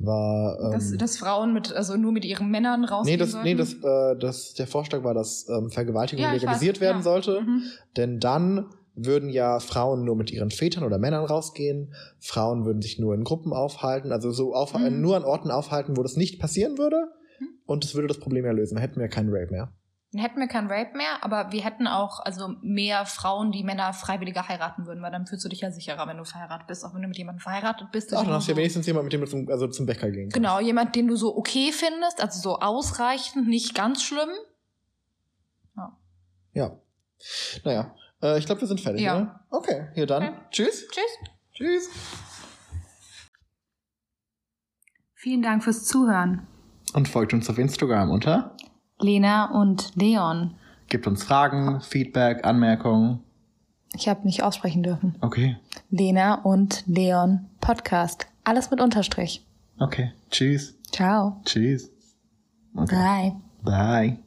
[0.00, 3.54] war, ähm, dass, dass Frauen mit, also nur mit ihren Männern nee, rausgehen das, nee,
[3.54, 3.80] sollten.
[3.82, 7.02] das, äh, das, der Vorschlag war, dass ähm, Vergewaltigung Ja, legalisiert weiß, werden ja.
[7.02, 7.40] sollte.
[7.42, 7.62] Mhm.
[7.96, 11.94] Denn dann würden ja Frauen nur mit ihren Vätern oder Männern rausgehen.
[12.18, 15.00] Frauen würden sich nur in Gruppen aufhalten, also so auf, Mhm.
[15.00, 16.96] nur an Orten aufhalten, wo das nicht passieren würde.
[17.38, 17.46] Mhm.
[17.66, 18.74] Und das würde das Problem ja lösen.
[18.74, 19.72] Dann hätten wir keinen Rape mehr.
[20.12, 23.92] Dann hätten wir kein Rape mehr, aber wir hätten auch also mehr Frauen, die Männer
[23.92, 26.94] freiwilliger heiraten würden, weil dann fühlst du dich ja sicherer, wenn du verheiratet bist, auch
[26.94, 28.12] wenn du mit jemandem verheiratet bist.
[28.12, 30.24] Ach, dann hast du ja wenigstens jemanden, mit dem du zum, also zum Bäcker gehen
[30.24, 30.34] kannst.
[30.34, 34.30] Genau, jemand, den du so okay findest, also so ausreichend, nicht ganz schlimm.
[36.52, 36.76] Ja.
[37.64, 39.14] Naja, äh, ich glaube, wir sind fertig, Ja.
[39.16, 39.44] oder?
[39.50, 40.22] Okay, hier dann.
[40.24, 40.34] Okay.
[40.50, 40.88] Tschüss.
[40.88, 41.30] Tschüss.
[41.54, 41.90] Tschüss.
[45.14, 46.48] Vielen Dank fürs Zuhören.
[46.94, 48.56] Und folgt uns auf Instagram unter.
[49.00, 50.54] Lena und Leon.
[50.88, 53.20] Gebt uns Fragen, Feedback, Anmerkungen.
[53.94, 55.16] Ich habe nicht aussprechen dürfen.
[55.20, 55.56] Okay.
[55.90, 58.26] Lena und Leon Podcast.
[58.44, 59.44] Alles mit Unterstrich.
[59.78, 60.12] Okay.
[60.30, 60.76] Tschüss.
[60.92, 61.40] Ciao.
[61.44, 61.90] Tschüss.
[62.74, 63.32] Okay.
[63.62, 64.16] Bye.
[64.16, 64.18] Bye.